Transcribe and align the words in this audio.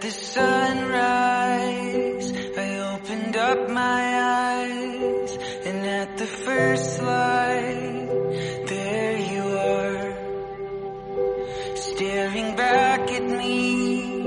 the 0.00 0.10
sunrise, 0.10 1.62
I 2.56 2.78
opened 2.94 3.36
up 3.36 3.68
my 3.68 4.02
eyes, 4.56 5.38
and 5.66 5.86
at 5.86 6.16
the 6.16 6.24
first 6.24 7.02
light, 7.02 8.08
there 8.66 9.18
you 9.18 9.42
are, 9.58 10.14
staring 11.76 12.56
back 12.56 13.10
at 13.10 13.24
me 13.24 14.22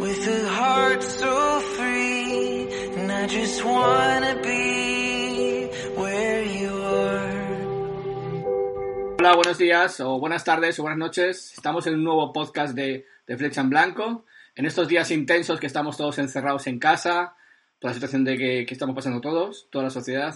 with 0.00 0.26
a 0.26 0.48
heart 0.48 1.02
so 1.04 1.60
free, 1.60 2.66
and 2.96 3.12
I 3.12 3.26
just 3.28 3.64
wanna 3.64 4.40
be 4.42 5.68
where 5.94 6.42
you 6.42 6.82
are. 6.82 7.38
Hola, 9.20 9.34
buenos 9.36 9.58
días 9.58 10.00
o 10.00 10.18
buenas 10.18 10.42
tardes 10.42 10.76
o 10.80 10.82
buenas 10.82 10.98
noches. 10.98 11.52
Estamos 11.54 11.86
en 11.86 11.94
un 11.94 12.02
nuevo 12.04 12.32
podcast 12.32 12.74
de, 12.74 13.06
de 13.28 13.36
Flecha 13.36 13.60
en 13.60 13.70
Blanco. 13.70 14.24
En 14.58 14.66
estos 14.66 14.88
días 14.88 15.12
intensos 15.12 15.60
que 15.60 15.68
estamos 15.68 15.96
todos 15.96 16.18
encerrados 16.18 16.66
en 16.66 16.80
casa, 16.80 17.36
por 17.80 17.90
la 17.90 17.94
situación 17.94 18.24
de 18.24 18.36
que, 18.36 18.66
estamos 18.68 18.96
pasando 18.96 19.20
todos, 19.20 19.68
toda 19.70 19.84
la 19.84 19.90
sociedad. 19.90 20.34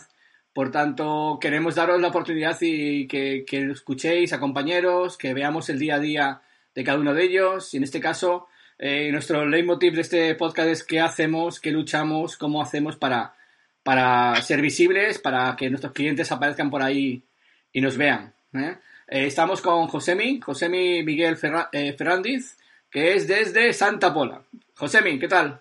Por 0.52 0.70
tanto, 0.70 1.38
queremos 1.40 1.74
daros 1.74 2.00
la 2.00 2.06
oportunidad 2.06 2.56
y 2.60 3.08
que, 3.08 3.44
que 3.44 3.68
escuchéis 3.72 4.32
a 4.32 4.38
compañeros, 4.38 5.18
que 5.18 5.34
veamos 5.34 5.68
el 5.70 5.80
día 5.80 5.96
a 5.96 5.98
día 5.98 6.42
de 6.72 6.84
cada 6.84 7.00
uno 7.00 7.14
de 7.14 7.24
ellos. 7.24 7.74
Y 7.74 7.78
en 7.78 7.82
este 7.82 7.98
caso, 7.98 8.46
eh, 8.78 9.10
nuestro 9.10 9.44
leitmotiv 9.44 9.94
de 9.94 10.02
este 10.02 10.34
podcast 10.36 10.68
es 10.68 10.84
qué 10.84 11.00
hacemos, 11.00 11.58
qué 11.58 11.72
luchamos, 11.72 12.36
cómo 12.36 12.62
hacemos 12.62 12.94
para, 12.96 13.34
para 13.82 14.40
ser 14.42 14.60
visibles, 14.62 15.18
para 15.18 15.56
que 15.56 15.68
nuestros 15.68 15.94
clientes 15.94 16.30
aparezcan 16.30 16.70
por 16.70 16.84
ahí 16.84 17.24
y 17.72 17.80
nos 17.80 17.96
vean. 17.96 18.32
¿eh? 18.54 18.76
Eh, 19.08 19.26
estamos 19.26 19.60
con 19.60 19.88
Josemi, 19.88 20.38
Josemi 20.38 21.02
Miguel 21.02 21.36
Ferra- 21.36 21.70
eh, 21.72 21.92
Ferrandiz, 21.94 22.56
que 22.92 23.14
es 23.14 23.26
desde 23.26 23.72
Santa 23.72 24.14
Pola. 24.14 24.42
Josemi, 24.76 25.18
¿qué 25.18 25.26
tal? 25.26 25.60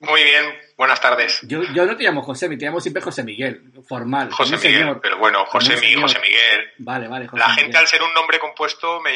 Muy 0.00 0.22
bien, 0.24 0.44
buenas 0.76 1.00
tardes. 1.00 1.40
Yo, 1.46 1.62
yo 1.62 1.86
no 1.86 1.96
te 1.96 2.02
llamo 2.02 2.22
Josemi, 2.22 2.58
te 2.58 2.64
llamo 2.66 2.80
siempre 2.80 3.00
José 3.02 3.22
Miguel, 3.22 3.72
formal. 3.88 4.30
José 4.32 4.56
Miguel, 4.56 4.72
señor. 4.80 5.00
pero 5.00 5.16
bueno, 5.18 5.46
José, 5.46 5.74
Mi- 5.74 5.78
señor. 5.80 6.00
José 6.02 6.18
Miguel. 6.18 6.70
Vale, 6.78 7.06
vale, 7.08 7.28
José 7.28 7.38
La 7.40 7.48
Miguel. 7.50 7.64
gente 7.64 7.78
al 7.78 7.86
ser 7.86 8.02
un 8.02 8.12
nombre 8.12 8.38
compuesto 8.40 9.00
me, 9.00 9.12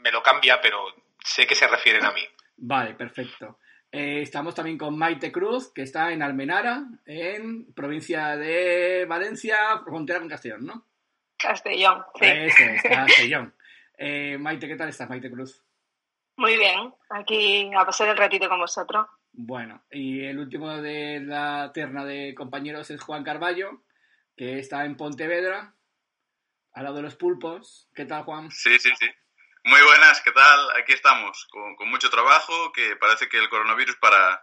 me 0.00 0.10
lo 0.10 0.22
cambia, 0.22 0.58
pero 0.62 0.78
sé 1.22 1.46
que 1.46 1.54
se 1.54 1.66
refieren 1.68 2.04
a 2.06 2.12
mí. 2.12 2.22
Vale, 2.56 2.94
perfecto. 2.94 3.58
Eh, 3.92 4.22
estamos 4.22 4.54
también 4.54 4.78
con 4.78 4.96
Maite 4.96 5.30
Cruz, 5.30 5.72
que 5.74 5.82
está 5.82 6.10
en 6.12 6.22
Almenara, 6.22 6.84
en 7.04 7.72
provincia 7.74 8.36
de 8.36 9.04
Valencia, 9.06 9.56
frontera 9.84 10.20
con 10.20 10.28
Castellón, 10.28 10.64
¿no? 10.64 10.86
Castellón, 11.36 12.02
sí. 12.18 12.24
Eso 12.26 12.62
es, 12.62 12.82
Castellón. 12.88 13.54
Eh, 13.98 14.38
Maite, 14.38 14.68
¿qué 14.68 14.76
tal 14.76 14.88
estás, 14.88 15.08
Maite 15.10 15.30
Cruz? 15.30 15.60
Muy 16.36 16.56
bien, 16.56 16.92
aquí 17.10 17.70
a 17.76 17.84
pasar 17.84 18.08
el 18.08 18.16
ratito 18.16 18.48
con 18.48 18.58
vosotros. 18.60 19.06
Bueno, 19.32 19.84
y 19.90 20.24
el 20.24 20.38
último 20.38 20.70
de 20.80 21.20
la 21.20 21.70
terna 21.72 22.04
de 22.04 22.34
compañeros 22.34 22.90
es 22.90 23.00
Juan 23.02 23.22
Carballo, 23.24 23.82
que 24.36 24.58
está 24.58 24.84
en 24.84 24.96
Pontevedra, 24.96 25.74
al 26.72 26.84
lado 26.84 26.96
de 26.96 27.02
los 27.02 27.16
pulpos. 27.16 27.88
¿Qué 27.94 28.06
tal, 28.06 28.24
Juan? 28.24 28.50
Sí, 28.50 28.78
sí, 28.78 28.90
sí. 28.98 29.06
Muy 29.64 29.80
buenas, 29.82 30.22
¿qué 30.22 30.32
tal? 30.32 30.70
Aquí 30.80 30.92
estamos, 30.94 31.46
con, 31.50 31.76
con 31.76 31.88
mucho 31.90 32.08
trabajo, 32.10 32.72
que 32.72 32.96
parece 32.96 33.28
que 33.28 33.38
el 33.38 33.48
coronavirus 33.50 33.96
para, 33.96 34.42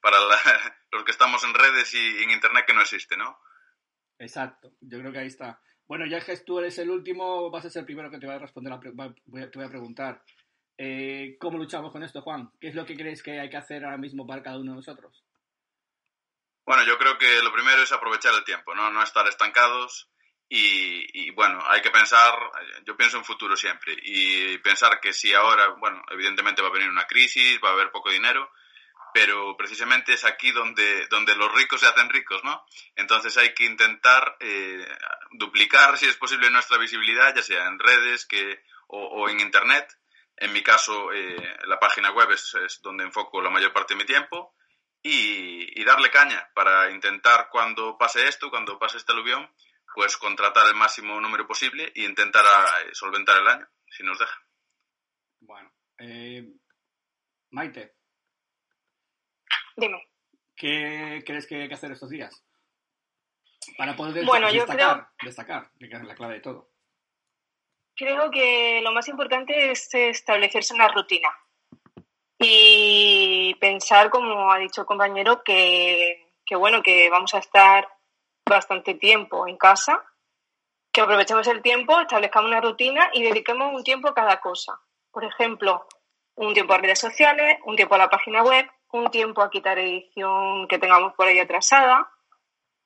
para 0.00 0.18
la- 0.20 0.36
los 0.92 1.04
que 1.04 1.10
estamos 1.10 1.44
en 1.44 1.52
redes 1.54 1.92
y 1.94 2.22
en 2.22 2.30
internet 2.30 2.64
que 2.66 2.72
no 2.72 2.80
existe, 2.80 3.16
¿no? 3.16 3.38
Exacto, 4.18 4.72
yo 4.80 4.98
creo 5.00 5.12
que 5.12 5.18
ahí 5.18 5.26
está. 5.26 5.60
Bueno, 5.86 6.06
ya 6.06 6.24
que 6.24 6.34
tú 6.38 6.58
eres 6.58 6.78
el 6.78 6.88
último, 6.88 7.50
vas 7.50 7.66
a 7.66 7.70
ser 7.70 7.80
el 7.80 7.86
primero 7.86 8.10
que 8.10 8.18
te 8.18 8.26
va 8.26 8.36
a 8.36 8.38
responder, 8.38 8.72
la 8.72 8.80
pre- 8.80 8.92
va- 8.92 9.14
voy 9.26 9.42
a- 9.42 9.50
te 9.50 9.58
voy 9.58 9.66
a 9.66 9.70
preguntar. 9.70 10.22
Eh, 10.76 11.36
¿Cómo 11.38 11.58
luchamos 11.58 11.92
con 11.92 12.02
esto, 12.02 12.22
Juan? 12.22 12.50
¿Qué 12.60 12.68
es 12.68 12.74
lo 12.74 12.84
que 12.84 12.96
crees 12.96 13.22
que 13.22 13.38
hay 13.38 13.48
que 13.48 13.56
hacer 13.56 13.84
ahora 13.84 13.98
mismo 13.98 14.26
para 14.26 14.42
cada 14.42 14.58
uno 14.58 14.72
de 14.72 14.76
nosotros? 14.76 15.22
Bueno, 16.66 16.84
yo 16.84 16.98
creo 16.98 17.18
que 17.18 17.42
lo 17.42 17.52
primero 17.52 17.82
es 17.82 17.92
aprovechar 17.92 18.34
el 18.34 18.44
tiempo, 18.44 18.74
¿no? 18.74 18.90
No 18.90 19.02
estar 19.02 19.26
estancados 19.28 20.08
y, 20.48 21.30
bueno, 21.30 21.60
hay 21.66 21.82
que 21.82 21.90
pensar, 21.90 22.34
yo 22.86 22.96
pienso 22.96 23.16
en 23.16 23.24
futuro 23.24 23.56
siempre 23.56 23.96
y 24.02 24.58
pensar 24.58 25.00
que 25.00 25.12
si 25.12 25.34
ahora, 25.34 25.68
bueno, 25.78 26.02
evidentemente 26.10 26.62
va 26.62 26.68
a 26.68 26.72
venir 26.72 26.88
una 26.88 27.06
crisis, 27.06 27.58
va 27.62 27.70
a 27.70 27.72
haber 27.72 27.90
poco 27.90 28.10
dinero, 28.10 28.50
pero 29.12 29.56
precisamente 29.56 30.12
es 30.12 30.24
aquí 30.24 30.52
donde, 30.52 31.06
donde 31.08 31.34
los 31.34 31.52
ricos 31.52 31.80
se 31.80 31.86
hacen 31.86 32.08
ricos, 32.08 32.42
¿no? 32.44 32.64
Entonces 32.94 33.36
hay 33.36 33.52
que 33.52 33.64
intentar 33.64 34.36
eh, 34.40 34.86
duplicar, 35.32 35.98
si 35.98 36.06
es 36.06 36.16
posible, 36.16 36.50
nuestra 36.50 36.78
visibilidad, 36.78 37.34
ya 37.34 37.42
sea 37.42 37.66
en 37.66 37.78
redes 37.78 38.24
que, 38.26 38.62
o 38.86 39.28
en 39.28 39.40
Internet. 39.40 39.88
En 40.36 40.52
mi 40.52 40.62
caso, 40.62 41.12
eh, 41.12 41.36
la 41.66 41.78
página 41.78 42.10
web 42.12 42.30
es, 42.32 42.54
es 42.54 42.80
donde 42.82 43.04
enfoco 43.04 43.40
la 43.40 43.50
mayor 43.50 43.72
parte 43.72 43.94
de 43.94 43.98
mi 43.98 44.04
tiempo 44.06 44.54
y, 45.02 45.80
y 45.80 45.84
darle 45.84 46.10
caña 46.10 46.50
para 46.54 46.90
intentar 46.90 47.48
cuando 47.50 47.96
pase 47.96 48.26
esto, 48.26 48.50
cuando 48.50 48.78
pase 48.78 48.96
este 48.96 49.12
aluvión, 49.12 49.48
pues 49.94 50.16
contratar 50.16 50.66
el 50.66 50.74
máximo 50.74 51.20
número 51.20 51.46
posible 51.46 51.92
e 51.94 52.02
intentar 52.02 52.44
a- 52.44 52.82
eh, 52.82 52.90
solventar 52.94 53.40
el 53.40 53.46
año, 53.48 53.68
si 53.88 54.02
nos 54.02 54.18
deja. 54.18 54.36
Bueno, 55.40 55.72
eh, 55.98 56.44
Maite, 57.50 57.94
Dime. 59.76 60.08
¿qué 60.56 61.22
crees 61.26 61.46
que 61.46 61.62
hay 61.62 61.68
que 61.68 61.74
hacer 61.74 61.92
estos 61.92 62.10
días? 62.10 62.44
Para 63.78 63.94
poder 63.96 64.24
Bueno, 64.24 64.48
yo 64.50 64.62
destacar, 64.66 65.08
destacar, 65.22 65.70
que 65.78 65.86
es 65.86 66.02
la 66.04 66.14
clave 66.14 66.34
de 66.34 66.40
todo. 66.40 66.73
Creo 67.96 68.30
que 68.30 68.80
lo 68.82 68.92
más 68.92 69.06
importante 69.08 69.70
es 69.70 69.88
establecerse 69.94 70.74
una 70.74 70.88
rutina 70.88 71.28
y 72.38 73.54
pensar, 73.60 74.10
como 74.10 74.50
ha 74.50 74.58
dicho 74.58 74.80
el 74.82 74.86
compañero, 74.86 75.42
que, 75.44 76.32
que 76.44 76.56
bueno, 76.56 76.82
que 76.82 77.08
vamos 77.08 77.34
a 77.34 77.38
estar 77.38 77.88
bastante 78.44 78.94
tiempo 78.94 79.46
en 79.46 79.56
casa, 79.56 80.02
que 80.92 81.00
aprovechemos 81.00 81.46
el 81.46 81.62
tiempo, 81.62 81.98
establezcamos 82.00 82.50
una 82.50 82.60
rutina 82.60 83.10
y 83.12 83.22
dediquemos 83.22 83.72
un 83.72 83.84
tiempo 83.84 84.08
a 84.08 84.14
cada 84.14 84.40
cosa. 84.40 84.80
Por 85.10 85.24
ejemplo, 85.24 85.86
un 86.34 86.52
tiempo 86.52 86.74
a 86.74 86.78
redes 86.78 86.98
sociales, 86.98 87.58
un 87.64 87.76
tiempo 87.76 87.94
a 87.94 87.98
la 87.98 88.10
página 88.10 88.42
web, 88.42 88.68
un 88.90 89.10
tiempo 89.10 89.40
a 89.42 89.50
quitar 89.50 89.78
edición 89.78 90.66
que 90.68 90.78
tengamos 90.78 91.14
por 91.14 91.26
ahí 91.26 91.38
atrasada. 91.38 92.10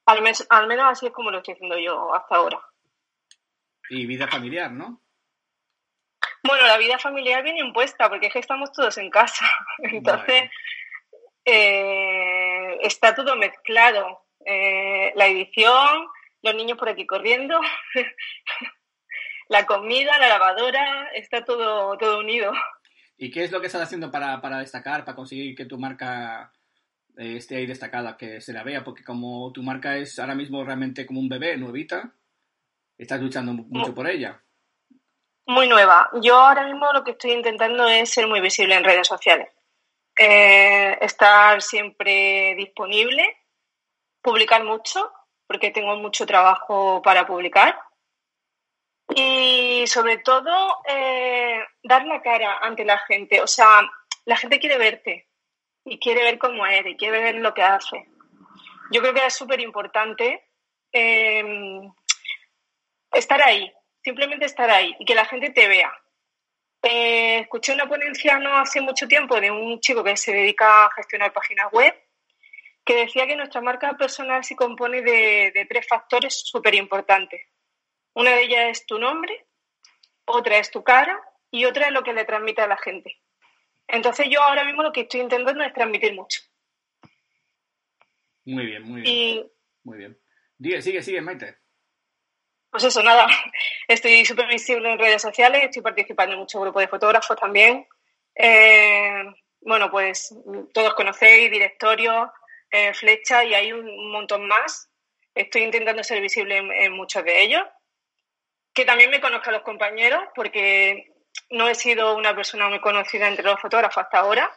Al, 0.06 0.22
mes- 0.22 0.46
al 0.50 0.66
menos 0.66 0.86
así 0.90 1.06
es 1.06 1.12
como 1.12 1.30
lo 1.30 1.38
estoy 1.38 1.54
haciendo 1.54 1.78
yo 1.78 2.14
hasta 2.14 2.36
ahora. 2.36 2.60
Y 3.90 4.06
vida 4.06 4.28
familiar, 4.28 4.70
¿no? 4.70 5.02
Bueno, 6.42 6.66
la 6.66 6.78
vida 6.78 6.98
familiar 6.98 7.42
viene 7.42 7.60
impuesta 7.60 8.08
porque 8.08 8.26
es 8.26 8.32
que 8.32 8.38
estamos 8.38 8.72
todos 8.72 8.96
en 8.98 9.10
casa. 9.10 9.46
Entonces, 9.78 10.50
eh, 11.44 12.78
está 12.82 13.14
todo 13.14 13.36
mezclado. 13.36 14.24
Eh, 14.44 15.12
la 15.14 15.26
edición, 15.26 16.06
los 16.42 16.54
niños 16.54 16.78
por 16.78 16.88
aquí 16.88 17.06
corriendo, 17.06 17.60
la 19.48 19.66
comida, 19.66 20.18
la 20.18 20.28
lavadora, 20.28 21.10
está 21.14 21.44
todo, 21.44 21.96
todo 21.98 22.20
unido. 22.20 22.52
¿Y 23.16 23.30
qué 23.30 23.42
es 23.42 23.50
lo 23.50 23.60
que 23.60 23.66
estás 23.66 23.82
haciendo 23.82 24.10
para, 24.10 24.40
para 24.40 24.60
destacar, 24.60 25.04
para 25.04 25.16
conseguir 25.16 25.56
que 25.56 25.66
tu 25.66 25.76
marca 25.76 26.52
eh, 27.16 27.36
esté 27.36 27.56
ahí 27.56 27.66
destacada, 27.66 28.16
que 28.16 28.40
se 28.40 28.52
la 28.52 28.62
vea? 28.62 28.84
Porque 28.84 29.02
como 29.02 29.52
tu 29.52 29.62
marca 29.62 29.96
es 29.96 30.18
ahora 30.18 30.36
mismo 30.36 30.64
realmente 30.64 31.04
como 31.04 31.20
un 31.20 31.28
bebé, 31.28 31.56
nuevita, 31.56 32.14
estás 32.98 33.20
luchando 33.20 33.52
mu- 33.52 33.66
mucho 33.68 33.94
por 33.94 34.08
ella. 34.08 34.42
Muy 35.46 35.66
nueva. 35.68 36.10
Yo 36.20 36.36
ahora 36.36 36.64
mismo 36.66 36.92
lo 36.92 37.02
que 37.04 37.12
estoy 37.12 37.32
intentando 37.32 37.86
es 37.88 38.10
ser 38.10 38.26
muy 38.26 38.40
visible 38.40 38.74
en 38.74 38.84
redes 38.84 39.06
sociales. 39.06 39.48
Eh, 40.18 40.98
estar 41.00 41.62
siempre 41.62 42.54
disponible, 42.56 43.24
publicar 44.20 44.64
mucho, 44.64 45.10
porque 45.46 45.70
tengo 45.70 45.96
mucho 45.96 46.26
trabajo 46.26 47.00
para 47.02 47.26
publicar. 47.26 47.78
Y 49.14 49.86
sobre 49.86 50.18
todo, 50.18 50.78
eh, 50.86 51.60
dar 51.82 52.04
la 52.04 52.20
cara 52.20 52.58
ante 52.58 52.84
la 52.84 52.98
gente. 52.98 53.40
O 53.40 53.46
sea, 53.46 53.80
la 54.26 54.36
gente 54.36 54.58
quiere 54.58 54.76
verte 54.76 55.28
y 55.84 55.98
quiere 55.98 56.22
ver 56.24 56.38
cómo 56.38 56.66
eres, 56.66 56.92
y 56.92 56.96
quiere 56.96 57.20
ver 57.22 57.36
lo 57.36 57.54
que 57.54 57.62
haces. 57.62 58.02
Yo 58.90 59.00
creo 59.00 59.14
que 59.14 59.24
es 59.24 59.34
súper 59.34 59.60
importante 59.60 60.44
eh, 60.92 61.42
estar 63.12 63.40
ahí, 63.42 63.72
simplemente 64.02 64.44
estar 64.44 64.70
ahí 64.70 64.94
y 64.98 65.04
que 65.04 65.14
la 65.14 65.24
gente 65.24 65.50
te 65.50 65.68
vea. 65.68 65.92
Eh, 66.82 67.40
escuché 67.40 67.72
una 67.72 67.88
ponencia 67.88 68.38
no 68.38 68.56
hace 68.56 68.80
mucho 68.80 69.08
tiempo 69.08 69.40
de 69.40 69.50
un 69.50 69.80
chico 69.80 70.04
que 70.04 70.16
se 70.16 70.32
dedica 70.32 70.86
a 70.86 70.90
gestionar 70.92 71.32
páginas 71.32 71.72
web 71.72 71.94
que 72.84 72.94
decía 72.94 73.26
que 73.26 73.36
nuestra 73.36 73.60
marca 73.60 73.96
personal 73.98 74.44
se 74.44 74.56
compone 74.56 75.02
de, 75.02 75.52
de 75.54 75.66
tres 75.68 75.86
factores 75.86 76.40
súper 76.46 76.74
importantes. 76.74 77.46
Una 78.14 78.30
de 78.30 78.44
ellas 78.44 78.70
es 78.70 78.86
tu 78.86 78.98
nombre, 78.98 79.46
otra 80.24 80.56
es 80.58 80.70
tu 80.70 80.82
cara 80.82 81.20
y 81.50 81.66
otra 81.66 81.88
es 81.88 81.92
lo 81.92 82.02
que 82.02 82.14
le 82.14 82.24
transmite 82.24 82.62
a 82.62 82.66
la 82.66 82.78
gente. 82.78 83.20
Entonces 83.86 84.28
yo 84.30 84.42
ahora 84.42 84.64
mismo 84.64 84.82
lo 84.82 84.92
que 84.92 85.02
estoy 85.02 85.20
intentando 85.20 85.62
es 85.62 85.72
transmitir 85.72 86.14
mucho. 86.14 86.40
Muy 88.44 88.64
bien, 88.64 88.82
muy 88.82 89.02
bien. 89.02 89.14
Y 89.14 89.50
Muy 89.84 89.98
bien. 89.98 90.18
Digue, 90.56 90.80
sigue, 90.80 91.02
sigue, 91.02 91.20
Maite. 91.20 91.58
Pues 92.70 92.84
eso, 92.84 93.02
nada, 93.02 93.26
estoy 93.88 94.24
súper 94.24 94.46
visible 94.46 94.92
en 94.92 94.98
redes 94.98 95.22
sociales, 95.22 95.64
estoy 95.64 95.82
participando 95.82 96.34
en 96.34 96.40
muchos 96.40 96.60
grupos 96.60 96.82
de 96.82 96.88
fotógrafos 96.88 97.36
también. 97.36 97.86
Eh, 98.34 99.24
bueno, 99.60 99.90
pues 99.90 100.34
todos 100.72 100.94
conocéis, 100.94 101.50
directorio, 101.50 102.32
eh, 102.70 102.94
flecha 102.94 103.44
y 103.44 103.54
hay 103.54 103.72
un 103.72 104.10
montón 104.10 104.46
más. 104.46 104.90
Estoy 105.34 105.62
intentando 105.62 106.02
ser 106.02 106.20
visible 106.20 106.56
en, 106.56 106.92
muchos 106.92 107.24
de 107.24 107.42
ellos. 107.42 107.62
Que 108.74 108.84
también 108.84 109.10
me 109.10 109.20
conozcan 109.20 109.54
los 109.54 109.62
compañeros, 109.62 110.22
porque 110.34 111.12
no 111.50 111.68
he 111.68 111.74
sido 111.74 112.14
una 112.14 112.34
persona 112.34 112.68
muy 112.68 112.80
conocida 112.80 113.28
entre 113.28 113.44
los 113.44 113.60
fotógrafos 113.60 114.04
hasta 114.04 114.18
ahora. 114.18 114.50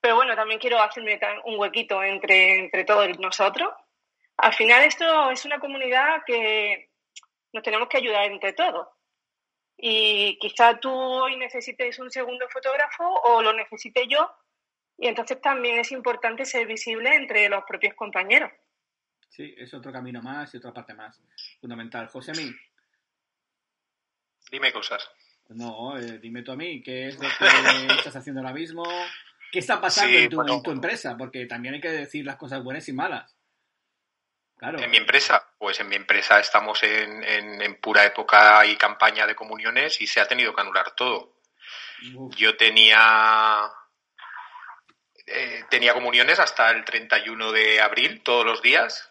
Pero 0.00 0.16
bueno, 0.16 0.36
también 0.36 0.60
quiero 0.60 0.80
hacerme 0.82 1.18
un 1.44 1.58
huequito 1.58 2.02
entre, 2.02 2.58
entre 2.60 2.84
todos 2.84 3.18
nosotros. 3.18 3.70
Al 4.36 4.52
final 4.52 4.84
esto 4.84 5.30
es 5.30 5.44
una 5.44 5.58
comunidad 5.58 6.22
que 6.26 6.90
nos 7.52 7.62
tenemos 7.62 7.88
que 7.88 7.98
ayudar 7.98 8.24
entre 8.24 8.52
todos. 8.52 8.88
Y 9.76 10.38
quizá 10.38 10.78
tú 10.78 10.90
hoy 10.92 11.36
necesites 11.36 11.98
un 11.98 12.10
segundo 12.10 12.48
fotógrafo 12.48 13.04
o 13.04 13.42
lo 13.42 13.52
necesite 13.52 14.06
yo. 14.08 14.30
Y 14.96 15.08
entonces 15.08 15.40
también 15.40 15.78
es 15.78 15.90
importante 15.92 16.44
ser 16.44 16.66
visible 16.66 17.14
entre 17.14 17.48
los 17.48 17.64
propios 17.64 17.94
compañeros. 17.94 18.50
Sí, 19.28 19.54
es 19.58 19.74
otro 19.74 19.92
camino 19.92 20.22
más 20.22 20.54
y 20.54 20.58
otra 20.58 20.72
parte 20.72 20.94
más 20.94 21.20
fundamental. 21.60 22.06
José 22.08 22.32
Mí. 22.32 22.52
Dime 24.50 24.72
cosas. 24.72 25.08
No, 25.48 25.98
eh, 25.98 26.18
dime 26.18 26.42
tú 26.42 26.52
a 26.52 26.56
mí, 26.56 26.82
¿qué 26.82 27.08
es 27.08 27.16
lo 27.16 27.22
que 27.22 27.26
estás 27.98 28.16
haciendo 28.16 28.40
ahora 28.40 28.54
mismo? 28.54 28.84
¿Qué 29.52 29.58
está 29.58 29.80
pasando 29.80 30.16
en, 30.16 30.28
tu, 30.28 30.40
en 30.40 30.62
tu 30.62 30.70
empresa? 30.70 31.16
Porque 31.16 31.46
también 31.46 31.74
hay 31.74 31.80
que 31.80 31.90
decir 31.90 32.24
las 32.24 32.36
cosas 32.36 32.62
buenas 32.62 32.88
y 32.88 32.92
malas. 32.92 33.36
En 34.60 34.90
mi 34.90 34.96
empresa, 34.96 35.46
pues 35.58 35.80
en 35.80 35.88
mi 35.88 35.96
empresa 35.96 36.40
estamos 36.40 36.82
en, 36.82 37.78
pura 37.80 38.04
época 38.04 38.64
y 38.64 38.76
campaña 38.76 39.26
de 39.26 39.34
comuniones 39.34 40.00
y 40.00 40.06
se 40.06 40.20
ha 40.20 40.26
tenido 40.26 40.54
que 40.54 40.60
anular 40.60 40.94
todo. 40.94 41.36
Yo 42.36 42.56
tenía 42.56 43.70
eh, 45.26 45.64
tenía 45.70 45.94
comuniones 45.94 46.38
hasta 46.38 46.70
el 46.70 46.84
31 46.84 47.52
de 47.52 47.80
abril 47.80 48.22
todos 48.22 48.44
los 48.44 48.60
días 48.60 49.10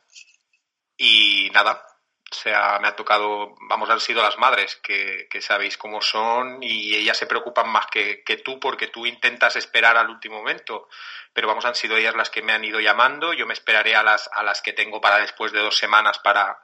y 0.96 1.50
nada, 1.54 1.84
o 2.34 2.36
sea, 2.36 2.80
me 2.82 2.88
ha 2.88 2.96
tocado, 2.96 3.54
vamos, 3.70 3.92
han 3.92 4.00
sido 4.00 4.24
las 4.24 4.40
madres 4.40 4.76
que, 4.78 5.28
sabéis 5.40 5.78
cómo 5.78 6.02
son 6.02 6.64
y 6.64 6.96
ellas 6.96 7.16
se 7.16 7.28
preocupan 7.28 7.70
más 7.70 7.86
que, 7.86 8.24
tú 8.44 8.60
porque 8.60 8.88
tú 8.88 9.06
intentas 9.06 9.56
esperar 9.56 9.98
al 9.98 10.10
último 10.10 10.38
momento. 10.38 10.90
Pero 11.32 11.48
vamos, 11.48 11.66
han 11.66 11.76
sido 11.76 11.96
ellas 11.96 12.16
las 12.16 12.32
que 12.32 12.42
me 12.42 12.54
han 12.54 12.64
ido 12.64 12.80
llamando. 12.80 13.34
Yo 13.34 13.46
me 13.46 13.54
esperaré 13.54 13.96
a 13.96 14.02
las, 14.02 14.32
a 14.34 14.42
las 14.42 14.64
que 14.64 14.74
tengo 14.74 15.00
para 15.00 15.20
después 15.20 15.52
de 15.52 15.60
dos 15.60 15.78
semanas 15.78 16.18
para, 16.18 16.60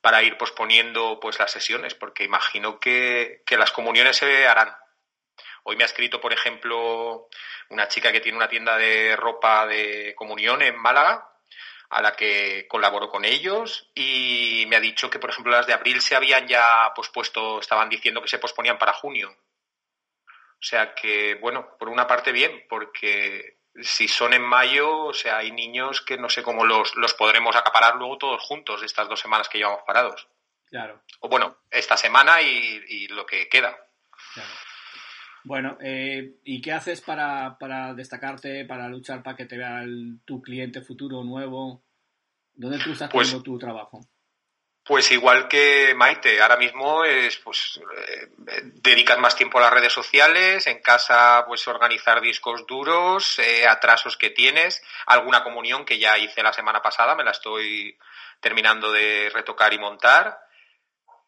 para 0.00 0.22
ir 0.22 0.38
posponiendo 0.38 1.20
pues 1.20 1.38
las 1.38 1.50
sesiones, 1.50 1.94
porque 1.94 2.24
imagino 2.24 2.80
que, 2.80 3.42
que 3.44 3.58
las 3.58 3.72
comuniones 3.72 4.16
se 4.16 4.48
harán. 4.48 4.74
Hoy 5.64 5.76
me 5.76 5.82
ha 5.82 5.86
escrito, 5.86 6.18
por 6.22 6.32
ejemplo, 6.32 7.28
una 7.68 7.88
chica 7.88 8.10
que 8.10 8.20
tiene 8.20 8.38
una 8.38 8.48
tienda 8.48 8.78
de 8.78 9.16
ropa 9.16 9.66
de 9.66 10.14
comunión 10.16 10.62
en 10.62 10.78
Málaga 10.78 11.29
a 11.90 12.02
la 12.02 12.14
que 12.14 12.66
colaboro 12.68 13.10
con 13.10 13.24
ellos 13.24 13.90
y 13.94 14.64
me 14.68 14.76
ha 14.76 14.80
dicho 14.80 15.10
que, 15.10 15.18
por 15.18 15.30
ejemplo, 15.30 15.52
las 15.52 15.66
de 15.66 15.72
abril 15.72 16.00
se 16.00 16.14
habían 16.14 16.46
ya 16.46 16.92
pospuesto, 16.94 17.58
estaban 17.60 17.88
diciendo 17.88 18.22
que 18.22 18.28
se 18.28 18.38
posponían 18.38 18.78
para 18.78 18.92
junio. 18.92 19.36
O 20.60 20.62
sea 20.62 20.94
que, 20.94 21.34
bueno, 21.34 21.76
por 21.78 21.88
una 21.88 22.06
parte 22.06 22.32
bien, 22.32 22.64
porque 22.68 23.58
si 23.82 24.08
son 24.08 24.32
en 24.32 24.42
mayo, 24.42 25.06
o 25.06 25.14
sea, 25.14 25.38
hay 25.38 25.50
niños 25.50 26.00
que 26.00 26.16
no 26.16 26.28
sé 26.28 26.42
cómo 26.42 26.64
los, 26.64 26.94
los 26.94 27.14
podremos 27.14 27.56
acaparar 27.56 27.96
luego 27.96 28.18
todos 28.18 28.42
juntos 28.42 28.82
estas 28.82 29.08
dos 29.08 29.18
semanas 29.18 29.48
que 29.48 29.58
llevamos 29.58 29.82
parados. 29.86 30.28
Claro. 30.66 31.02
O 31.20 31.28
bueno, 31.28 31.58
esta 31.70 31.96
semana 31.96 32.40
y, 32.40 33.08
lo 33.08 33.26
que 33.26 33.48
queda. 33.48 33.76
Claro. 34.34 34.50
Bueno, 35.44 35.78
eh, 35.80 36.36
¿y 36.44 36.60
qué 36.60 36.72
haces 36.72 37.00
para, 37.00 37.56
para, 37.58 37.94
destacarte, 37.94 38.64
para 38.64 38.88
luchar 38.88 39.22
para 39.22 39.36
que 39.36 39.46
te 39.46 39.56
vea 39.56 39.82
tu 40.24 40.42
cliente 40.42 40.82
futuro 40.82 41.24
nuevo? 41.24 41.82
¿Dónde 42.54 42.78
tú 42.78 42.92
estás 42.92 43.10
pues, 43.10 43.42
tu 43.42 43.58
trabajo? 43.58 44.00
Pues 44.84 45.12
igual 45.12 45.46
que 45.48 45.94
Maite, 45.94 46.42
ahora 46.42 46.56
mismo 46.56 47.04
es, 47.04 47.36
pues, 47.38 47.80
eh, 48.08 48.28
dedicas 48.82 49.18
más 49.18 49.36
tiempo 49.36 49.58
a 49.58 49.62
las 49.62 49.72
redes 49.72 49.92
sociales, 49.92 50.66
en 50.66 50.82
casa, 50.82 51.44
pues, 51.46 51.66
organizar 51.68 52.20
discos 52.20 52.66
duros, 52.66 53.38
eh, 53.38 53.66
atrasos 53.66 54.16
que 54.16 54.30
tienes, 54.30 54.82
alguna 55.06 55.44
comunión 55.44 55.84
que 55.84 55.98
ya 55.98 56.18
hice 56.18 56.42
la 56.42 56.52
semana 56.52 56.82
pasada, 56.82 57.14
me 57.14 57.24
la 57.24 57.30
estoy 57.30 57.96
terminando 58.40 58.90
de 58.90 59.30
retocar 59.32 59.72
y 59.72 59.78
montar 59.78 60.49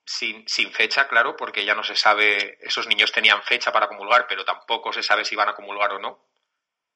sin, 0.05 0.47
sin 0.49 0.73
fecha, 0.73 1.09
claro, 1.09 1.37
porque 1.37 1.65
ya 1.65 1.75
no 1.75 1.83
se 1.83 1.97
sabe, 1.97 2.59
esos 2.61 2.87
niños 2.87 3.13
tenían 3.13 3.43
fecha 3.43 3.73
para 3.73 3.89
comulgar, 3.89 4.27
pero 4.27 4.45
tampoco 4.45 4.93
se 4.93 5.03
sabe 5.03 5.25
si 5.25 5.37
van 5.37 5.49
a 5.49 5.55
comulgar 5.55 5.93
o 5.93 5.99
no 5.99 6.29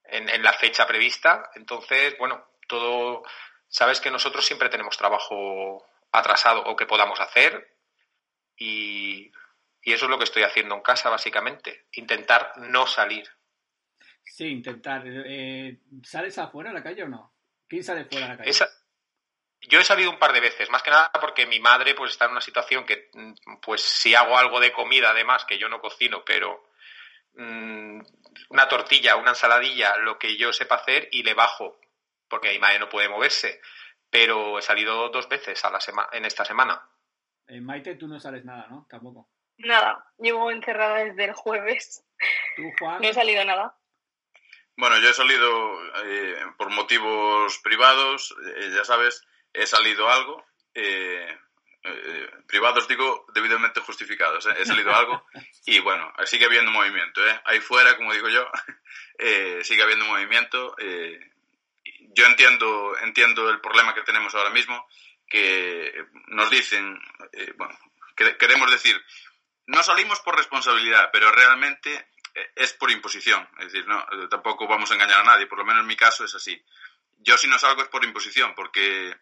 en, 0.04 0.28
en 0.28 0.42
la 0.42 0.52
fecha 0.52 0.86
prevista. 0.86 1.50
Entonces, 1.54 2.16
bueno, 2.18 2.46
todo, 2.68 3.22
sabes 3.68 4.00
que 4.00 4.10
nosotros 4.10 4.44
siempre 4.44 4.68
tenemos 4.68 4.96
trabajo 4.96 5.86
atrasado 6.12 6.62
o 6.64 6.76
que 6.76 6.86
podamos 6.86 7.20
hacer 7.20 7.76
y, 8.56 9.30
y 9.82 9.92
eso 9.92 10.06
es 10.06 10.10
lo 10.10 10.18
que 10.18 10.24
estoy 10.24 10.42
haciendo 10.42 10.74
en 10.74 10.82
casa, 10.82 11.10
básicamente, 11.10 11.86
intentar 11.92 12.52
no 12.56 12.86
salir. 12.86 13.28
Sí, 14.24 14.48
intentar. 14.48 15.02
Eh, 15.06 15.78
¿Sales 16.02 16.36
afuera 16.38 16.70
a 16.70 16.74
la 16.74 16.82
calle 16.82 17.04
o 17.04 17.08
no? 17.08 17.34
¿Quién 17.68 17.84
sale 17.84 18.04
fuera 18.04 18.26
a 18.26 18.28
la 18.30 18.36
calle? 18.38 18.50
Yo 19.68 19.80
he 19.80 19.84
salido 19.84 20.10
un 20.10 20.18
par 20.18 20.32
de 20.32 20.40
veces, 20.40 20.70
más 20.70 20.82
que 20.82 20.90
nada 20.90 21.10
porque 21.20 21.46
mi 21.46 21.60
madre 21.60 21.94
pues 21.94 22.12
está 22.12 22.26
en 22.26 22.32
una 22.32 22.40
situación 22.40 22.84
que, 22.84 23.10
mm, 23.12 23.60
pues 23.60 23.82
si 23.82 24.14
hago 24.14 24.38
algo 24.38 24.60
de 24.60 24.72
comida 24.72 25.10
además, 25.10 25.44
que 25.44 25.58
yo 25.58 25.68
no 25.68 25.80
cocino, 25.80 26.24
pero 26.24 26.70
mm, 27.34 28.00
una 28.50 28.68
tortilla, 28.68 29.16
una 29.16 29.30
ensaladilla, 29.30 29.96
lo 29.98 30.18
que 30.18 30.36
yo 30.36 30.52
sepa 30.52 30.76
hacer 30.76 31.08
y 31.10 31.22
le 31.22 31.34
bajo, 31.34 31.78
porque 32.28 32.50
mi 32.50 32.58
madre 32.58 32.78
no 32.78 32.88
puede 32.88 33.08
moverse. 33.08 33.60
Pero 34.08 34.58
he 34.58 34.62
salido 34.62 35.08
dos 35.08 35.28
veces 35.28 35.64
a 35.64 35.70
la 35.70 35.80
sema 35.80 36.08
en 36.12 36.24
esta 36.24 36.44
semana. 36.44 36.88
Maite, 37.48 37.96
tú 37.96 38.08
no 38.08 38.18
sales 38.18 38.44
nada, 38.44 38.66
¿no? 38.70 38.86
Tampoco. 38.88 39.28
Nada, 39.58 40.06
llevo 40.18 40.50
encerrada 40.50 41.04
desde 41.04 41.24
el 41.24 41.32
jueves. 41.32 42.04
¿Tú, 42.56 42.62
Juan? 42.78 43.00
No 43.00 43.08
he 43.08 43.14
salido 43.14 43.44
nada. 43.44 43.76
Bueno, 44.76 44.98
yo 44.98 45.08
he 45.08 45.14
salido 45.14 45.84
eh, 46.04 46.36
por 46.58 46.70
motivos 46.70 47.58
privados, 47.62 48.36
eh, 48.56 48.70
ya 48.74 48.84
sabes, 48.84 49.26
he 49.52 49.66
salido 49.66 50.08
algo, 50.08 50.46
eh, 50.74 51.38
eh, 51.88 52.30
privados 52.48 52.88
digo, 52.88 53.26
debidamente 53.32 53.80
justificados, 53.80 54.44
¿eh? 54.46 54.54
he 54.58 54.66
salido 54.66 54.92
algo 54.92 55.24
y 55.66 55.78
bueno, 55.78 56.12
sigue 56.24 56.46
habiendo 56.46 56.72
movimiento, 56.72 57.24
¿eh? 57.24 57.40
ahí 57.44 57.60
fuera, 57.60 57.96
como 57.96 58.12
digo 58.12 58.28
yo, 58.28 58.50
sigue 59.62 59.82
habiendo 59.82 60.04
movimiento. 60.04 60.74
yo 60.78 62.26
entiendo, 62.26 62.96
entiendo 63.02 63.50
el 63.50 63.60
problema 63.60 63.94
que 63.94 64.02
tenemos 64.02 64.34
ahora 64.34 64.50
mismo, 64.50 64.88
que 65.28 66.06
nos 66.28 66.50
dicen, 66.50 67.00
bueno, 67.56 67.78
queremos 68.16 68.70
decir, 68.70 69.00
no 69.66 69.82
salimos 69.82 70.20
por 70.20 70.36
responsabilidad, 70.36 71.10
pero 71.12 71.30
realmente 71.30 72.08
es 72.54 72.72
por 72.74 72.90
imposición. 72.90 73.48
Es 73.58 73.72
decir, 73.72 73.86
no, 73.86 74.04
tampoco 74.28 74.66
vamos 74.66 74.90
a 74.90 74.94
engañar 74.94 75.20
a 75.20 75.24
nadie, 75.24 75.46
por 75.46 75.58
lo 75.58 75.64
menos 75.64 75.82
en 75.82 75.88
mi 75.88 75.96
caso 75.96 76.24
es 76.24 76.34
así. 76.34 76.60
Yo 77.18 77.38
si 77.38 77.48
no 77.48 77.58
salgo 77.58 77.82
es 77.82 77.88
por 77.88 78.04
imposición, 78.04 78.54
porque 78.54 79.16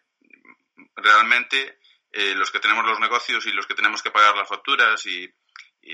realmente 0.95 1.79
eh, 2.11 2.33
los 2.35 2.51
que 2.51 2.59
tenemos 2.59 2.85
los 2.85 2.99
negocios 2.99 3.45
y 3.45 3.51
los 3.51 3.67
que 3.67 3.75
tenemos 3.75 4.01
que 4.01 4.11
pagar 4.11 4.35
las 4.35 4.47
facturas 4.47 5.05
y, 5.05 5.29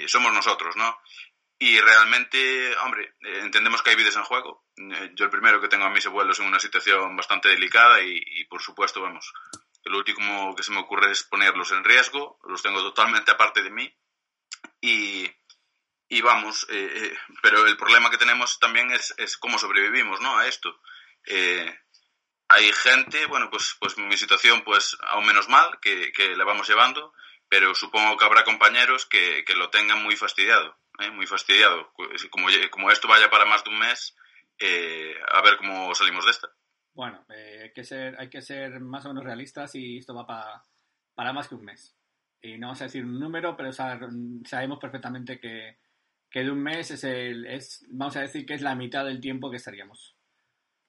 somos 0.07 0.33
nosotros, 0.33 0.77
¿no? 0.77 0.97
Y 1.59 1.77
realmente, 1.81 2.77
hombre, 2.77 3.15
eh, 3.19 3.39
entendemos 3.41 3.81
que 3.81 3.89
hay 3.89 3.97
vidas 3.97 4.15
en 4.15 4.23
juego. 4.23 4.65
Eh, 4.77 5.11
yo 5.15 5.25
el 5.25 5.31
primero 5.31 5.59
que 5.59 5.67
tengo 5.67 5.83
a 5.83 5.89
mis 5.89 6.05
abuelos 6.05 6.39
en 6.39 6.45
una 6.45 6.61
situación 6.61 7.15
bastante 7.17 7.49
delicada 7.49 8.01
y, 8.01 8.45
por 8.45 8.61
supuesto, 8.61 9.01
vamos, 9.01 9.33
lo 9.83 9.97
último 9.97 10.55
que 10.55 10.63
se 10.63 10.71
me 10.71 10.79
ocurre 10.79 11.11
es 11.11 11.23
ponerlos 11.23 11.73
en 11.73 11.83
riesgo, 11.83 12.39
los 12.45 12.61
tengo 12.61 12.81
totalmente 12.81 13.31
aparte 13.31 13.63
de 13.63 13.69
mí 13.69 13.93
y, 14.79 15.29
y 16.07 16.21
vamos, 16.21 16.65
pero 17.41 17.67
el 17.67 17.75
problema 17.75 18.09
que 18.09 18.17
tenemos 18.17 18.59
también 18.59 18.91
es, 18.91 19.13
es 19.17 19.35
cómo 19.37 19.59
sobrevivimos, 19.59 20.21
¿no? 20.21 20.37
A 20.37 20.47
esto. 20.47 20.79
Eh, 21.25 21.77
hay 22.51 22.71
gente, 22.73 23.25
bueno, 23.25 23.49
pues, 23.49 23.75
pues 23.79 23.97
mi 23.97 24.17
situación, 24.17 24.63
pues 24.63 24.97
aún 25.01 25.25
menos 25.25 25.47
mal, 25.49 25.79
que, 25.81 26.11
que 26.11 26.35
la 26.35 26.45
vamos 26.45 26.67
llevando, 26.67 27.13
pero 27.49 27.75
supongo 27.75 28.17
que 28.17 28.25
habrá 28.25 28.43
compañeros 28.43 29.05
que, 29.05 29.43
que 29.45 29.55
lo 29.55 29.69
tengan 29.69 30.01
muy 30.03 30.15
fastidiado, 30.15 30.77
¿eh? 30.99 31.11
muy 31.11 31.27
fastidiado. 31.27 31.91
Como, 32.29 32.47
como 32.69 32.91
esto 32.91 33.07
vaya 33.07 33.29
para 33.29 33.45
más 33.45 33.63
de 33.63 33.69
un 33.69 33.79
mes, 33.79 34.15
eh, 34.59 35.15
a 35.27 35.41
ver 35.41 35.57
cómo 35.57 35.93
salimos 35.95 36.25
de 36.25 36.31
esta. 36.31 36.47
Bueno, 36.93 37.25
eh, 37.29 37.61
hay, 37.63 37.73
que 37.73 37.83
ser, 37.83 38.15
hay 38.19 38.29
que 38.29 38.41
ser 38.41 38.79
más 38.79 39.05
o 39.05 39.09
menos 39.09 39.23
realistas 39.23 39.73
y 39.75 39.97
esto 39.97 40.13
va 40.13 40.25
para, 40.25 40.63
para 41.15 41.33
más 41.33 41.47
que 41.47 41.55
un 41.55 41.65
mes. 41.65 41.95
Y 42.41 42.57
no 42.57 42.67
vamos 42.67 42.81
a 42.81 42.85
decir 42.85 43.03
un 43.05 43.19
número, 43.19 43.55
pero 43.55 43.71
sabemos 43.71 44.79
perfectamente 44.79 45.39
que, 45.39 45.77
que 46.29 46.43
de 46.43 46.51
un 46.51 46.63
mes 46.63 46.91
es, 46.91 47.03
el, 47.03 47.45
es, 47.45 47.85
vamos 47.89 48.15
a 48.15 48.21
decir 48.21 48.45
que 48.45 48.55
es 48.55 48.61
la 48.61 48.75
mitad 48.75 49.05
del 49.05 49.21
tiempo 49.21 49.51
que 49.51 49.57
estaríamos, 49.57 50.15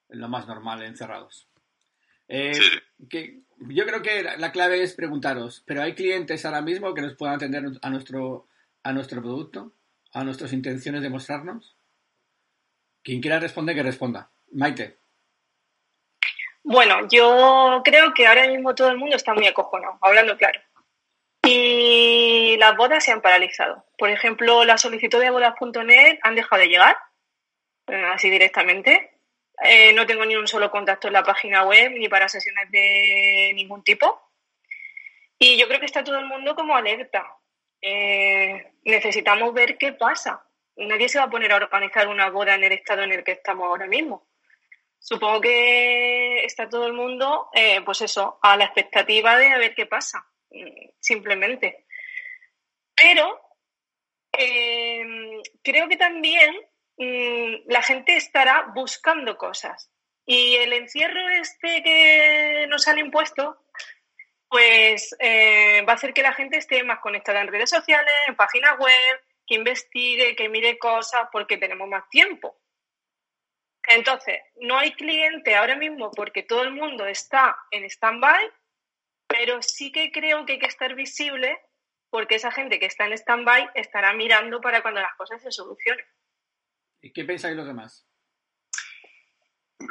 lo 0.09 0.29
más 0.29 0.47
normal, 0.47 0.81
encerrados. 0.83 1.47
Eh, 2.27 2.51
que, 3.09 3.41
yo 3.59 3.85
creo 3.85 4.01
que 4.01 4.23
la 4.23 4.51
clave 4.51 4.81
es 4.81 4.93
preguntaros, 4.93 5.63
¿pero 5.65 5.81
hay 5.81 5.93
clientes 5.93 6.45
ahora 6.45 6.61
mismo 6.61 6.93
que 6.93 7.01
nos 7.01 7.15
puedan 7.15 7.35
atender 7.35 7.63
a 7.81 7.89
nuestro, 7.89 8.47
a 8.83 8.93
nuestro 8.93 9.21
producto, 9.21 9.73
a 10.11 10.23
nuestras 10.23 10.53
intenciones 10.53 11.01
de 11.01 11.09
mostrarnos? 11.09 11.75
Quien 13.03 13.21
quiera 13.21 13.39
responder, 13.39 13.75
que 13.75 13.83
responda. 13.83 14.29
Maite. 14.51 14.97
Bueno, 16.63 17.07
yo 17.11 17.81
creo 17.83 18.13
que 18.13 18.25
ahora 18.25 18.47
mismo 18.47 18.73
todo 18.73 18.89
el 18.89 18.97
mundo 18.97 19.17
está 19.17 19.33
muy 19.33 19.45
acojonado, 19.47 19.97
hablando 20.01 20.37
claro. 20.37 20.61
Y 21.45 22.55
las 22.57 22.75
bodas 22.77 23.03
se 23.03 23.11
han 23.11 23.21
paralizado. 23.21 23.85
Por 23.97 24.09
ejemplo, 24.09 24.63
las 24.63 24.81
solicitudes 24.81 25.25
de 25.25 25.31
bodas.net 25.31 26.19
han 26.21 26.35
dejado 26.35 26.61
de 26.61 26.69
llegar, 26.69 26.97
eh, 27.87 28.05
así 28.13 28.29
directamente. 28.29 29.12
Eh, 29.61 29.93
no 29.93 30.05
tengo 30.05 30.25
ni 30.25 30.35
un 30.35 30.47
solo 30.47 30.71
contacto 30.71 31.07
en 31.07 31.13
la 31.13 31.23
página 31.23 31.63
web 31.63 31.91
ni 31.91 32.09
para 32.09 32.29
sesiones 32.29 32.71
de 32.71 33.51
ningún 33.55 33.83
tipo. 33.83 34.31
Y 35.37 35.57
yo 35.57 35.67
creo 35.67 35.79
que 35.79 35.85
está 35.85 36.03
todo 36.03 36.19
el 36.19 36.25
mundo 36.25 36.55
como 36.55 36.75
alerta. 36.75 37.25
Eh, 37.81 38.71
necesitamos 38.83 39.53
ver 39.53 39.77
qué 39.77 39.93
pasa. 39.93 40.45
Nadie 40.77 41.09
se 41.09 41.19
va 41.19 41.25
a 41.25 41.29
poner 41.29 41.51
a 41.51 41.57
organizar 41.57 42.07
una 42.07 42.29
boda 42.29 42.55
en 42.55 42.63
el 42.63 42.71
estado 42.71 43.03
en 43.03 43.11
el 43.11 43.23
que 43.23 43.33
estamos 43.33 43.65
ahora 43.65 43.87
mismo. 43.87 44.27
Supongo 44.97 45.41
que 45.41 46.45
está 46.45 46.69
todo 46.69 46.87
el 46.87 46.93
mundo, 46.93 47.49
pues 47.83 48.01
eso, 48.01 48.39
a 48.41 48.55
la 48.55 48.63
expectativa 48.63 49.35
de 49.37 49.47
a 49.47 49.57
ver 49.57 49.75
qué 49.75 49.85
pasa 49.85 50.25
simplemente. 50.99 51.85
Pero 52.95 53.39
eh, 54.31 55.03
creo 55.61 55.87
que 55.87 55.97
también 55.97 56.55
mm, 56.97 57.69
la 57.69 57.81
gente 57.81 58.15
estará 58.15 58.71
buscando 58.75 59.37
cosas. 59.37 59.91
Y 60.25 60.55
el 60.55 60.73
encierro 60.73 61.27
este 61.29 61.83
que 61.83 62.65
nos 62.69 62.87
han 62.87 62.99
impuesto, 62.99 63.65
pues 64.47 65.15
eh, 65.19 65.81
va 65.87 65.93
a 65.93 65.95
hacer 65.95 66.13
que 66.13 66.21
la 66.21 66.33
gente 66.33 66.57
esté 66.57 66.83
más 66.83 66.99
conectada 66.99 67.41
en 67.41 67.47
redes 67.47 67.69
sociales, 67.69 68.13
en 68.27 68.35
páginas 68.35 68.77
web, 68.79 69.21
que 69.45 69.55
investigue, 69.55 70.35
que 70.35 70.49
mire 70.49 70.77
cosas, 70.77 71.27
porque 71.31 71.57
tenemos 71.57 71.87
más 71.89 72.09
tiempo. 72.09 72.57
Entonces, 73.85 74.39
no 74.61 74.77
hay 74.79 74.93
cliente 74.93 75.55
ahora 75.55 75.75
mismo 75.75 76.11
porque 76.11 76.43
todo 76.43 76.63
el 76.63 76.71
mundo 76.71 77.05
está 77.05 77.57
en 77.71 77.83
stand-by 77.83 78.49
pero 79.33 79.63
sí 79.63 79.91
que 79.91 80.11
creo 80.11 80.45
que 80.45 80.53
hay 80.53 80.59
que 80.59 80.67
estar 80.67 80.93
visible 80.93 81.59
porque 82.11 82.35
esa 82.35 82.51
gente 82.51 82.79
que 82.79 82.85
está 82.85 83.07
en 83.07 83.13
stand-by 83.13 83.71
estará 83.73 84.13
mirando 84.13 84.61
para 84.61 84.83
cuando 84.83 85.01
las 85.01 85.15
cosas 85.15 85.41
se 85.41 85.51
solucionen. 85.51 86.05
¿Y 87.03 87.11
qué 87.11 87.25
pensáis 87.25 87.55
los 87.57 87.67
demás? 87.67 88.07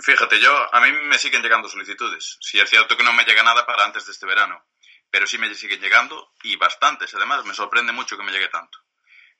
Fíjate, 0.02 0.40
yo 0.40 0.74
a 0.74 0.80
mí 0.80 0.90
me 0.92 1.18
siguen 1.18 1.42
llegando 1.42 1.68
solicitudes. 1.68 2.38
Sí 2.40 2.58
es 2.58 2.70
cierto 2.70 2.96
que 2.96 3.04
no 3.04 3.12
me 3.12 3.24
llega 3.24 3.42
nada 3.42 3.66
para 3.66 3.84
antes 3.84 4.06
de 4.06 4.12
este 4.12 4.24
verano, 4.24 4.64
pero 5.10 5.26
sí 5.26 5.36
me 5.36 5.54
siguen 5.54 5.80
llegando 5.80 6.32
y 6.42 6.56
bastantes. 6.56 7.14
Además, 7.14 7.44
me 7.44 7.52
sorprende 7.52 7.92
mucho 7.92 8.16
que 8.16 8.22
me 8.22 8.32
llegue 8.32 8.48
tanto. 8.48 8.78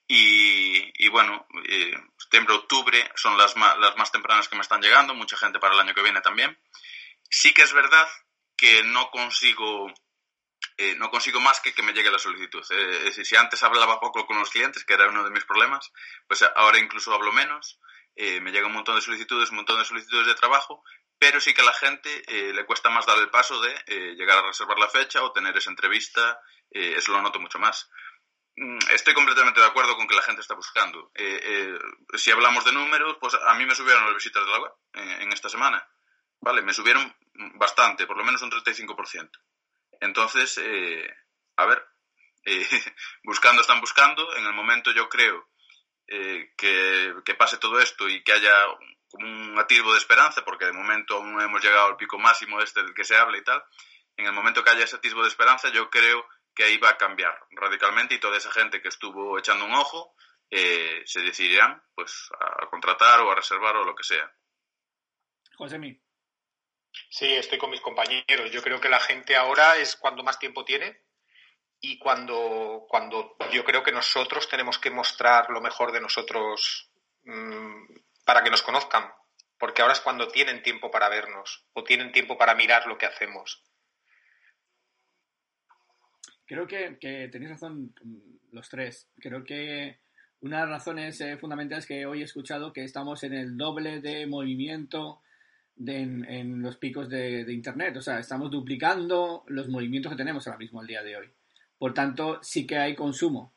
Y, 0.07 1.09
bueno, 1.09 1.47
eh, 1.67 1.95
septiembre, 2.19 2.57
octubre 2.57 3.11
son 3.15 3.39
las 3.39 3.57
las 3.57 3.97
más 3.97 4.13
tempranas 4.13 4.49
que 4.49 4.57
me 4.57 4.63
están 4.63 4.83
llegando, 4.83 5.15
mucha 5.15 5.39
gente 5.39 5.59
para 5.59 5.73
el 5.73 5.81
año 5.81 5.95
que 5.95 6.03
viene 6.03 6.21
también. 6.21 6.59
Sí 7.31 7.55
que 7.55 7.63
es 7.63 7.73
verdad 7.73 8.07
que 8.55 8.85
no 8.85 9.11
consigo 9.11 9.91
eh, 10.83 10.97
no 10.97 11.13
consigo 11.13 11.39
más 11.39 11.61
que 11.61 11.73
que 11.73 11.83
me 11.85 11.93
llegue 11.93 12.11
la 12.11 12.19
solicitud. 12.19 12.65
Eh, 12.71 13.13
si 13.13 13.37
antes 13.37 13.63
hablaba 13.63 14.01
poco 14.01 14.27
con 14.27 14.37
los 14.41 14.51
clientes, 14.51 14.85
que 14.85 14.95
era 14.95 15.09
uno 15.09 15.23
de 15.23 15.31
mis 15.31 15.45
problemas, 15.45 15.93
pues 16.27 16.43
ahora 16.57 16.81
incluso 16.81 17.15
hablo 17.15 17.33
menos. 17.33 17.79
Eh, 18.17 18.41
me 18.41 18.51
llega 18.51 18.67
un 18.67 18.73
montón 18.73 18.97
de 18.97 19.01
solicitudes, 19.01 19.51
un 19.51 19.59
montón 19.59 19.79
de 19.79 19.85
solicitudes 19.85 20.27
de 20.27 20.35
trabajo, 20.35 20.83
pero 21.21 21.41
sí 21.41 21.55
que 21.55 21.61
a 21.61 21.65
la 21.65 21.73
gente 21.73 22.25
le 22.27 22.67
cuesta 22.67 22.91
más 22.91 23.07
dar 23.07 23.17
el 23.19 23.31
paso 23.31 23.61
de 23.61 23.73
llegar 24.17 24.39
a 24.39 24.47
reservar 24.49 24.77
la 24.77 24.89
fecha 24.89 25.23
o 25.23 25.31
tener 25.31 25.57
esa 25.57 25.71
entrevista. 25.71 26.41
eso 26.69 27.13
lo 27.13 27.23
noto 27.23 27.39
mucho 27.39 27.61
más. 27.61 27.89
Mm, 28.57 28.79
estoy 28.91 29.15
completamente 29.15 29.61
de 29.61 29.67
acuerdo 29.67 29.97
con 29.97 30.09
que 30.09 30.17
la 30.17 30.23
gente 30.23 30.41
está 30.41 30.57
buscando. 30.57 31.13
si 32.15 32.31
hablamos 32.33 32.65
de 32.65 32.73
números, 32.73 33.19
pues 33.21 33.35
a 33.35 33.55
mí 33.55 33.65
me 33.67 33.77
subieron 33.77 34.05
las 34.05 34.15
visitas 34.15 34.45
de 34.45 34.51
la 34.51 34.59
web 34.59 34.73
en 34.95 35.33
esta 35.33 35.49
semana. 35.49 35.89
Vale, 36.41 36.61
me 36.61 36.75
subieron 36.75 37.15
bastante, 37.55 38.05
por 38.05 38.17
lo 38.17 38.25
menos 38.25 38.43
un 38.43 38.51
35%. 38.51 39.31
Entonces, 40.03 40.59
eh, 40.59 41.09
a 41.57 41.65
ver, 41.65 41.81
eh, 42.45 42.67
buscando 43.23 43.63
están 43.63 43.81
buscando. 43.81 44.37
En 44.37 44.45
el 44.45 44.53
momento 44.53 44.91
yo 44.91 45.09
creo 45.09 45.49
eh, 46.09 46.53
que, 46.57 47.15
que, 47.25 47.35
pase 47.35 47.57
todo 47.59 47.81
esto 47.81 48.09
y 48.09 48.23
que 48.25 48.33
haya 48.33 48.53
como 49.09 49.29
un 49.29 49.59
atisbo 49.59 49.93
de 49.93 49.99
esperanza, 49.99 50.45
porque 50.45 50.65
de 50.65 50.73
momento 50.73 51.17
aún 51.17 51.33
no 51.33 51.41
hemos 51.41 51.63
llegado 51.63 51.87
al 51.87 51.97
pico 51.97 52.19
máximo 52.19 52.61
este 52.61 52.83
del 52.83 52.95
que 52.95 53.05
se 53.05 53.17
habla 53.17 53.39
y 53.39 53.45
tal. 53.45 53.63
En 54.17 54.27
el 54.27 54.33
momento 54.33 54.65
que 54.65 54.71
haya 54.71 54.85
ese 54.85 54.97
atisbo 54.97 55.23
de 55.23 55.29
esperanza, 55.29 55.69
yo 55.69 55.89
creo 55.89 56.27
que 56.53 56.65
ahí 56.65 56.79
va 56.79 56.91
a 56.91 56.99
cambiar 56.99 57.39
radicalmente 57.53 58.17
y 58.17 58.19
toda 58.19 58.37
esa 58.37 58.51
gente 58.51 58.83
que 58.83 58.89
estuvo 58.89 59.39
echando 59.39 59.65
un 59.65 59.75
ojo 59.75 60.15
se 60.51 61.23
decidirán 61.23 61.83
pues 61.95 62.29
a 62.39 62.67
contratar 62.67 63.21
o 63.21 63.31
a 63.31 63.35
reservar 63.35 63.75
o 63.77 63.85
lo 63.85 63.95
que 63.95 64.05
sea. 64.05 64.31
José 65.57 65.79
Mí. 65.79 65.99
Sí, 67.11 67.27
estoy 67.27 67.59
con 67.59 67.71
mis 67.71 67.81
compañeros. 67.81 68.51
Yo 68.51 68.63
creo 68.63 68.81
que 68.81 68.89
la 68.89 69.01
gente 69.01 69.37
ahora 69.37 69.77
es 69.77 69.97
cuando 69.97 70.23
más 70.23 70.39
tiempo 70.39 70.65
tiene 70.65 71.03
y 71.81 71.99
cuando, 71.99 72.87
cuando 72.89 73.37
yo 73.53 73.65
creo 73.65 73.83
que 73.83 73.93
nosotros 73.93 74.49
tenemos 74.49 74.79
que 74.79 74.91
mostrar 74.91 75.51
lo 75.51 75.61
mejor 75.61 75.93
de 75.93 76.01
nosotros 76.01 76.91
mmm, 77.25 77.85
para 78.25 78.43
que 78.43 78.51
nos 78.51 78.63
conozcan. 78.63 79.11
Porque 79.59 79.83
ahora 79.83 79.95
es 79.95 80.01
cuando 80.01 80.29
tienen 80.29 80.63
tiempo 80.63 80.91
para 80.91 81.09
vernos 81.09 81.67
o 81.73 81.85
tienen 81.85 82.13
tiempo 82.13 82.37
para 82.37 82.55
mirar 82.55 82.87
lo 82.87 82.99
que 82.99 83.07
hacemos. 83.07 83.63
Creo 86.47 86.67
que, 86.67 86.99
que 87.01 87.29
tenéis 87.29 87.53
razón 87.53 87.95
los 88.51 88.69
tres. 88.69 89.09
Creo 89.19 89.45
que 89.45 90.01
una 90.41 90.57
de 90.57 90.63
las 90.63 90.71
razones 90.71 91.21
eh, 91.21 91.37
fundamentales 91.39 91.87
que 91.87 92.05
hoy 92.05 92.21
he 92.21 92.25
escuchado 92.25 92.73
que 92.73 92.83
estamos 92.83 93.23
en 93.23 93.33
el 93.33 93.57
doble 93.57 94.01
de 94.01 94.27
movimiento 94.27 95.23
en, 95.87 96.63
los 96.63 96.77
picos 96.77 97.09
de, 97.09 97.45
Internet. 97.53 97.97
O 97.97 98.03
sea, 98.03 98.19
estamos 98.19 98.51
duplicando 98.51 99.45
los 99.49 99.69
movimientos 99.69 100.11
que 100.13 100.17
tenemos 100.17 100.47
ahora 100.47 100.59
mismo 100.59 100.81
al 100.81 100.87
día 100.87 101.03
de 101.03 101.17
hoy. 101.17 101.31
Por 101.79 101.95
tanto, 101.95 102.39
sí 102.43 102.67
que 102.67 102.79
hay 102.79 102.95
consumo. 102.95 103.53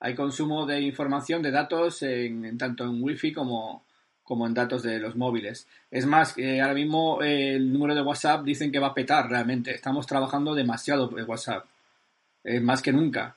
Hay 0.00 0.14
consumo 0.14 0.66
de 0.66 0.80
información, 0.80 1.42
de 1.42 1.50
datos, 1.50 2.02
en, 2.02 2.56
tanto 2.58 2.84
en 2.84 3.02
Wi-Fi 3.02 3.32
como, 3.32 3.84
como 4.22 4.46
en 4.46 4.54
datos 4.54 4.82
de 4.82 4.98
los 4.98 5.16
móviles. 5.16 5.66
Es 5.90 6.06
más, 6.06 6.36
eh, 6.38 6.60
ahora 6.60 6.74
mismo 6.74 7.22
eh, 7.22 7.54
el 7.54 7.72
número 7.72 7.94
de 7.94 8.02
WhatsApp 8.02 8.44
dicen 8.44 8.70
que 8.70 8.78
va 8.78 8.88
a 8.88 8.94
petar 8.94 9.28
realmente. 9.28 9.74
Estamos 9.74 10.06
trabajando 10.06 10.54
demasiado 10.54 11.16
en 11.18 11.28
WhatsApp. 11.28 11.66
más 12.60 12.82
que 12.82 12.92
nunca. 12.92 13.36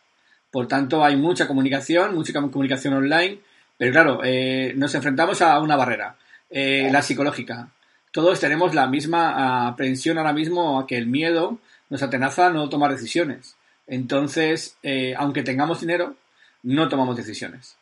Por 0.51 0.68
tanto, 0.68 1.04
hay 1.04 1.16
mucha 1.16 1.48
comunicación, 1.48 2.16
mucha 2.16 2.34
comunicación 2.34 2.94
online. 2.94 3.39
Pero 3.77 3.92
claro, 3.92 4.22
eh, 4.24 4.74
nos 4.75 4.94
enfrentamos 4.96 5.42
a 5.42 5.60
una 5.60 5.75
barrera, 5.75 6.18
la 6.50 7.01
psicológica 7.01 7.70
todos 8.18 8.40
tenemos 8.40 8.74
la 8.74 8.88
misma 8.88 9.68
aprensión 9.68 10.18
ahora 10.18 10.34
mismo 10.34 10.80
a 10.80 10.88
que 10.88 10.98
el 10.98 11.06
miedo 11.06 11.60
nos 11.92 12.02
atenaza 12.02 12.48
a 12.48 12.50
no 12.50 12.68
tomar 12.68 12.90
decisiones. 12.90 13.58
Entonces, 13.86 14.76
eh, 14.82 15.14
aunque 15.16 15.44
tengamos 15.44 15.82
dinero, 15.82 16.16
no 16.64 16.90
tomamos 16.90 17.16
decisiones. 17.16 17.78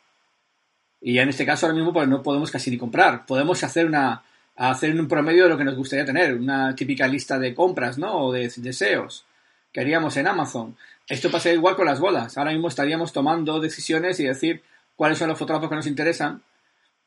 Y 1.00 1.20
en 1.20 1.30
este 1.30 1.46
caso 1.46 1.64
ahora 1.64 1.76
mismo 1.76 1.94
pues, 1.94 2.06
no 2.06 2.22
podemos 2.22 2.50
casi 2.50 2.70
ni 2.70 2.76
comprar. 2.76 3.24
Podemos 3.24 3.64
hacer 3.64 3.86
una 3.86 4.24
hacer 4.56 5.00
un 5.00 5.08
promedio 5.08 5.44
de 5.44 5.48
lo 5.48 5.56
que 5.56 5.64
nos 5.64 5.74
gustaría 5.74 6.04
tener, 6.04 6.34
una 6.34 6.74
típica 6.74 7.08
lista 7.08 7.38
de 7.38 7.54
compras, 7.54 7.96
¿no? 7.96 8.26
O 8.26 8.30
de 8.30 8.52
deseos 8.58 9.24
que 9.72 9.80
haríamos 9.80 10.18
en 10.18 10.26
Amazon. 10.26 10.76
Esto 11.08 11.30
pasa 11.30 11.50
igual 11.50 11.76
con 11.76 11.86
las 11.86 11.98
bodas. 11.98 12.36
Ahora 12.36 12.50
mismo 12.50 12.68
estaríamos 12.68 13.14
tomando 13.14 13.58
decisiones 13.58 14.20
y 14.20 14.24
decir 14.24 14.62
cuáles 14.96 15.16
son 15.16 15.30
los 15.30 15.38
fotógrafos 15.38 15.70
que 15.70 15.76
nos 15.76 15.86
interesan 15.86 16.42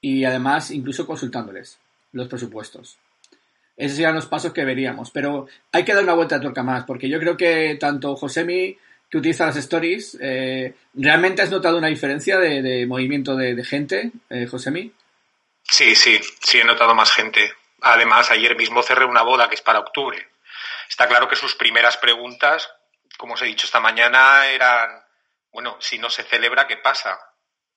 y 0.02 0.24
además 0.24 0.72
incluso 0.72 1.06
consultándoles 1.06 1.78
los 2.12 2.28
presupuestos. 2.28 2.98
Esos 3.80 3.96
serían 3.96 4.16
los 4.16 4.26
pasos 4.26 4.52
que 4.52 4.66
veríamos. 4.66 5.10
Pero 5.10 5.48
hay 5.72 5.86
que 5.86 5.94
dar 5.94 6.04
una 6.04 6.14
vuelta 6.14 6.36
de 6.36 6.42
tuerca 6.42 6.64
más, 6.64 6.84
porque 6.84 7.08
yo 7.08 7.18
creo 7.18 7.38
que 7.38 7.78
tanto 7.80 8.18
Josemi, 8.18 8.78
que 9.10 9.18
utiliza 9.18 9.46
las 9.46 9.56
stories, 9.56 10.18
eh, 10.20 10.76
¿realmente 10.94 11.42
has 11.42 11.50
notado 11.50 11.78
una 11.78 11.88
diferencia 11.88 12.38
de, 12.38 12.86
movimiento 12.86 13.38
de, 13.38 13.64
gente, 13.64 14.12
eh, 14.30 14.48
Josemi? 14.48 14.92
Sí, 15.64 15.96
sí, 15.96 16.20
sí 16.42 16.60
he 16.60 16.66
notado 16.66 16.94
más 16.94 17.14
gente. 17.14 17.54
Además, 17.82 18.30
ayer 18.32 18.58
mismo 18.58 18.84
cerré 18.84 19.06
una 19.06 19.22
boda 19.22 19.48
que 19.48 19.56
es 19.56 19.62
para 19.62 19.80
octubre. 19.80 20.28
Está 20.90 21.08
claro 21.08 21.30
que 21.30 21.38
sus 21.38 21.56
primeras 21.56 21.96
preguntas, 21.96 22.70
como 23.18 23.36
os 23.36 23.42
he 23.42 23.46
dicho 23.46 23.66
esta 23.66 23.80
mañana, 23.80 24.48
eran, 24.48 24.90
bueno, 25.54 25.78
si 25.80 25.98
no 26.00 26.10
se 26.10 26.24
celebra, 26.24 26.68
¿qué 26.68 26.76
pasa? 26.76 27.18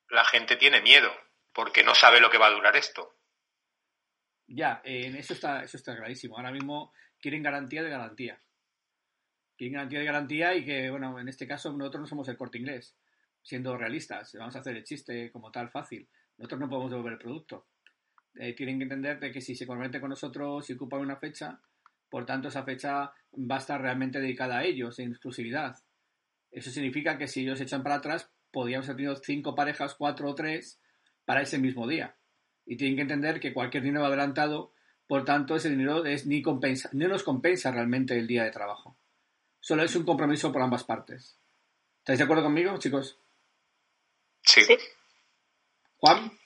La 0.08 0.24
gente 0.24 0.56
tiene 0.56 0.80
miedo, 0.80 1.12
porque 1.52 1.84
no 1.84 1.94
sabe 1.94 2.20
lo 2.20 2.28
que 2.28 2.38
va 2.38 2.48
a 2.48 2.50
durar 2.50 2.76
esto. 2.76 3.14
Ya, 4.54 4.82
en 4.84 5.16
eso 5.16 5.32
está, 5.32 5.62
eso 5.62 5.78
está 5.78 5.96
clarísimo. 5.96 6.36
Ahora 6.36 6.52
mismo 6.52 6.92
quieren 7.18 7.42
garantía 7.42 7.82
de 7.82 7.88
garantía. 7.88 8.38
Quieren 9.56 9.74
garantía 9.74 9.98
de 10.00 10.04
garantía 10.04 10.54
y 10.54 10.64
que, 10.64 10.90
bueno, 10.90 11.18
en 11.18 11.28
este 11.28 11.46
caso 11.46 11.72
nosotros 11.72 12.02
no 12.02 12.06
somos 12.06 12.28
el 12.28 12.36
corte 12.36 12.58
inglés. 12.58 12.94
Siendo 13.40 13.78
realistas, 13.78 14.34
vamos 14.38 14.54
a 14.54 14.58
hacer 14.58 14.76
el 14.76 14.84
chiste 14.84 15.32
como 15.32 15.50
tal 15.50 15.70
fácil. 15.70 16.06
Nosotros 16.36 16.60
no 16.60 16.68
podemos 16.68 16.90
devolver 16.90 17.14
el 17.14 17.18
producto. 17.18 17.66
Eh, 18.34 18.54
tienen 18.54 18.76
que 18.76 18.82
entender 18.82 19.18
de 19.20 19.32
que 19.32 19.40
si 19.40 19.56
se 19.56 19.66
comprometen 19.66 20.02
con 20.02 20.10
nosotros 20.10 20.68
y 20.68 20.74
ocupan 20.74 21.00
una 21.00 21.16
fecha, 21.16 21.58
por 22.10 22.26
tanto 22.26 22.48
esa 22.48 22.62
fecha 22.62 23.10
va 23.34 23.54
a 23.54 23.58
estar 23.58 23.80
realmente 23.80 24.20
dedicada 24.20 24.58
a 24.58 24.64
ellos 24.64 24.98
en 24.98 25.12
exclusividad. 25.12 25.76
Eso 26.50 26.70
significa 26.70 27.16
que 27.16 27.26
si 27.26 27.40
ellos 27.40 27.60
echan 27.62 27.82
para 27.82 27.96
atrás, 27.96 28.30
podríamos 28.50 28.86
haber 28.86 28.96
tenido 28.96 29.16
cinco 29.16 29.54
parejas, 29.54 29.94
cuatro 29.94 30.28
o 30.28 30.34
tres, 30.34 30.78
para 31.24 31.40
ese 31.40 31.58
mismo 31.58 31.88
día 31.88 32.16
Y 32.64 32.76
tienen 32.76 32.96
que 32.96 33.02
entender 33.02 33.40
que 33.40 33.52
cualquier 33.52 33.82
dinero 33.82 34.06
adelantado, 34.06 34.72
por 35.06 35.24
tanto, 35.24 35.56
ese 35.56 35.70
dinero 35.70 36.04
es 36.04 36.26
ni 36.26 36.42
compensa, 36.42 36.88
no 36.92 37.08
nos 37.08 37.22
compensa 37.22 37.70
realmente 37.70 38.18
el 38.18 38.26
día 38.26 38.44
de 38.44 38.50
trabajo. 38.50 38.96
Solo 39.60 39.82
es 39.82 39.94
un 39.94 40.04
compromiso 40.04 40.52
por 40.52 40.62
ambas 40.62 40.84
partes. 40.84 41.38
¿Estáis 41.98 42.18
de 42.18 42.24
acuerdo 42.24 42.44
conmigo, 42.44 42.76
chicos? 42.78 43.18
Sí. 44.42 44.62
Juan. 45.98 46.36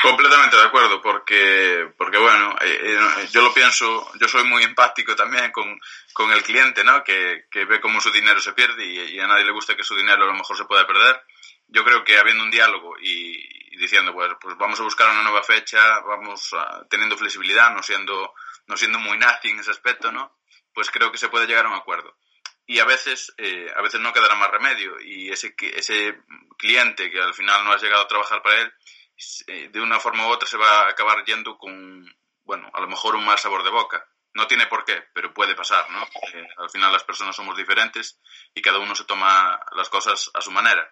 Completamente 0.00 0.56
de 0.56 0.62
acuerdo, 0.62 1.02
porque, 1.02 1.92
porque 1.96 2.18
bueno, 2.18 2.54
eh, 2.60 2.78
eh, 2.84 3.28
yo 3.32 3.42
lo 3.42 3.52
pienso, 3.52 4.06
yo 4.20 4.28
soy 4.28 4.44
muy 4.44 4.62
empático 4.62 5.16
también 5.16 5.50
con, 5.50 5.80
con 6.12 6.30
el 6.30 6.42
cliente, 6.42 6.84
¿no? 6.84 7.02
Que, 7.02 7.46
que, 7.50 7.64
ve 7.64 7.80
cómo 7.80 8.00
su 8.00 8.12
dinero 8.12 8.38
se 8.40 8.52
pierde 8.52 8.84
y, 8.86 9.18
a 9.18 9.26
nadie 9.26 9.44
le 9.44 9.50
gusta 9.50 9.74
que 9.74 9.82
su 9.82 9.96
dinero 9.96 10.22
a 10.22 10.26
lo 10.26 10.34
mejor 10.34 10.56
se 10.56 10.66
pueda 10.66 10.86
perder. 10.86 11.20
Yo 11.66 11.84
creo 11.84 12.04
que 12.04 12.16
habiendo 12.16 12.44
un 12.44 12.50
diálogo 12.50 12.94
y, 13.00 13.42
diciendo, 13.78 14.12
pues, 14.12 14.32
pues 14.40 14.56
vamos 14.58 14.78
a 14.80 14.84
buscar 14.84 15.10
una 15.10 15.22
nueva 15.22 15.42
fecha, 15.42 16.00
vamos 16.00 16.50
teniendo 16.90 17.16
flexibilidad, 17.16 17.72
no 17.72 17.82
siendo, 17.82 18.34
no 18.66 18.76
siendo 18.76 18.98
muy 18.98 19.18
nazi 19.18 19.50
en 19.50 19.60
ese 19.60 19.70
aspecto, 19.70 20.12
¿no? 20.12 20.38
Pues 20.74 20.90
creo 20.90 21.10
que 21.10 21.18
se 21.18 21.28
puede 21.28 21.46
llegar 21.46 21.66
a 21.66 21.68
un 21.68 21.74
acuerdo 21.74 22.16
y 22.68 22.80
a 22.80 22.84
veces, 22.84 23.32
eh, 23.38 23.66
a 23.74 23.80
veces 23.80 23.98
no 23.98 24.12
quedará 24.12 24.34
más 24.34 24.50
remedio 24.50 25.00
y 25.00 25.30
ese, 25.30 25.54
ese 25.74 26.20
cliente 26.58 27.10
que 27.10 27.18
al 27.18 27.32
final 27.32 27.64
no 27.64 27.72
has 27.72 27.82
llegado 27.82 28.02
a 28.02 28.08
trabajar 28.08 28.42
para 28.42 28.60
él, 28.60 28.72
eh, 29.46 29.70
de 29.72 29.80
una 29.80 29.98
forma 29.98 30.26
u 30.26 30.30
otra 30.30 30.46
se 30.46 30.58
va 30.58 30.82
a 30.82 30.90
acabar 30.90 31.24
yendo 31.24 31.56
con, 31.56 32.04
bueno, 32.44 32.70
a 32.74 32.80
lo 32.82 32.86
mejor 32.86 33.16
un 33.16 33.24
mal 33.24 33.38
sabor 33.38 33.64
de 33.64 33.70
boca. 33.70 34.06
No 34.34 34.46
tiene 34.46 34.66
por 34.66 34.84
qué, 34.84 35.02
pero 35.14 35.32
puede 35.32 35.54
pasar, 35.54 35.88
¿no? 35.90 36.02
Eh, 36.34 36.46
al 36.58 36.68
final 36.68 36.92
las 36.92 37.04
personas 37.04 37.34
somos 37.34 37.56
diferentes 37.56 38.20
y 38.54 38.60
cada 38.60 38.78
uno 38.78 38.94
se 38.94 39.04
toma 39.04 39.58
las 39.74 39.88
cosas 39.88 40.30
a 40.34 40.42
su 40.42 40.50
manera. 40.50 40.86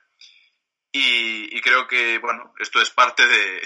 Y, 0.99 1.61
creo 1.61 1.87
que, 1.87 2.19
bueno, 2.19 2.55
esto 2.59 2.81
es 2.81 2.91
parte 2.91 3.27
de, 3.27 3.63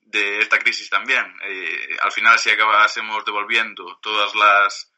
de 0.00 0.38
esta 0.38 0.58
crisis 0.58 0.88
también. 0.88 1.24
al 2.00 2.12
final, 2.12 2.38
si 2.38 2.50
acabásemos 2.50 3.24
devolviendo 3.24 3.98
todas 4.00 4.34
las 4.34 4.92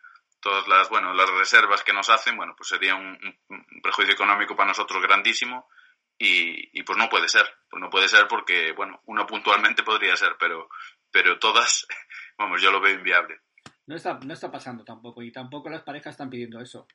todas 0.44 0.68
las, 0.68 0.90
bueno, 0.90 1.14
las 1.14 1.30
reservas 1.30 1.82
que 1.82 1.94
nos 1.94 2.10
hacen, 2.10 2.36
bueno, 2.36 2.54
pues 2.54 2.68
sería 2.68 2.94
un, 2.94 3.18
prejuicio 3.82 4.12
económico 4.12 4.54
para 4.54 4.68
nosotros 4.68 5.02
grandísimo 5.02 5.66
y, 6.18 6.82
pues 6.82 6.98
no 6.98 7.08
puede 7.08 7.30
ser, 7.30 7.46
pues 7.70 7.80
no 7.80 7.88
puede 7.88 8.08
ser 8.08 8.28
porque, 8.28 8.72
bueno, 8.72 9.00
uno 9.06 9.26
puntualmente 9.26 9.82
podría 9.82 10.14
ser, 10.16 10.36
pero, 10.38 10.68
pero 11.10 11.38
todas, 11.38 11.86
vamos, 12.38 12.60
yo 12.60 12.70
lo 12.70 12.82
veo 12.82 12.92
inviable. 12.92 13.40
No 13.86 13.96
está, 13.96 14.18
no 14.22 14.34
está 14.34 14.50
pasando 14.50 14.84
tampoco 14.84 15.22
y 15.22 15.32
tampoco 15.32 15.70
las 15.70 15.82
parejas 15.82 16.12
están 16.12 16.28
pidiendo 16.28 16.60
eso. 16.60 16.86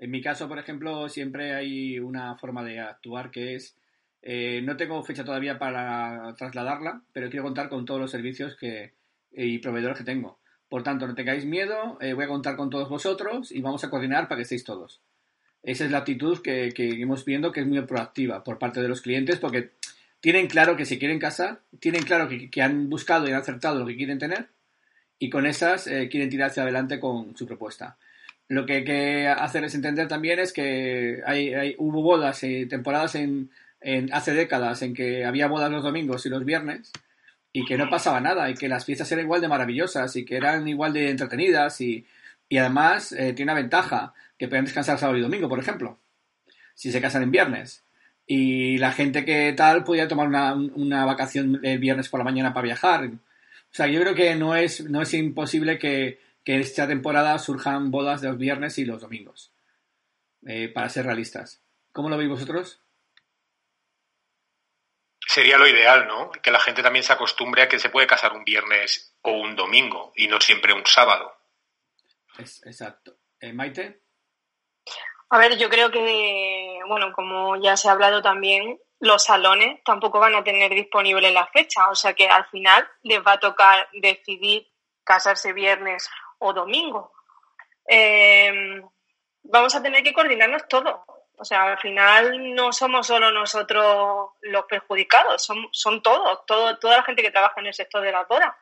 En 0.00 0.10
mi 0.10 0.20
caso, 0.20 0.48
por 0.48 0.58
ejemplo, 0.58 1.08
siempre 1.08 1.54
hay 1.54 2.00
una 2.00 2.36
forma 2.36 2.64
de 2.64 2.80
actuar 2.80 3.30
que 3.30 3.54
es, 3.54 3.78
eh, 4.22 4.60
no 4.62 4.76
tengo 4.76 5.02
fecha 5.02 5.24
todavía 5.24 5.58
para 5.58 6.34
trasladarla, 6.36 7.02
pero 7.12 7.30
quiero 7.30 7.44
contar 7.44 7.68
con 7.68 7.84
todos 7.84 8.00
los 8.00 8.10
servicios 8.10 8.56
que, 8.56 8.94
y 9.32 9.58
proveedores 9.58 9.98
que 9.98 10.04
tengo. 10.04 10.38
Por 10.68 10.82
tanto, 10.82 11.06
no 11.06 11.14
tengáis 11.14 11.44
miedo, 11.44 11.98
eh, 12.00 12.12
voy 12.12 12.24
a 12.24 12.28
contar 12.28 12.56
con 12.56 12.70
todos 12.70 12.88
vosotros 12.88 13.52
y 13.52 13.60
vamos 13.60 13.84
a 13.84 13.90
coordinar 13.90 14.28
para 14.28 14.38
que 14.38 14.42
estéis 14.42 14.64
todos. 14.64 15.00
Esa 15.62 15.84
es 15.84 15.90
la 15.90 15.98
actitud 15.98 16.40
que, 16.42 16.72
que 16.74 17.00
hemos 17.00 17.24
viendo 17.24 17.52
que 17.52 17.60
es 17.60 17.66
muy 17.66 17.80
proactiva 17.82 18.42
por 18.42 18.58
parte 18.58 18.80
de 18.80 18.88
los 18.88 19.00
clientes 19.00 19.38
porque 19.38 19.72
tienen 20.20 20.48
claro 20.48 20.76
que 20.76 20.86
si 20.86 20.98
quieren 20.98 21.18
casar, 21.18 21.60
tienen 21.78 22.02
claro 22.02 22.28
que, 22.28 22.62
han 22.62 22.88
buscado 22.88 23.28
y 23.28 23.32
han 23.32 23.40
acertado 23.40 23.78
lo 23.78 23.86
que 23.86 23.96
quieren 23.96 24.18
tener 24.18 24.48
y 25.18 25.30
con 25.30 25.46
esas 25.46 25.86
eh, 25.86 26.08
quieren 26.10 26.30
tirar 26.30 26.50
hacia 26.50 26.62
adelante 26.62 26.98
con 26.98 27.36
su 27.36 27.46
propuesta. 27.46 27.96
Lo 28.48 28.64
que 28.64 28.74
hay 28.74 28.84
que 28.84 29.28
hacer 29.28 29.64
es 29.64 29.74
entender 29.74 30.08
también 30.08 30.38
es 30.38 30.52
que 30.52 31.20
hay, 31.24 31.74
hubo 31.78 32.02
bodas, 32.02 32.42
y 32.44 32.66
temporadas 32.66 33.14
en, 33.16 33.50
en, 33.80 34.12
hace 34.12 34.34
décadas 34.34 34.82
en 34.82 34.94
que 34.94 35.24
había 35.24 35.48
bodas 35.48 35.70
los 35.70 35.82
domingos 35.82 36.26
y 36.26 36.28
los 36.28 36.44
viernes 36.44 36.92
y 37.52 37.64
que 37.64 37.78
no 37.78 37.88
pasaba 37.88 38.20
nada 38.20 38.50
y 38.50 38.54
que 38.54 38.68
las 38.68 38.84
fiestas 38.84 39.10
eran 39.12 39.24
igual 39.24 39.40
de 39.40 39.48
maravillosas 39.48 40.14
y 40.16 40.24
que 40.24 40.36
eran 40.36 40.68
igual 40.68 40.92
de 40.92 41.10
entretenidas 41.10 41.80
y, 41.80 42.06
además 42.50 43.12
eh, 43.12 43.32
tiene 43.32 43.52
una 43.52 43.60
ventaja 43.60 44.14
que 44.38 44.48
pueden 44.48 44.66
descansar 44.66 44.98
sábado 44.98 45.18
y 45.18 45.22
domingo, 45.22 45.48
por 45.48 45.58
ejemplo, 45.58 45.98
si 46.74 46.92
se 46.92 47.00
casan 47.00 47.22
en 47.22 47.30
viernes. 47.30 47.82
Y 48.26 48.76
la 48.78 48.92
gente 48.92 49.24
que 49.24 49.52
tal 49.56 49.84
podía 49.84 50.08
tomar 50.08 50.28
una, 50.28 51.04
vacación 51.06 51.60
el 51.62 51.78
viernes 51.78 52.08
por 52.08 52.18
la 52.18 52.24
mañana 52.24 52.52
para 52.52 52.64
viajar. 52.64 53.06
O 53.06 53.18
sea, 53.70 53.86
yo 53.86 54.00
creo 54.00 54.14
que 54.14 54.34
no 54.34 54.54
es, 54.56 54.84
no 54.84 55.00
es 55.00 55.14
imposible 55.14 55.78
que, 55.78 56.20
que 56.44 56.58
esta 56.58 56.86
temporada 56.86 57.38
surjan 57.38 57.90
bodas 57.90 58.20
de 58.20 58.28
los 58.28 58.38
viernes 58.38 58.78
y 58.78 58.84
los 58.84 59.00
domingos, 59.00 59.52
eh, 60.46 60.68
para 60.68 60.88
ser 60.88 61.06
realistas. 61.06 61.62
¿Cómo 61.92 62.10
lo 62.10 62.18
veis 62.18 62.28
vosotros? 62.28 62.80
Sería 65.26 65.58
lo 65.58 65.66
ideal, 65.66 66.06
¿no? 66.06 66.30
Que 66.30 66.52
la 66.52 66.60
gente 66.60 66.84
también 66.84 67.02
se 67.02 67.12
acostumbre 67.12 67.62
a 67.62 67.68
que 67.68 67.80
se 67.80 67.90
puede 67.90 68.06
casar 68.06 68.32
un 68.32 68.44
viernes 68.44 69.16
o 69.22 69.32
un 69.32 69.56
domingo 69.56 70.12
y 70.14 70.28
no 70.28 70.40
siempre 70.40 70.72
un 70.72 70.86
sábado. 70.86 71.36
exacto. 72.38 73.16
Eh, 73.40 73.52
Maite. 73.52 74.02
A 75.30 75.38
ver, 75.38 75.58
yo 75.58 75.68
creo 75.68 75.90
que, 75.90 76.78
bueno, 76.86 77.12
como 77.12 77.56
ya 77.56 77.76
se 77.76 77.88
ha 77.88 77.92
hablado 77.92 78.22
también, 78.22 78.78
los 79.00 79.24
salones 79.24 79.82
tampoco 79.84 80.20
van 80.20 80.36
a 80.36 80.44
tener 80.44 80.70
disponible 80.70 81.32
la 81.32 81.48
fecha, 81.48 81.90
o 81.90 81.96
sea 81.96 82.14
que 82.14 82.28
al 82.28 82.46
final 82.46 82.88
les 83.02 83.18
va 83.18 83.32
a 83.32 83.40
tocar 83.40 83.88
decidir 83.92 84.68
casarse 85.02 85.52
viernes 85.52 86.08
o 86.38 86.52
domingo. 86.52 87.12
Eh, 87.88 88.80
vamos 89.42 89.74
a 89.74 89.82
tener 89.82 90.04
que 90.04 90.12
coordinarnos 90.12 90.68
todo. 90.68 91.04
O 91.38 91.44
sea, 91.44 91.72
al 91.72 91.78
final 91.78 92.54
no 92.54 92.72
somos 92.72 93.06
solo 93.06 93.30
nosotros 93.30 94.30
los 94.40 94.64
perjudicados, 94.64 95.44
son, 95.44 95.68
son 95.70 96.02
todos, 96.02 96.46
todo, 96.46 96.78
toda 96.78 96.98
la 96.98 97.02
gente 97.02 97.22
que 97.22 97.30
trabaja 97.30 97.60
en 97.60 97.66
el 97.66 97.74
sector 97.74 98.02
de 98.02 98.12
la 98.12 98.24
bodas, 98.24 98.54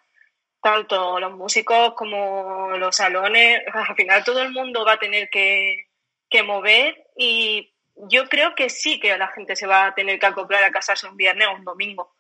tanto 0.61 1.21
los 1.21 1.33
músicos 1.33 1.95
como 1.95 2.77
los 2.77 2.97
salones, 2.97 3.63
al 3.73 3.95
final 3.95 4.25
todo 4.25 4.43
el 4.43 4.51
mundo 4.51 4.85
va 4.85 4.95
a 4.95 4.99
tener 4.99 5.29
que, 5.31 5.89
que 6.29 6.43
mover 6.43 7.07
y 7.17 7.73
yo 7.95 8.29
creo 8.29 8.55
que 8.57 8.69
sí 8.69 8.99
que 8.99 9.17
la 9.17 9.29
gente 9.29 9.55
se 9.55 9.67
va 9.67 9.87
a 9.87 9.95
tener 9.95 10.19
que 10.19 10.27
acoplar 10.27 10.65
a 10.65 10.73
casarse 10.73 11.07
un 11.07 11.17
viernes 11.17 11.47
o 11.49 11.55
un 11.55 11.65
domingo, 11.65 12.13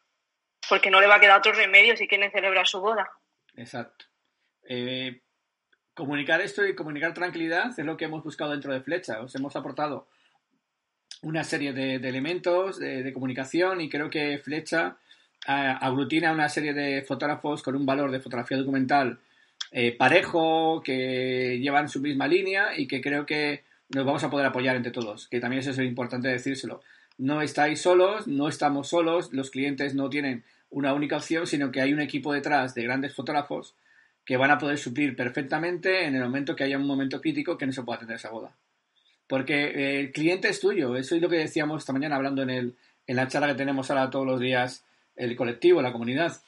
porque 0.69 0.91
no 0.91 1.01
le 1.01 1.09
va 1.09 1.17
a 1.17 1.21
quedar 1.21 1.39
otro 1.39 1.53
remedio 1.53 1.97
si 1.97 2.07
quieren 2.07 2.31
celebrar 2.31 2.67
su 2.67 2.81
boda. 2.81 3.11
Exacto. 3.57 4.05
Eh, 4.69 5.21
comunicar 5.95 6.41
esto 6.41 6.65
y 6.65 6.75
comunicar 6.75 7.13
tranquilidad 7.13 7.77
es 7.77 7.85
lo 7.85 7.97
que 7.97 8.05
hemos 8.05 8.23
buscado 8.23 8.53
dentro 8.53 8.73
de 8.73 8.83
Flecha. 8.83 9.21
Os 9.21 9.35
hemos 9.35 9.57
aportado 9.57 10.07
una 11.25 11.43
serie 11.43 11.73
de, 11.73 11.97
elementos 11.97 12.79
de, 12.79 13.13
comunicación 13.13 13.81
y 13.81 13.89
creo 13.89 14.11
que 14.11 14.39
Flecha 14.39 14.97
eh, 15.49 15.75
aglutina 15.81 16.33
una 16.33 16.49
serie 16.49 16.73
de 16.73 17.03
fotógrafos 17.03 17.63
con 17.63 17.75
un 17.75 17.87
valor 17.87 18.11
de 18.11 18.21
fotografía 18.21 18.57
documental 18.57 19.19
eh, 19.71 19.97
parejo, 19.97 20.83
que 20.85 21.59
llevan 21.61 21.89
su 21.89 22.01
misma 22.01 22.29
línea 22.29 22.79
y 22.79 22.87
que 22.87 23.01
creo 23.01 23.27
que 23.27 23.65
nos 23.89 24.05
vamos 24.05 24.23
a 24.23 24.31
poder 24.31 24.47
apoyar 24.47 24.77
entre 24.77 24.93
todos, 24.93 25.29
que 25.29 25.41
también 25.41 25.61
eso 25.61 25.71
es 25.71 25.79
importante 25.79 26.29
decírselo. 26.29 26.83
No 27.19 27.43
estáis 27.43 27.81
solos, 27.81 28.27
no 28.27 28.49
estamos 28.49 28.89
solos, 28.89 29.33
los 29.33 29.51
clientes 29.51 29.95
no 29.95 30.11
tienen 30.11 30.45
una 30.71 30.93
única 30.93 31.17
opción, 31.17 31.47
sino 31.47 31.73
que 31.73 31.81
hay 31.81 31.93
un 31.93 32.01
equipo 32.01 32.33
detrás 32.33 32.75
de 32.75 32.83
grandes 32.83 33.15
fotógrafos 33.15 33.75
que 34.25 34.37
van 34.37 34.51
a 34.51 34.59
poder 34.59 34.79
suplir 34.79 35.17
perfectamente 35.17 36.05
en 36.05 36.15
el 36.15 36.23
momento 36.23 36.57
que 36.57 36.65
haya 36.65 36.79
un 36.79 36.87
momento 36.87 37.21
crítico 37.21 37.59
que 37.59 37.67
no 37.67 37.73
se 37.73 37.83
pueda 37.83 37.97
atender 37.97 38.17
esa 38.17 38.31
boda. 38.31 38.55
Porque 39.27 39.65
eh, 39.65 40.01
el 40.01 40.13
cliente 40.13 40.49
es 40.49 40.61
tuyo, 40.61 40.97
eso 40.97 41.15
es 41.15 41.23
lo 41.23 41.29
que 41.29 41.37
decíamos 41.37 41.83
esta 41.83 41.93
mañana 41.93 42.17
hablando 42.17 42.43
en, 42.43 42.51
el, 42.51 42.77
en 43.07 43.17
la 43.17 43.29
charla 43.29 43.49
que 43.49 43.55
tenemos 43.55 43.91
ahora 43.91 44.11
todos 44.11 44.27
los 44.27 44.41
días, 44.41 44.85
el 45.17 45.37
colectivo, 45.37 45.83
la 45.83 45.93
comunidad. 45.93 46.41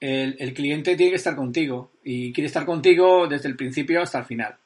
El, 0.00 0.52
cliente 0.52 0.96
tiene 0.96 1.12
que 1.12 1.16
estar 1.16 1.34
contigo 1.34 1.92
y 2.02 2.32
quiere 2.32 2.46
estar 2.46 2.66
contigo 2.66 3.26
desde 3.26 3.48
el 3.48 3.56
principio 3.56 4.02
hasta 4.02 4.18
el 4.18 4.26
final. 4.26 4.58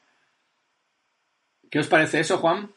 ¿Qué 1.71 1.79
os 1.79 1.87
parece 1.87 2.19
eso, 2.19 2.39
Juan? 2.39 2.73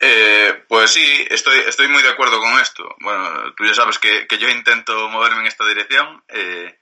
Eh, 0.00 0.64
pues 0.68 0.90
sí, 0.90 1.26
estoy, 1.30 1.60
estoy 1.60 1.88
muy 1.88 2.02
de 2.02 2.08
acuerdo 2.08 2.40
con 2.40 2.58
esto. 2.60 2.96
Bueno, 3.00 3.54
tú 3.56 3.64
ya 3.64 3.74
sabes 3.74 3.98
que, 3.98 4.26
que 4.26 4.38
yo 4.38 4.48
intento 4.48 5.08
moverme 5.08 5.42
en 5.42 5.46
esta 5.46 5.66
dirección 5.68 6.24
eh, 6.28 6.76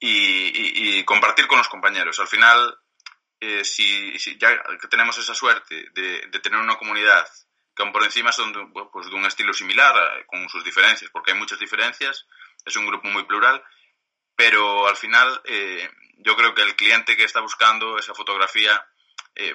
y, 0.00 1.04
compartir 1.04 1.46
con 1.46 1.58
los 1.58 1.68
compañeros. 1.68 2.18
Al 2.18 2.26
final, 2.26 2.78
eh, 3.40 3.64
si, 3.64 4.16
ya 4.38 4.62
que 4.80 4.88
tenemos 4.88 5.18
esa 5.18 5.34
suerte 5.34 5.90
de, 5.92 6.40
tener 6.42 6.58
una 6.58 6.76
comunidad 6.76 7.28
que 7.74 7.82
aún 7.82 7.92
por 7.92 8.02
encima 8.02 8.32
son 8.32 8.52
de, 8.52 8.66
pues 8.90 9.08
un 9.08 9.26
estilo 9.26 9.52
similar, 9.52 9.94
eh, 9.96 10.24
con 10.26 10.48
sus 10.48 10.64
diferencias, 10.64 11.10
porque 11.10 11.32
hay 11.32 11.38
muchas 11.38 11.58
diferencias, 11.58 12.26
es 12.64 12.76
un 12.76 12.86
grupo 12.86 13.08
muy 13.08 13.24
plural, 13.24 13.62
pero 14.34 14.86
al 14.88 14.96
final 14.96 15.42
eh, 15.44 15.88
yo 16.18 16.34
creo 16.36 16.54
que 16.54 16.62
el 16.62 16.76
cliente 16.76 17.16
que 17.16 17.24
está 17.24 17.40
buscando 17.40 17.98
esa 17.98 18.14
fotografía, 18.14 18.86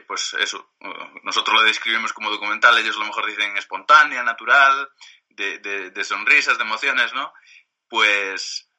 pues 0.05 0.35
eso, 0.35 0.75
nosotros 1.23 1.59
lo 1.59 1.65
describimos 1.65 2.13
como 2.13 2.29
documental, 2.29 2.77
ellos 2.77 2.95
a 2.97 2.99
lo 2.99 3.05
mejor 3.05 3.25
dicen 3.25 3.57
espontánea, 3.57 4.21
natural, 4.21 4.87
de 5.27 6.03
sonrisas, 6.03 6.59
de 6.59 6.63
emociones, 6.63 7.11
¿no? 7.15 7.33
Pues 7.89 8.70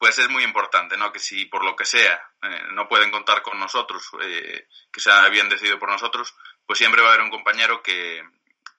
pues 0.00 0.18
es 0.18 0.30
muy 0.30 0.42
importante, 0.42 0.96
¿no? 0.96 1.12
Que 1.12 1.18
si 1.18 1.44
por 1.44 1.62
lo 1.62 1.76
que 1.76 1.84
sea 1.84 2.20
eh, 2.42 2.62
no 2.72 2.88
pueden 2.88 3.10
contar 3.10 3.42
con 3.42 3.60
nosotros, 3.60 4.02
eh, 4.22 4.66
que 4.90 5.00
sea 5.00 5.28
bien 5.28 5.50
decidido 5.50 5.78
por 5.78 5.90
nosotros, 5.90 6.34
pues 6.66 6.78
siempre 6.78 7.02
va 7.02 7.10
a 7.10 7.12
haber 7.12 7.24
un 7.24 7.30
compañero 7.30 7.82
que, 7.82 8.24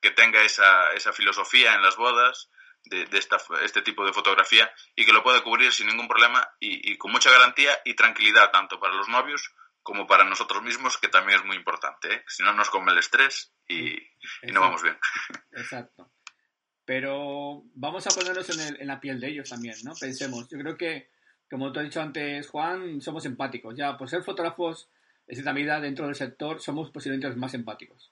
que 0.02 0.10
tenga 0.10 0.42
esa, 0.42 0.92
esa 0.94 1.14
filosofía 1.14 1.76
en 1.76 1.84
las 1.84 1.96
bodas, 1.96 2.50
de, 2.86 3.08
este 3.62 3.82
tipo 3.84 4.04
de 4.04 4.14
fotografía 4.14 4.74
y 4.96 5.06
que 5.06 5.14
lo 5.14 5.22
puede 5.22 5.44
cubrir 5.44 5.72
sin 5.72 5.86
ningún 5.86 6.08
problema 6.08 6.56
y, 6.60 6.98
con 6.98 7.12
mucha 7.12 7.30
garantía 7.30 7.80
y 7.86 7.94
tranquilidad, 7.94 8.50
tanto 8.50 8.80
para 8.80 8.96
los 8.96 9.08
novios 9.08 9.54
como 9.84 10.08
para 10.08 10.24
nosotros 10.24 10.64
mismos, 10.64 10.98
que 10.98 11.08
también 11.08 11.40
es 11.40 11.46
muy 11.46 11.56
importante. 11.56 12.14
¿eh? 12.14 12.24
Si 12.28 12.42
no, 12.44 12.54
nos 12.54 12.72
come 12.72 12.92
el 12.92 12.98
estrés 12.98 13.54
y, 13.68 13.96
no 14.52 14.62
vamos 14.62 14.82
bien. 14.82 14.98
Exacto. 15.52 16.12
Pero 16.92 17.64
vamos 17.76 18.06
a 18.06 18.10
ponernos 18.10 18.50
en, 18.50 18.76
en, 18.82 18.86
la 18.86 19.00
piel 19.00 19.22
de 19.22 19.30
ellos 19.30 19.50
también, 19.50 19.76
¿no? 19.86 19.94
Pensemos, 19.98 20.50
yo 20.50 20.58
creo 20.58 20.76
que, 20.76 21.08
como 21.50 21.72
te 21.72 21.80
he 21.80 21.84
dicho 21.84 22.02
antes, 22.02 22.50
Juan, 22.50 23.00
somos 23.00 23.26
empáticos. 23.26 23.78
Ya, 23.78 23.98
por 23.98 24.10
ser 24.10 24.24
fotógrafos, 24.24 24.90
en 25.26 25.36
cierta 25.36 25.54
medida, 25.54 25.80
dentro 25.80 26.06
del 26.06 26.16
sector, 26.16 26.60
somos 26.60 26.92
posiblemente 26.92 27.30
los 27.30 27.38
más 27.38 27.54
empáticos. 27.54 28.12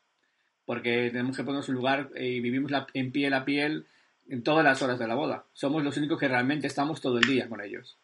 Porque 0.64 1.10
tenemos 1.12 1.36
que 1.36 1.44
ponernos 1.44 1.68
en 1.68 1.76
lugar 1.76 2.10
y 2.16 2.40
vivimos 2.40 2.72
en 2.94 3.12
piel 3.12 3.34
a 3.34 3.44
piel 3.44 3.86
en 4.30 4.44
todas 4.44 4.64
las 4.64 4.82
horas 4.82 4.98
de 4.98 5.08
la 5.08 5.16
boda. 5.16 5.44
Somos 5.52 5.84
los 5.84 5.98
únicos 5.98 6.18
que 6.18 6.30
realmente 6.30 6.68
estamos 6.68 7.02
todo 7.02 7.18
el 7.18 7.26
día 7.26 7.50
con 7.50 7.60
ellos. 7.60 7.98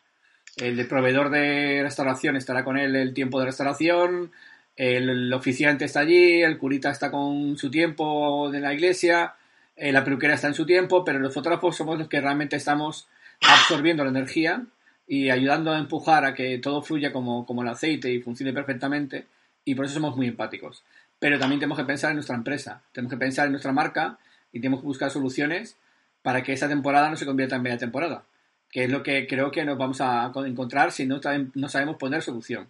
El 0.57 0.85
proveedor 0.89 1.29
de 1.29 1.83
restauración 1.83 2.35
estará 2.35 2.65
con 2.65 2.77
él 2.77 2.97
el 2.97 3.13
tiempo 3.13 3.39
de 3.39 3.45
restauración, 3.45 4.33
el, 4.75 5.31
oficiante 5.31 5.85
está 5.85 6.01
allí, 6.01 6.41
el 6.41 6.57
curita 6.57 6.91
está 6.91 7.11
con 7.11 7.55
su 7.55 7.71
tiempo 7.71 8.51
de 8.51 8.59
la 8.59 8.73
iglesia, 8.73 9.35
eh, 9.75 9.91
la 9.91 10.03
peluquera 10.03 10.33
está 10.33 10.47
en 10.47 10.53
su 10.53 10.65
tiempo, 10.65 11.03
pero 11.03 11.19
los 11.19 11.33
fotógrafos 11.33 11.75
somos 11.75 11.97
los 11.97 12.07
que 12.07 12.21
realmente 12.21 12.55
estamos 12.55 13.07
absorbiendo 13.41 14.03
la 14.03 14.09
energía 14.09 14.65
y 15.07 15.29
ayudando 15.29 15.71
a 15.71 15.77
empujar 15.77 16.25
a 16.25 16.33
que 16.33 16.57
todo 16.57 16.81
fluya 16.81 17.11
como, 17.11 17.45
como 17.45 17.61
el 17.61 17.67
aceite 17.67 18.11
y 18.11 18.21
funcione 18.21 18.53
perfectamente 18.53 19.25
y 19.63 19.75
por 19.75 19.85
eso 19.85 19.95
somos 19.95 20.15
muy 20.15 20.27
empáticos. 20.27 20.83
Pero 21.19 21.39
también 21.39 21.59
tenemos 21.59 21.77
que 21.77 21.85
pensar 21.85 22.11
en 22.11 22.17
nuestra 22.17 22.35
empresa, 22.35 22.81
tenemos 22.91 23.11
que 23.11 23.17
pensar 23.17 23.45
en 23.45 23.51
nuestra 23.51 23.71
marca 23.71 24.17
y 24.51 24.59
tenemos 24.59 24.81
que 24.81 24.88
buscar 24.88 25.11
soluciones 25.11 25.77
para 26.21 26.43
que 26.43 26.53
esa 26.53 26.67
temporada 26.67 27.09
no 27.09 27.17
se 27.17 27.25
convierta 27.25 27.55
en 27.55 27.61
media 27.61 27.77
temporada, 27.77 28.23
que 28.71 28.85
es 28.85 28.89
lo 28.89 29.03
que 29.03 29.27
creo 29.27 29.51
que 29.51 29.65
nos 29.65 29.77
vamos 29.77 30.01
a 30.01 30.31
encontrar 30.45 30.91
si 30.91 31.05
no, 31.05 31.21
sabemos 31.21 31.97
poner 31.97 32.21
solución. 32.21 32.67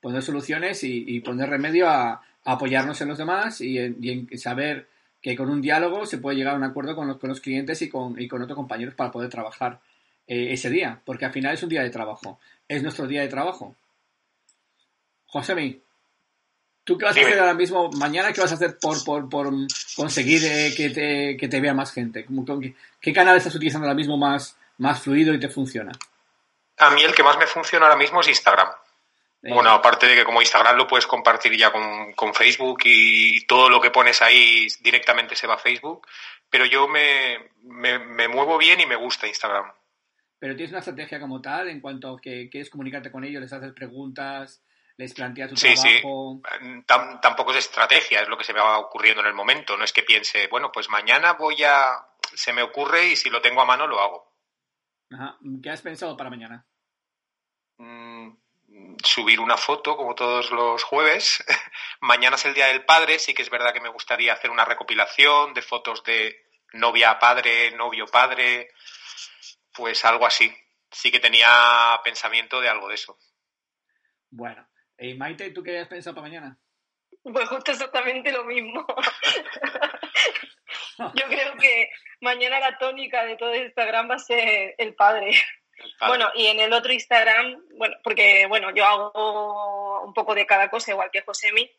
Poner 0.00 0.22
soluciones 0.22 0.84
y, 0.84 1.20
poner 1.20 1.48
remedio 1.48 1.88
a, 1.88 2.20
apoyarnos 2.44 3.00
en 3.00 3.08
los 3.08 3.16
demás 3.16 3.62
y 3.62 3.78
en, 3.78 4.28
saber 4.36 4.86
que 5.24 5.34
con 5.34 5.48
un 5.48 5.62
diálogo 5.62 6.04
se 6.04 6.18
puede 6.18 6.36
llegar 6.36 6.52
a 6.52 6.58
un 6.58 6.64
acuerdo 6.64 6.94
con 6.94 7.08
los, 7.08 7.16
con 7.16 7.30
los 7.30 7.40
clientes 7.40 7.80
y 7.80 7.88
con, 7.88 8.20
y 8.20 8.28
con 8.28 8.42
otros 8.42 8.56
compañeros 8.56 8.94
para 8.94 9.10
poder 9.10 9.30
trabajar 9.30 9.80
eh, 10.26 10.48
ese 10.50 10.68
día, 10.68 11.00
porque 11.02 11.24
al 11.24 11.32
final 11.32 11.54
es 11.54 11.62
un 11.62 11.70
día 11.70 11.82
de 11.82 11.88
trabajo, 11.88 12.38
es 12.68 12.82
nuestro 12.82 13.06
día 13.06 13.22
de 13.22 13.28
trabajo. 13.28 13.74
Josemi, 15.24 15.80
¿Tú 16.84 16.98
qué 16.98 17.06
vas 17.06 17.16
a 17.16 17.20
hacer 17.20 17.38
ahora 17.38 17.54
mismo? 17.54 17.90
Mañana, 17.92 18.34
¿qué 18.34 18.42
vas 18.42 18.52
a 18.52 18.56
hacer 18.56 18.76
por, 18.78 19.02
por, 19.02 19.30
por 19.30 19.50
conseguir 19.96 20.44
eh, 20.44 20.74
que, 20.76 20.90
te, 20.90 21.38
que, 21.38 21.48
te, 21.48 21.58
vea 21.58 21.72
más 21.72 21.90
gente? 21.90 22.26
¿Qué 23.00 23.12
canal 23.14 23.38
estás 23.38 23.54
utilizando 23.54 23.86
ahora 23.86 23.96
mismo 23.96 24.18
más, 24.18 24.58
más 24.76 25.00
fluido 25.00 25.32
y 25.32 25.40
te 25.40 25.48
funciona? 25.48 25.92
A 26.76 26.90
mí 26.90 27.02
el 27.02 27.14
que 27.14 27.22
más 27.22 27.38
me 27.38 27.46
funciona 27.46 27.86
ahora 27.86 27.96
mismo 27.96 28.20
es 28.20 28.28
Instagram. 28.28 28.68
Bueno, 29.46 29.70
aparte 29.70 30.06
de 30.06 30.14
que 30.14 30.24
como 30.24 30.40
Instagram 30.40 30.76
lo 30.76 30.86
puedes 30.86 31.06
compartir 31.06 31.56
ya 31.56 31.70
con, 31.70 32.12
con, 32.14 32.32
Facebook 32.34 32.80
y 32.84 33.46
todo 33.46 33.68
lo 33.68 33.80
que 33.80 33.90
pones 33.90 34.22
ahí 34.22 34.66
directamente 34.80 35.36
se 35.36 35.46
va 35.46 35.54
a 35.54 35.58
Facebook, 35.58 36.06
pero 36.48 36.64
yo 36.64 36.88
me, 36.88 37.50
me, 37.62 37.98
me 37.98 38.26
muevo 38.26 38.56
bien 38.56 38.80
y 38.80 38.86
me 38.86 38.96
gusta 38.96 39.26
Instagram. 39.26 39.70
Pero 40.38 40.56
tienes 40.56 40.72
una 40.72 40.80
estrategia 40.80 41.20
como 41.20 41.40
tal 41.40 41.68
en 41.68 41.80
cuanto 41.80 42.14
a 42.14 42.20
que 42.20 42.48
quieres 42.50 42.70
comunicarte 42.70 43.10
con 43.10 43.24
ellos, 43.24 43.42
les 43.42 43.52
haces 43.52 43.72
preguntas, 43.72 44.62
les 44.96 45.12
plantea 45.14 45.48
tu 45.48 45.56
sí, 45.56 45.74
trabajo. 45.74 46.40
Sí. 46.60 46.84
tampoco 47.20 47.50
es 47.52 47.58
estrategia, 47.58 48.20
es 48.20 48.28
lo 48.28 48.38
que 48.38 48.44
se 48.44 48.52
me 48.52 48.60
va 48.60 48.78
ocurriendo 48.78 49.20
en 49.20 49.26
el 49.26 49.34
momento. 49.34 49.76
No 49.76 49.84
es 49.84 49.92
que 49.92 50.02
piense, 50.02 50.46
bueno, 50.48 50.70
pues 50.72 50.88
mañana 50.88 51.32
voy 51.32 51.62
a. 51.64 52.06
Se 52.34 52.52
me 52.52 52.62
ocurre 52.62 53.08
y 53.08 53.16
si 53.16 53.30
lo 53.30 53.40
tengo 53.40 53.60
a 53.60 53.66
mano 53.66 53.86
lo 53.86 54.00
hago. 54.00 54.32
Ajá. 55.10 55.36
¿Qué 55.62 55.70
has 55.70 55.82
pensado 55.82 56.16
para 56.16 56.30
mañana? 56.30 56.66
Subir 59.02 59.40
una 59.40 59.56
foto, 59.56 59.96
como 59.96 60.14
todos 60.14 60.50
los 60.50 60.82
jueves. 60.82 61.44
mañana 62.00 62.36
es 62.36 62.44
el 62.44 62.54
Día 62.54 62.66
del 62.66 62.84
Padre, 62.84 63.18
sí 63.18 63.34
que 63.34 63.42
es 63.42 63.50
verdad 63.50 63.72
que 63.72 63.80
me 63.80 63.88
gustaría 63.88 64.32
hacer 64.32 64.50
una 64.50 64.64
recopilación 64.64 65.54
de 65.54 65.62
fotos 65.62 66.02
de 66.04 66.44
novia 66.72 67.18
padre, 67.18 67.70
novio 67.72 68.06
padre, 68.06 68.70
pues 69.72 70.04
algo 70.04 70.26
así. 70.26 70.52
Sí 70.90 71.10
que 71.10 71.20
tenía 71.20 72.00
pensamiento 72.04 72.60
de 72.60 72.68
algo 72.68 72.88
de 72.88 72.94
eso. 72.94 73.18
Bueno, 74.30 74.68
y 74.98 75.14
Maite, 75.14 75.50
¿tú 75.50 75.62
qué 75.62 75.78
has 75.78 75.88
pensado 75.88 76.14
para 76.14 76.28
mañana? 76.28 76.58
Pues 77.22 77.48
justo 77.48 77.72
exactamente 77.72 78.32
lo 78.32 78.44
mismo. 78.44 78.86
Yo 81.14 81.26
creo 81.26 81.56
que 81.56 81.90
mañana 82.20 82.60
la 82.60 82.78
tónica 82.78 83.24
de 83.24 83.36
todo 83.36 83.54
Instagram 83.54 84.10
va 84.10 84.16
a 84.16 84.18
ser 84.18 84.74
el 84.78 84.94
padre. 84.94 85.30
Bueno, 86.06 86.30
y 86.34 86.46
en 86.46 86.60
el 86.60 86.72
otro 86.72 86.92
Instagram, 86.92 87.62
bueno, 87.76 87.96
porque 88.02 88.46
bueno, 88.46 88.70
yo 88.74 88.84
hago 88.84 90.02
un 90.02 90.14
poco 90.14 90.34
de 90.34 90.46
cada 90.46 90.70
cosa, 90.70 90.92
igual 90.92 91.10
que 91.10 91.22
Josemi. 91.22 91.70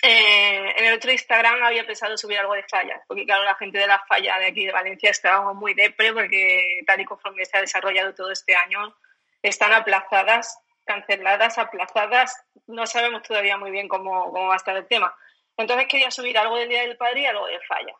Eh, 0.00 0.74
en 0.76 0.84
el 0.84 0.94
otro 0.94 1.10
Instagram 1.10 1.62
había 1.64 1.84
pensado 1.84 2.16
subir 2.16 2.38
algo 2.38 2.54
de 2.54 2.62
fallas, 2.62 3.00
porque 3.08 3.24
claro, 3.24 3.44
la 3.44 3.56
gente 3.56 3.78
de 3.78 3.86
la 3.86 3.98
falla 4.08 4.38
de 4.38 4.46
aquí 4.46 4.64
de 4.64 4.72
Valencia 4.72 5.10
está 5.10 5.40
muy 5.52 5.74
depre, 5.74 6.12
porque 6.12 6.82
tal 6.86 7.00
y 7.00 7.04
conforme 7.04 7.44
se 7.44 7.56
ha 7.56 7.60
desarrollado 7.60 8.14
todo 8.14 8.30
este 8.30 8.54
año, 8.54 8.96
están 9.42 9.72
aplazadas 9.72 10.58
canceladas, 10.88 11.58
aplazadas, 11.58 12.44
no 12.66 12.86
sabemos 12.86 13.22
todavía 13.22 13.58
muy 13.58 13.70
bien 13.70 13.86
cómo, 13.88 14.32
va 14.32 14.54
a 14.54 14.56
estar 14.56 14.76
el 14.76 14.86
tema. 14.86 15.14
Entonces 15.56 15.86
quería 15.86 16.10
subir 16.10 16.36
algo 16.38 16.56
del 16.56 16.68
Día 16.68 16.82
del 16.82 16.96
Padre 16.96 17.20
y 17.20 17.26
algo 17.26 17.46
de 17.46 17.60
Falla, 17.60 17.94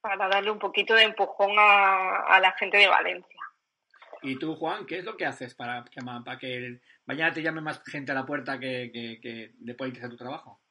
para 0.00 0.28
darle 0.28 0.50
un 0.50 0.58
poquito 0.58 0.94
de 0.94 1.04
empujón 1.04 1.54
a, 1.56 2.38
la 2.40 2.52
gente 2.58 2.76
de 2.76 2.88
Valencia. 2.88 3.40
¿Y 4.24 4.38
tú, 4.38 4.56
Juan, 4.56 4.86
qué 4.86 4.98
es 4.98 5.04
lo 5.04 5.16
que 5.16 5.26
haces 5.26 5.54
para 5.54 5.84
que, 5.84 6.00
para 6.02 6.38
que 6.38 6.80
mañana 7.06 7.32
te 7.32 7.42
llame 7.42 7.60
más 7.60 7.82
gente 7.84 8.12
a 8.12 8.14
la 8.14 8.24
puerta 8.24 8.58
que, 8.58 8.90
que, 8.92 9.20
que 9.20 9.52
después 9.58 9.92
de 9.92 10.08
tu 10.08 10.16
trabajo? 10.16 10.62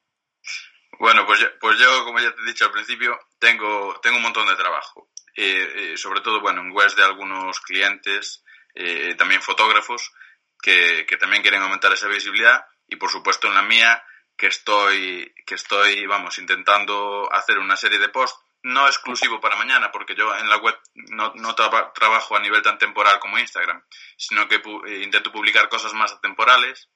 Bueno, 0.98 1.24
pues, 1.24 1.40
pues 1.60 1.78
yo, 1.78 2.04
como 2.04 2.18
ya 2.18 2.34
te 2.34 2.42
he 2.42 2.46
dicho 2.46 2.64
al 2.66 2.72
principio, 2.72 3.18
tengo, 3.38 3.98
tengo 4.02 4.16
un 4.16 4.22
montón 4.22 4.46
de 4.48 4.56
trabajo. 4.56 5.08
Eh, 5.36 5.92
eh, 5.92 5.96
sobre 5.96 6.20
todo, 6.20 6.40
bueno, 6.40 6.62
en 6.62 6.72
webs 6.72 6.96
de 6.96 7.04
algunos 7.04 7.60
clientes, 7.60 8.44
eh, 8.74 9.14
también 9.16 9.40
fotógrafos, 9.40 10.12
que, 10.60 11.06
también 11.20 11.42
quieren 11.42 11.62
aumentar 11.62 11.92
esa 11.92 12.08
visibilidad 12.08 12.64
y 12.88 12.96
por 12.96 13.10
supuesto 13.10 13.48
en 13.48 13.54
la 13.54 13.62
mía 13.62 14.02
que 14.36 14.46
estoy, 14.46 15.32
que 15.46 15.54
estoy, 15.54 16.06
vamos, 16.06 16.38
intentando 16.38 17.32
hacer 17.32 17.58
una 17.58 17.76
serie 17.76 17.98
de 17.98 18.08
posts, 18.08 18.40
no 18.64 18.86
exclusivo 18.86 19.40
para 19.40 19.56
mañana, 19.56 19.92
porque 19.92 20.14
yo 20.14 20.34
en 20.36 20.48
la 20.48 20.56
web 20.56 20.76
no, 20.94 21.32
no 21.34 21.54
trabajo 21.54 22.36
a 22.36 22.40
nivel 22.40 22.62
tan 22.62 22.78
temporal 22.78 23.18
como 23.18 23.38
Instagram, 23.38 23.82
sino 24.16 24.48
que 24.48 24.56
eh, 24.56 25.02
intento 25.02 25.30
publicar 25.30 25.68
cosas 25.68 25.92
más 25.92 26.12
atemporales, 26.12 26.88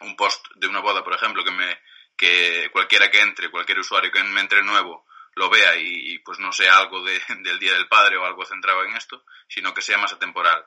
un 0.00 0.14
post 0.14 0.46
de 0.56 0.66
una 0.66 0.80
boda, 0.80 1.02
por 1.02 1.14
ejemplo, 1.14 1.42
que 1.42 1.50
me, 1.50 1.80
que 2.16 2.68
cualquiera 2.70 3.10
que 3.10 3.20
entre, 3.20 3.50
cualquier 3.50 3.78
usuario 3.78 4.12
que 4.12 4.22
me 4.24 4.40
entre 4.40 4.62
nuevo, 4.62 5.06
lo 5.36 5.48
vea 5.48 5.76
y, 5.76 6.18
pues 6.18 6.38
no 6.38 6.52
sea 6.52 6.76
algo 6.76 7.02
de, 7.02 7.18
del 7.40 7.58
Día 7.58 7.72
del 7.72 7.88
Padre 7.88 8.18
o 8.18 8.24
algo 8.24 8.44
centrado 8.44 8.84
en 8.84 8.94
esto, 8.94 9.24
sino 9.48 9.72
que 9.72 9.82
sea 9.82 9.96
más 9.96 10.12
atemporal. 10.12 10.66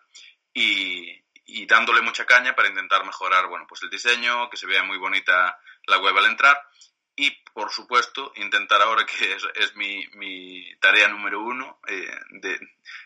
Y, 0.51 1.11
y 1.45 1.67
dándole 1.67 2.01
mucha 2.01 2.25
caña 2.25 2.55
para 2.55 2.69
intentar 2.69 3.05
mejorar 3.05 3.47
bueno, 3.47 3.67
pues 3.67 3.83
el 3.83 3.89
diseño, 3.91 4.49
que 4.49 4.57
se 4.57 4.65
vea 4.65 4.81
muy 4.81 4.97
bonita 4.97 5.59
la 5.85 5.99
web 5.99 6.17
al 6.17 6.25
entrar 6.25 6.59
y, 7.19 7.31
por 7.53 7.69
supuesto, 7.69 8.31
intentar 8.37 8.81
ahora, 8.81 9.05
que 9.05 9.37
es, 9.55 9.75
mi, 9.75 10.73
tarea 10.79 11.09
número 11.09 11.41
uno, 11.41 11.81
eh, 11.85 12.17
de, 12.29 12.57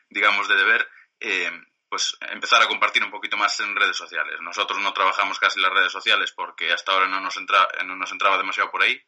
digamos, 0.08 0.48
de 0.48 0.56
deber, 0.56 0.88
eh, 1.20 1.52
pues 1.90 2.16
empezar 2.22 2.62
a 2.62 2.68
compartir 2.68 3.04
un 3.04 3.10
poquito 3.10 3.38
más 3.38 3.60
en 3.60 3.76
redes 3.76 3.98
sociales. 3.98 4.40
Nosotros 4.42 4.80
no 4.82 4.94
trabajamos 4.94 5.40
casi 5.40 5.60
las 5.60 5.74
redes 5.74 5.92
sociales 5.92 6.32
porque 6.32 6.72
hasta 6.72 6.92
ahora 6.92 7.08
no 7.08 7.22
nos, 7.22 7.38
entra, 7.38 7.68
no 7.86 7.96
nos 7.96 8.12
entraba 8.12 8.38
demasiado 8.38 8.70
por 8.70 8.84
ahí. 8.84 9.02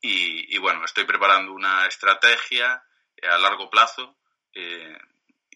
Y, 0.00 0.58
bueno, 0.58 0.84
estoy 0.84 1.04
preparando 1.04 1.52
una 1.52 1.86
estrategia 1.86 2.82
a 3.22 3.38
largo 3.38 3.70
plazo 3.70 4.16
eh, 4.52 4.98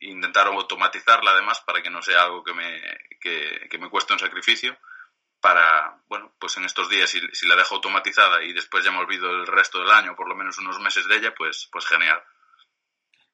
intentar 0.00 0.46
automatizarla 0.46 1.32
además 1.32 1.60
para 1.62 1.82
que 1.82 1.90
no 1.90 2.00
sea 2.02 2.22
algo 2.22 2.44
que 2.44 2.54
me, 2.54 2.80
que, 3.20 3.78
me 3.80 3.90
cueste 3.90 4.12
un 4.12 4.20
sacrificio 4.20 4.78
para, 5.46 6.00
bueno, 6.08 6.32
pues 6.40 6.56
en 6.56 6.64
estos 6.64 6.88
días 6.90 7.08
si, 7.08 7.20
si, 7.32 7.46
la 7.46 7.54
dejo 7.54 7.76
automatizada 7.76 8.42
y 8.42 8.52
después 8.52 8.84
ya 8.84 8.90
me 8.90 8.98
olvido 8.98 9.30
el 9.30 9.46
resto 9.46 9.78
del 9.78 9.90
año, 9.90 10.16
por 10.16 10.28
lo 10.28 10.34
menos 10.34 10.58
unos 10.58 10.80
meses 10.80 11.06
de 11.06 11.18
ella, 11.18 11.32
pues, 11.38 11.68
pues 11.70 11.86
genial. 11.86 12.18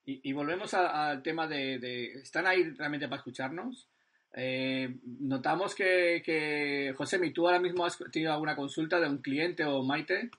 Y, 0.04 0.30
volvemos 0.34 0.74
al 0.74 1.22
tema 1.22 1.46
de, 1.46 2.12
¿Están 2.22 2.46
ahí 2.46 2.68
realmente 2.74 3.08
para 3.08 3.20
escucharnos? 3.20 3.88
Eh, 4.34 4.94
notamos 5.20 5.74
que, 5.74 6.20
que, 6.22 6.92
José, 6.98 7.18
¿tú 7.30 7.46
ahora 7.46 7.60
mismo 7.60 7.86
has 7.86 7.96
tenido 8.10 8.30
alguna 8.30 8.56
consulta 8.56 9.00
de 9.00 9.08
un 9.08 9.22
cliente 9.22 9.64
o 9.64 9.82
Maite 9.82 10.30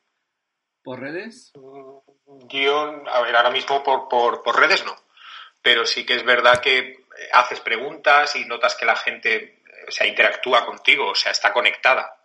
por 0.84 1.00
redes? 1.00 1.54
Yo, 2.50 3.04
a 3.10 3.22
ver, 3.24 3.36
ahora 3.36 3.50
mismo 3.50 3.82
por, 3.84 4.08
por, 4.08 4.44
por 4.44 4.60
redes 4.60 4.86
no 4.86 4.96
pero 5.64 5.86
sí 5.86 6.06
que 6.06 6.16
es 6.16 6.26
verdad 6.26 6.60
que 6.60 6.78
eh, 6.78 6.98
haces 7.32 7.62
preguntas 7.62 8.36
y 8.36 8.46
notas 8.46 8.76
que 8.76 8.86
la 8.86 8.98
gente 8.98 9.63
o 9.88 9.92
sea, 9.92 10.08
interactúa 10.08 10.66
contigo, 10.66 11.10
o 11.10 11.16
sea, 11.16 11.32
está 11.32 11.54
conectada. 11.54 12.20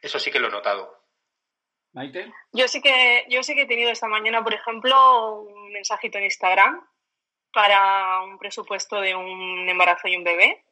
Eso 0.00 0.18
sí 0.18 0.30
que 0.30 0.38
lo 0.38 0.48
he 0.48 0.50
notado. 0.50 1.04
Maite. 1.92 2.32
Yo 2.52 2.66
sí 2.68 2.82
que, 2.82 3.24
yo 3.28 3.42
sí 3.42 3.54
que 3.54 3.62
he 3.62 3.66
tenido 3.66 3.90
esta 3.90 4.08
mañana, 4.08 4.42
por 4.42 4.52
ejemplo, 4.52 5.40
un 5.40 5.72
mensajito 5.72 6.18
en 6.18 6.24
Instagram 6.24 6.86
para 7.52 8.22
un 8.22 8.36
presupuesto 8.36 9.00
de 9.00 9.14
un 9.14 9.68
embarazo 9.68 10.08
y 10.08 10.16
un 10.16 10.24
bebé. 10.24 10.64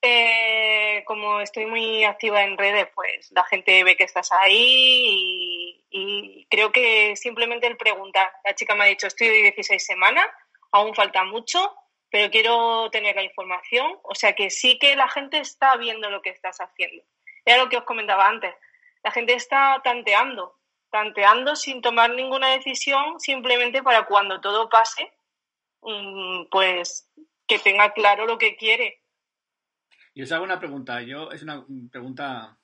Eh, 0.00 1.02
como 1.04 1.40
estoy 1.40 1.66
muy 1.66 2.04
activa 2.04 2.44
en 2.44 2.56
redes, 2.56 2.88
pues 2.94 3.30
la 3.32 3.44
gente 3.44 3.82
ve 3.82 3.96
que 3.96 4.04
estás 4.04 4.30
ahí 4.30 5.84
y, 5.90 6.46
creo 6.48 6.70
que 6.70 7.16
simplemente 7.16 7.66
el 7.66 7.76
preguntar. 7.76 8.30
La 8.44 8.54
chica 8.54 8.74
me 8.74 8.84
ha 8.84 8.86
dicho, 8.86 9.08
estoy 9.08 9.28
de 9.28 9.42
16 9.54 9.84
semanas, 9.84 10.26
aún 10.70 10.94
falta 10.94 11.24
mucho, 11.24 11.74
pero 12.10 12.30
quiero 12.30 12.88
tener 12.90 13.16
la 13.16 13.22
información. 13.22 13.98
O 14.02 14.14
sea 14.14 14.34
que 14.34 14.50
sí 14.50 14.78
que 14.78 14.96
la 14.96 15.08
gente 15.08 15.38
está 15.38 15.76
viendo 15.76 16.10
lo 16.10 16.22
que 16.22 16.30
estás 16.30 16.58
haciendo. 16.60 17.02
Era 17.44 17.62
lo 17.62 17.68
que 17.68 17.76
os 17.76 17.84
comentaba 17.84 18.28
antes. 18.28 18.54
La 19.02 19.10
gente 19.10 19.34
está 19.34 19.80
tanteando, 19.84 20.58
tanteando 20.90 21.56
sin 21.56 21.80
tomar 21.80 22.10
ninguna 22.10 22.48
decisión, 22.48 23.20
simplemente 23.20 23.82
para 23.82 24.06
cuando 24.06 24.40
todo 24.40 24.68
pase, 24.68 25.12
mm, 25.82 26.46
pues 26.50 27.08
que 27.46 27.58
tenga 27.58 27.92
claro 27.92 28.26
lo 28.26 28.38
que 28.38 28.56
quiere 28.56 29.00
y 30.16 30.22
os 30.22 30.32
hago 30.32 30.44
una 30.44 30.58
pregunta, 30.58 31.02
yo 31.02 31.30
es 31.30 31.42
una 31.42 31.62
pregunta 31.90 32.58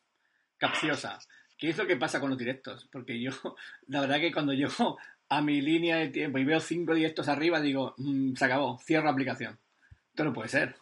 capciosa. 0.57 1.19
¿Qué 1.59 1.69
es 1.69 1.77
lo 1.77 1.87
que 1.87 1.99
pasa 1.99 2.19
con 2.19 2.31
los 2.31 2.39
directos? 2.39 2.89
Porque 2.91 3.21
yo, 3.21 3.31
la 3.89 4.01
verdad 4.01 4.21
que 4.21 4.33
cuando 4.33 4.55
llego 4.55 4.97
a 5.37 5.41
mi 5.41 5.61
línea 5.61 5.97
de 5.97 6.09
tiempo 6.09 6.39
y 6.39 6.45
veo 6.45 6.61
cinco 6.61 6.95
directos 6.95 7.29
arriba, 7.29 7.61
digo, 7.61 7.95
mm, 7.97 8.35
se 8.35 8.45
acabó, 8.45 8.79
cierro 8.85 9.07
la 9.07 9.13
aplicación. 9.13 9.59
Esto 10.11 10.25
no 10.25 10.33
puede 10.33 10.49
ser. 10.49 10.77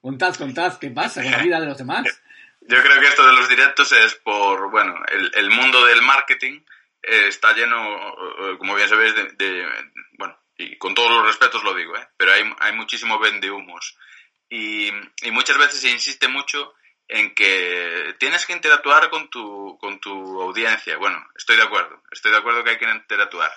Contad, 0.00 0.34
contad, 0.36 0.78
¿qué 0.78 0.90
pasa 0.90 1.22
con 1.22 1.32
la 1.32 1.42
vida 1.42 1.60
de 1.60 1.66
los 1.66 1.78
demás? 1.78 2.04
Yo 2.60 2.82
creo 2.82 3.00
que 3.00 3.08
esto 3.08 3.26
de 3.26 3.32
los 3.32 3.48
directos 3.48 3.90
es 3.92 4.14
por, 4.16 4.70
bueno, 4.70 4.94
el, 5.34 5.50
mundo 5.50 5.84
del 5.86 6.02
marketing 6.02 6.60
eh, 7.02 7.26
está 7.26 7.52
lleno, 7.54 7.76
eh, 7.78 8.58
como 8.58 8.74
bien 8.74 8.88
sabéis, 8.88 9.14
de, 9.14 9.66
bueno, 10.18 10.38
y 10.56 10.76
con 10.76 10.94
todos 10.94 11.10
los 11.10 11.26
respetos 11.26 11.64
lo 11.64 11.74
digo, 11.74 11.96
¿eh? 11.96 12.06
pero 12.16 12.32
hay, 12.32 12.42
hay 12.60 12.72
muchísimo 12.74 13.18
vende 13.18 13.50
humos 13.50 13.96
y, 14.50 14.90
muchas 15.32 15.56
veces 15.56 15.80
se 15.80 15.90
insiste 15.90 16.28
mucho 16.28 16.74
en 17.10 17.34
que 17.34 18.14
tienes 18.18 18.46
que 18.46 18.52
interactuar 18.52 19.10
con 19.10 19.28
tu, 19.28 19.76
con 19.80 19.98
tu 19.98 20.40
audiencia. 20.40 20.96
Bueno, 20.96 21.26
estoy 21.36 21.56
de 21.56 21.62
acuerdo, 21.62 22.02
estoy 22.12 22.30
de 22.30 22.38
acuerdo 22.38 22.62
que 22.62 22.70
hay 22.70 22.78
que 22.78 22.88
interactuar, 22.88 23.52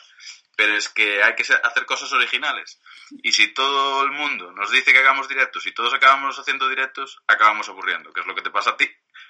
pero 0.56 0.76
es 0.76 0.90
que 0.90 1.24
hay 1.24 1.36
que 1.36 1.44
hacer 1.44 1.86
cosas 1.86 2.12
originales. 2.14 2.80
Y 3.22 3.32
si 3.32 3.54
todo 3.54 4.04
el 4.04 4.12
mundo 4.12 4.52
nos 4.54 4.72
dice 4.72 4.92
que 4.92 5.00
hagamos 5.00 5.30
directos 5.30 5.68
y 5.68 5.72
todos 5.72 5.94
acabamos 5.94 6.38
haciendo 6.40 6.68
directos, 6.68 7.22
acabamos 7.28 7.70
aburriendo, 7.70 8.12
que 8.12 8.22
es 8.22 8.26
lo 8.26 8.34
que 8.34 8.42
te 8.42 8.50
pasa 8.50 8.72
a 8.72 8.78
ti, 8.78 8.90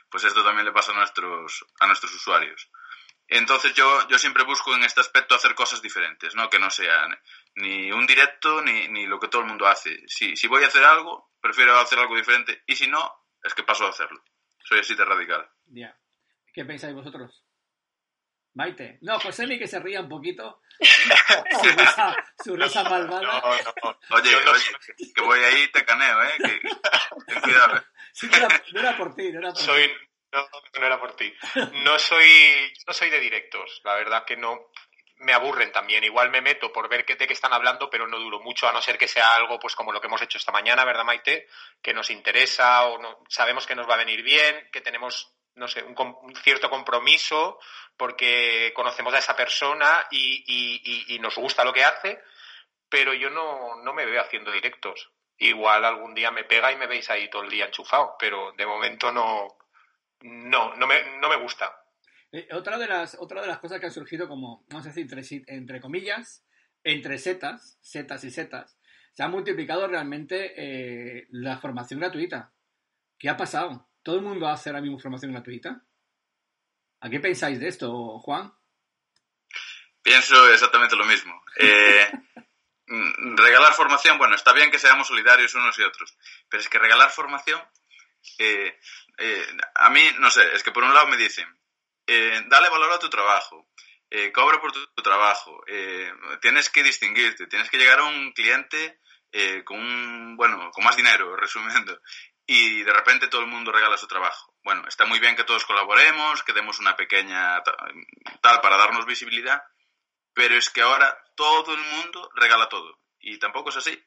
pues 0.10 0.24
esto 0.24 0.42
también 0.42 0.66
le 0.66 0.72
pasa 0.72 0.94
a 0.94 0.96
nuestros, 0.96 1.66
a 1.82 1.88
nuestros 1.88 2.14
usuarios. 2.14 2.70
Entonces 3.28 3.74
yo, 3.74 4.08
yo 4.08 4.18
siempre 4.18 4.44
busco 4.44 4.74
en 4.74 4.84
este 4.84 5.02
aspecto 5.02 5.36
hacer 5.36 5.54
cosas 5.54 5.82
diferentes, 5.82 6.34
¿no? 6.36 6.50
Que 6.50 6.60
no 6.60 6.70
sean 6.70 7.20
ni 7.56 7.92
un 7.92 8.06
directo 8.06 8.62
ni, 8.62 8.88
ni 8.88 9.06
lo 9.06 9.20
que 9.20 9.28
todo 9.28 9.42
el 9.42 9.48
mundo 9.48 9.68
hace. 9.68 10.08
Si, 10.08 10.38
si 10.38 10.48
voy 10.48 10.64
a 10.64 10.68
hacer 10.68 10.84
algo, 10.86 11.32
prefiero 11.42 11.78
hacer 11.78 12.00
algo 12.00 12.16
diferente. 12.16 12.64
Y 12.68 12.76
si 12.76 12.88
no, 12.88 13.23
es 13.44 13.54
que 13.54 13.64
paso 13.64 13.86
a 13.86 13.90
hacerlo. 13.90 14.24
Soy 14.64 14.80
así 14.80 14.96
de 14.96 15.06
radical. 15.06 15.50
Ya. 15.68 15.98
¿Qué 16.54 16.66
pensáis 16.66 16.94
vosotros? 16.94 17.44
Maite. 18.56 19.00
No, 19.02 19.20
José 19.20 19.48
ni 19.48 19.58
que 19.58 19.68
se 19.68 19.80
ría 19.80 20.02
un 20.02 20.10
poquito. 20.10 20.62
su, 22.44 22.56
risa, 22.56 22.84
malvada. 22.84 23.42
Oye, 24.12 24.36
oye, 24.36 25.12
que 25.14 25.22
voy 25.22 25.40
ahí 25.40 25.64
y 25.64 25.72
te 25.72 25.84
caneo, 25.84 26.24
¿eh? 26.24 26.34
Que, 26.38 26.62
ten 27.26 27.42
cuidado. 27.42 27.84
Sí, 28.12 28.28
no, 28.28 28.38
era, 28.38 28.48
no 28.74 28.80
era 28.80 28.98
por 28.98 29.16
ti, 29.16 29.32
no 29.32 29.40
era 29.40 29.50
por 29.50 29.58
soy, 29.58 29.88
ti. 29.88 29.94
No, 30.32 30.48
no 30.80 30.86
era 30.86 31.00
por 31.00 31.16
ti. 31.16 31.34
No 31.84 31.98
soy, 31.98 32.74
no 32.86 32.94
soy 32.94 33.10
de 33.10 33.20
directos. 33.20 33.82
La 33.84 33.96
verdad 33.96 34.24
que 34.24 34.38
no 34.38 34.70
me 35.18 35.34
aburren 35.34 35.72
también. 35.72 36.04
Igual 36.04 36.30
me 36.30 36.42
meto 36.42 36.72
por 36.72 36.90
ver 36.90 37.06
de 37.06 37.28
qué 37.28 37.34
están 37.34 37.54
hablando, 37.54 37.90
pero 37.90 38.08
no 38.08 38.20
duro 38.20 38.40
mucho, 38.40 38.68
a 38.68 38.74
no 38.74 38.82
ser 38.82 38.98
que 38.98 39.08
sea 39.08 39.36
algo 39.36 39.60
pues 39.60 39.76
como 39.76 39.92
lo 39.92 40.02
que 40.02 40.08
hemos 40.08 40.22
hecho 40.22 40.38
esta 40.38 40.52
mañana, 40.52 40.86
¿verdad, 40.86 41.06
Maite? 41.06 41.48
Que 41.82 41.94
nos 41.94 42.10
interesa 42.10 42.86
o 42.86 43.00
no, 43.00 43.20
sabemos 43.30 43.66
que 43.66 43.76
nos 43.76 43.90
va 43.90 43.96
a 43.96 43.98
venir 43.98 44.24
bien, 44.24 44.70
que 44.72 44.82
tenemos, 44.82 45.34
no 45.56 45.68
sé, 45.68 45.84
un, 45.84 46.36
cierto 46.44 46.70
compromiso 46.70 47.60
porque 47.96 48.72
conocemos 48.76 49.14
a 49.14 49.20
esa 49.20 49.36
persona 49.36 50.08
y, 50.12 51.18
nos 51.22 51.36
gusta 51.36 51.64
lo 51.64 51.74
que 51.74 51.86
hace, 51.86 52.22
pero 52.90 53.14
yo 53.14 53.30
no, 53.30 53.76
no 53.82 53.94
me 53.94 54.06
veo 54.06 54.22
haciendo 54.22 54.52
directos. 54.52 55.10
Igual 55.38 55.86
algún 55.86 56.14
día 56.14 56.32
me 56.32 56.44
pega 56.44 56.72
y 56.72 56.76
me 56.76 56.88
veis 56.88 57.10
ahí 57.10 57.30
todo 57.30 57.44
el 57.44 57.50
día 57.50 57.66
enchufado, 57.66 58.16
pero 58.20 58.52
de 58.54 58.66
momento 58.66 59.12
no, 59.12 59.58
no, 60.22 60.76
no 60.76 60.88
me, 60.88 61.18
no 61.18 61.30
me 61.30 61.38
gusta. 61.38 61.83
Eh, 62.34 62.48
otra, 62.52 62.80
de 62.80 62.88
las, 62.88 63.16
otra 63.20 63.42
de 63.42 63.48
las 63.48 63.60
cosas 63.60 63.80
que 63.80 63.86
han 63.86 63.92
surgido 63.92 64.28
como, 64.28 64.66
vamos 64.68 64.88
a 64.88 64.90
decir, 64.90 65.04
entre, 65.04 65.44
entre 65.56 65.80
comillas, 65.80 66.44
entre 66.84 67.20
setas, 67.20 67.78
setas 67.80 68.24
y 68.24 68.32
setas, 68.32 68.80
se 69.14 69.22
ha 69.22 69.28
multiplicado 69.28 69.88
realmente 69.88 70.54
eh, 70.58 71.28
la 71.30 71.60
formación 71.60 72.00
gratuita. 72.00 72.52
¿Qué 73.20 73.30
ha 73.30 73.38
pasado? 73.38 73.88
¿Todo 74.02 74.16
el 74.16 74.24
mundo 74.24 74.48
hace 74.48 74.70
ahora 74.70 74.82
mismo 74.82 74.98
formación 74.98 75.32
gratuita? 75.32 75.84
¿A 77.02 77.10
qué 77.12 77.20
pensáis 77.20 77.60
de 77.60 77.68
esto, 77.68 78.18
Juan? 78.18 78.52
Pienso 80.02 80.50
exactamente 80.52 80.96
lo 80.96 81.06
mismo. 81.06 81.40
Eh, 81.60 82.12
mm, 82.88 83.38
regalar 83.38 83.74
formación, 83.74 84.18
bueno, 84.18 84.34
está 84.34 84.54
bien 84.54 84.72
que 84.72 84.80
seamos 84.80 85.08
solidarios 85.08 85.54
unos 85.54 85.78
y 85.78 85.84
otros, 85.84 86.18
pero 86.50 86.62
es 86.62 86.68
que 86.68 86.80
regalar 86.80 87.12
formación, 87.12 87.62
a 89.76 89.90
mí, 89.92 90.02
no 90.18 90.32
sé, 90.32 90.42
es 90.56 90.64
que 90.64 90.72
por 90.72 90.84
un 90.84 90.96
lado 90.96 91.08
me 91.08 91.18
dicen, 91.18 91.48
eh, 92.08 92.42
dale 92.48 92.70
valor 92.70 92.92
a 92.92 93.00
tu 93.00 93.10
trabajo, 93.10 93.68
eh, 94.16 94.32
cobra 94.32 94.62
por 94.62 94.72
tu, 94.72 95.02
trabajo, 95.02 95.64
eh, 95.66 96.14
tienes 96.40 96.70
que 96.70 96.84
distinguirte, 96.84 97.48
tienes 97.48 97.68
que 97.72 97.80
llegar 97.80 97.98
a 97.98 98.04
un 98.04 98.32
cliente 98.32 99.00
eh, 99.32 99.64
con 99.64 100.38
bueno, 100.38 100.70
con 100.70 100.84
más 100.84 100.96
dinero, 100.96 101.36
resumiendo, 101.36 102.00
y 102.46 102.84
de 102.84 102.94
repente 102.94 103.28
todo 103.28 103.42
el 103.42 103.48
mundo 103.48 103.72
regala 103.72 103.98
su 103.98 104.06
trabajo. 104.06 104.54
Bueno, 104.64 104.88
está 104.88 105.06
muy 105.06 105.18
bien 105.18 105.36
que 105.36 105.46
todos 105.46 105.66
colaboremos, 105.66 106.44
que 106.44 106.54
demos 106.54 106.78
una 106.78 106.96
pequeña 106.96 107.64
tal 107.64 108.62
para 108.62 108.78
darnos 108.78 109.08
visibilidad, 109.08 109.64
pero 110.36 110.56
es 110.56 110.70
que 110.70 110.82
ahora 110.82 111.18
todo 111.36 111.74
el 111.74 111.82
mundo 111.82 112.30
regala 112.36 112.70
todo, 112.70 113.00
y 113.20 113.40
tampoco 113.40 113.70
es 113.70 113.78
así. 113.78 114.00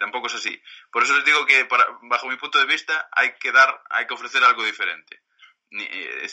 tampoco 0.00 0.26
es 0.26 0.34
así. 0.34 0.60
Por 0.90 1.04
eso 1.04 1.14
les 1.14 1.24
digo 1.24 1.46
que, 1.46 1.68
bajo 2.02 2.26
mi 2.26 2.36
punto 2.36 2.58
de 2.58 2.66
vista, 2.66 3.08
hay 3.12 3.38
que 3.38 3.52
dar, 3.52 3.80
hay 3.90 4.08
que 4.08 4.14
ofrecer 4.14 4.42
algo 4.42 4.64
diferente. 4.64 5.22
Eh, 5.70 6.26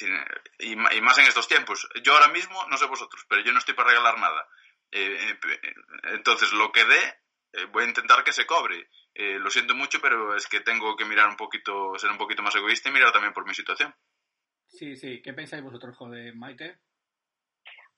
y, 0.60 0.76
más 0.76 1.18
en 1.18 1.26
estos 1.26 1.48
tiempos. 1.48 1.88
Yo 2.04 2.14
ahora 2.14 2.28
mismo, 2.30 2.66
no 2.70 2.78
sé 2.78 2.86
vosotros, 2.86 3.26
pero 3.28 3.42
yo 3.42 3.52
no 3.52 3.60
estoy 3.60 3.74
para 3.74 3.90
regalar 3.90 4.20
nada. 4.20 4.48
Eh, 4.92 5.18
eh, 5.32 5.74
entonces, 6.14 6.52
lo 6.54 6.72
que 6.72 6.86
dé, 6.86 7.66
voy 7.72 7.84
a 7.84 7.88
intentar 7.88 8.24
que 8.24 8.34
se 8.34 8.46
cobre. 8.46 8.90
lo 9.16 9.50
siento 9.50 9.76
mucho, 9.76 10.00
pero 10.02 10.36
es 10.36 10.48
que 10.48 10.62
tengo 10.62 10.96
que 10.96 11.06
mirar 11.06 11.28
un 11.30 11.36
poquito, 11.36 11.98
ser 11.98 12.10
un 12.12 12.18
poquito 12.18 12.42
más 12.42 12.56
egoísta 12.56 12.90
y 12.90 12.94
mirar 12.94 13.12
también 13.12 13.34
por 13.34 13.46
mi 13.46 13.54
situación. 13.54 13.94
Sí, 14.68 14.96
sí. 14.96 15.22
¿Qué 15.22 15.34
pensáis 15.34 15.64
vosotros, 15.64 15.96
joder, 15.96 16.36
Maite? 16.36 16.80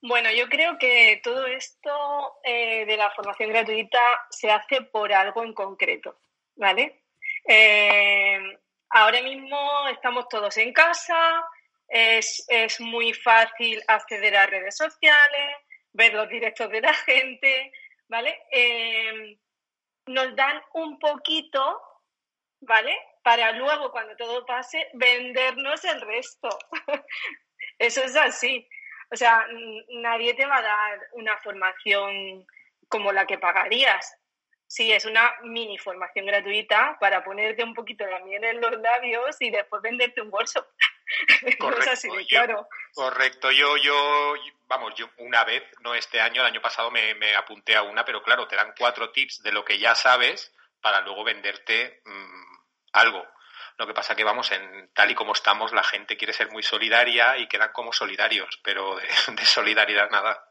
Bueno, 0.01 0.29
yo 0.31 0.47
creo 0.49 0.77
que 0.77 1.21
todo 1.23 1.47
esto 1.47 2.35
de 2.43 2.95
la 2.97 3.11
formación 3.11 3.49
gratuita 3.49 3.99
se 4.29 4.51
hace 4.51 4.81
por 4.81 5.11
algo 5.13 5.43
en 5.43 5.53
concreto, 5.53 6.19
¿vale? 6.55 7.03
Ahora 8.97 9.21
mismo 9.21 9.59
estamos 9.89 10.29
todos 10.29 10.55
en 10.55 10.71
casa, 10.71 11.45
es, 11.85 12.79
muy 12.79 13.13
fácil 13.13 13.83
acceder 13.89 14.37
a 14.37 14.45
redes 14.45 14.77
sociales, 14.77 15.57
ver 15.91 16.13
los 16.13 16.29
directos 16.29 16.69
de 16.69 16.79
la 16.79 16.93
gente, 17.05 17.73
¿vale? 18.07 18.39
Em, 18.51 19.37
nos 20.05 20.33
dan 20.37 20.61
un 20.75 20.97
poquito, 20.97 21.81
¿vale? 22.61 22.97
Para 23.21 23.51
luego, 23.51 23.91
cuando 23.91 24.15
todo 24.15 24.45
pase, 24.45 24.87
vendernos 24.93 25.83
el 25.83 25.99
resto. 25.99 26.47
Eso 27.77 28.01
es 28.01 28.15
así. 28.15 28.65
O 29.11 29.17
sea, 29.17 29.45
nadie 29.89 30.35
te 30.35 30.45
va 30.45 30.59
a 30.59 30.61
dar 30.61 30.99
una 31.11 31.37
formación 31.39 32.47
como 32.87 33.11
la 33.11 33.25
que 33.25 33.39
pagarías. 33.39 34.17
Sí, 34.67 34.91
es 34.91 35.05
una 35.05 35.31
mini 35.43 35.77
formación 35.77 36.25
gratuita 36.25 36.97
para 36.99 37.23
ponerte 37.23 37.63
un 37.63 37.73
poquito 37.73 38.05
la 38.05 38.19
miel 38.19 38.43
en 38.43 38.61
los 38.61 38.71
labios 38.79 39.35
y 39.39 39.51
después 39.51 39.81
venderte 39.81 40.21
un 40.21 40.33
workshop. 40.33 40.65
Correcto, 41.59 41.91
así 41.91 42.09
claro. 42.27 42.67
correcto. 42.95 43.51
Yo, 43.51 43.77
yo, 43.77 44.33
vamos, 44.67 44.95
yo 44.95 45.07
una 45.17 45.43
vez, 45.43 45.63
no 45.81 45.93
este 45.93 46.19
año, 46.19 46.41
el 46.41 46.47
año 46.47 46.61
pasado 46.61 46.89
me, 46.89 47.13
me, 47.13 47.35
apunté 47.35 47.75
a 47.75 47.83
una, 47.83 48.03
pero 48.03 48.23
claro, 48.23 48.47
te 48.47 48.55
dan 48.55 48.73
cuatro 48.77 49.11
tips 49.11 49.43
de 49.43 49.51
lo 49.51 49.63
que 49.63 49.77
ya 49.77 49.93
sabes 49.93 50.51
para 50.81 51.01
luego 51.01 51.23
venderte 51.23 52.01
mm, 52.05 52.55
algo. 52.93 53.23
Lo 53.77 53.85
que 53.85 53.93
pasa 53.93 54.15
que 54.15 54.23
vamos, 54.23 54.51
en 54.51 54.89
tal 54.93 55.11
y 55.11 55.15
como 55.15 55.33
estamos, 55.33 55.73
la 55.73 55.83
gente 55.83 56.15
quiere 56.15 56.33
ser 56.33 56.49
muy 56.51 56.63
solidaria 56.63 57.37
y 57.37 57.47
quedan 57.47 57.71
como 57.73 57.91
solidarios, 57.91 58.59
pero 58.63 58.95
de, 58.95 59.03
solidaridad 59.45 60.09
nada. 60.09 60.47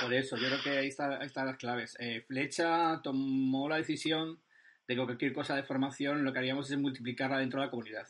Por 0.00 0.12
eso, 0.12 0.36
yo 0.36 0.48
creo 0.48 0.62
que 0.62 0.78
ahí, 0.78 0.88
están 0.88 1.46
las 1.46 1.56
claves. 1.56 1.96
Eh, 1.98 2.24
Flecha 2.26 3.00
tomó 3.02 3.68
la 3.68 3.76
decisión 3.76 4.40
de 4.86 4.94
que 4.94 5.04
cualquier 5.04 5.32
cosa 5.32 5.56
de 5.56 5.62
formación 5.62 6.24
lo 6.24 6.32
que 6.32 6.38
haríamos 6.38 6.70
es 6.70 6.78
multiplicarla 6.78 7.38
dentro 7.38 7.60
de 7.60 7.66
la 7.66 7.70
comunidad. 7.70 8.06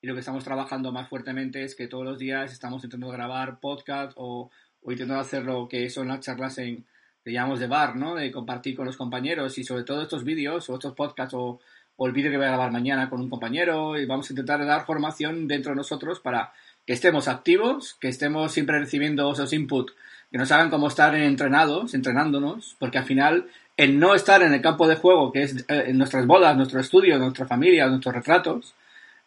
y 0.00 0.06
lo 0.06 0.14
que 0.14 0.20
estamos 0.20 0.44
trabajando 0.44 0.92
más 0.92 1.08
fuertemente 1.08 1.62
es 1.62 1.74
que 1.74 1.88
todos 1.88 2.04
los 2.04 2.18
días 2.18 2.52
estamos 2.52 2.84
intentando 2.84 3.12
grabar 3.12 3.58
podcast 3.60 4.12
o, 4.16 4.50
o 4.82 4.92
intentando 4.92 5.20
hacer 5.20 5.44
lo 5.44 5.66
que 5.66 5.88
son 5.88 6.08
las 6.08 6.20
charlas 6.20 6.58
en, 6.58 6.86
llamamos 7.32 7.60
de 7.60 7.66
bar, 7.66 7.96
¿no? 7.96 8.14
De 8.14 8.30
compartir 8.30 8.76
con 8.76 8.86
los 8.86 8.96
compañeros 8.96 9.56
y 9.58 9.64
sobre 9.64 9.84
todo 9.84 10.02
estos 10.02 10.24
vídeos 10.24 10.68
o 10.68 10.74
estos 10.74 10.94
podcasts 10.94 11.34
o, 11.34 11.60
o 11.96 12.12
que 12.12 12.36
voy 12.36 12.46
a 12.46 12.50
grabar 12.50 12.72
mañana 12.72 13.08
con 13.08 13.20
un 13.20 13.30
compañero 13.30 13.98
y 13.98 14.06
vamos 14.06 14.28
a 14.28 14.32
intentar 14.32 14.64
dar 14.66 14.84
formación 14.84 15.46
dentro 15.46 15.72
de 15.72 15.76
nosotros 15.76 16.20
para 16.20 16.52
que 16.86 16.92
estemos 16.92 17.28
activos, 17.28 17.96
que 18.00 18.08
estemos 18.08 18.52
siempre 18.52 18.78
recibiendo 18.78 19.32
esos 19.32 19.52
inputs 19.52 19.94
que 20.30 20.38
nos 20.38 20.50
hagan 20.50 20.70
como 20.70 20.88
estar 20.88 21.14
entrenados, 21.14 21.94
entrenándonos, 21.94 22.74
porque 22.80 22.98
al 22.98 23.04
final 23.04 23.46
el 23.76 24.00
no 24.00 24.14
estar 24.14 24.42
en 24.42 24.52
el 24.52 24.60
campo 24.60 24.88
de 24.88 24.96
juego, 24.96 25.30
que 25.30 25.44
es 25.44 25.64
eh, 25.68 25.84
en 25.86 25.98
nuestras 25.98 26.26
bodas, 26.26 26.56
nuestro 26.56 26.80
estudio, 26.80 27.18
nuestra 27.18 27.46
familia, 27.46 27.86
nuestros 27.86 28.14
retratos, 28.14 28.74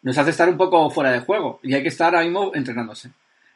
nos 0.02 0.18
hace 0.18 0.30
estar 0.30 0.48
un 0.48 0.58
poco 0.58 0.90
fuera 0.90 1.10
de 1.10 1.20
juego 1.20 1.60
y 1.62 1.74
hay 1.74 1.82
que 1.82 1.88
estar 1.88 2.14
ahora 2.14 2.26
mismo 2.26 2.52
entrenándose. 2.54 3.10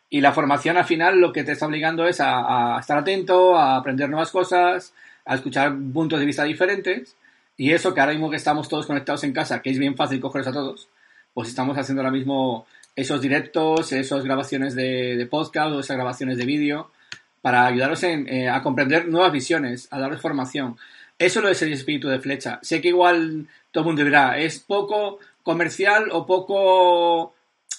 Y 0.09 0.20
la 0.20 0.33
formación 0.33 0.79
al 0.79 0.85
final 0.85 1.20
lo 1.20 1.33
que 1.33 1.44
te 1.44 1.53
está 1.53 1.66
obligando 1.66 2.07
es 2.07 2.20
a 2.20 2.79
estar 2.81 2.98
atento, 2.98 3.57
a 3.57 3.77
aprender 3.77 4.09
nuevas 4.09 4.31
cosas, 4.31 4.94
a 5.25 5.35
escuchar 5.35 5.75
puntos 5.92 6.20
de 6.20 6.27
vista 6.27 6.44
diferentes 6.44 7.16
y 7.62 7.72
eso 7.72 7.94
que 7.94 8.01
ahora 8.01 8.11
mismo 8.11 8.29
que 8.29 8.35
estamos 8.35 8.68
todos 8.68 8.87
conectados 8.87 9.22
en 9.22 9.33
casa, 9.33 9.62
que 9.62 9.70
es 9.70 9.79
bien 9.79 9.94
fácil 9.94 10.18
cogerlos 10.18 10.48
a 10.48 10.53
todos, 10.53 10.88
pues 11.33 11.48
estamos 11.48 11.79
haciendo 11.79 12.03
ahora 12.03 12.11
mismo 12.11 12.66
esos 12.96 13.22
directos, 13.22 13.92
esas 13.92 14.25
grabaciones 14.25 14.75
de, 14.75 15.29
podcast 15.31 15.70
o 15.70 15.79
esas 15.79 15.96
grabaciones 15.96 16.38
de 16.38 16.44
vídeo 16.44 16.90
para 17.40 17.66
ayudaros 17.66 18.03
eh, 18.03 18.48
a 18.48 18.61
comprender 18.62 19.07
nuevas 19.07 19.31
visiones, 19.31 19.87
a 19.92 20.01
daros 20.01 20.20
formación. 20.20 20.77
Eso 21.16 21.46
es 21.48 21.62
el 21.62 21.72
espíritu 21.72 22.09
de 22.09 22.18
flecha. 22.18 22.59
Sé 22.62 22.81
que 22.81 22.88
igual 22.88 23.46
todo 23.70 23.85
el 23.85 23.87
mundo 23.87 24.03
dirá, 24.03 24.38
es 24.38 24.59
poco 24.59 25.20
comercial 25.44 26.09
o 26.11 26.27
poco 26.27 27.37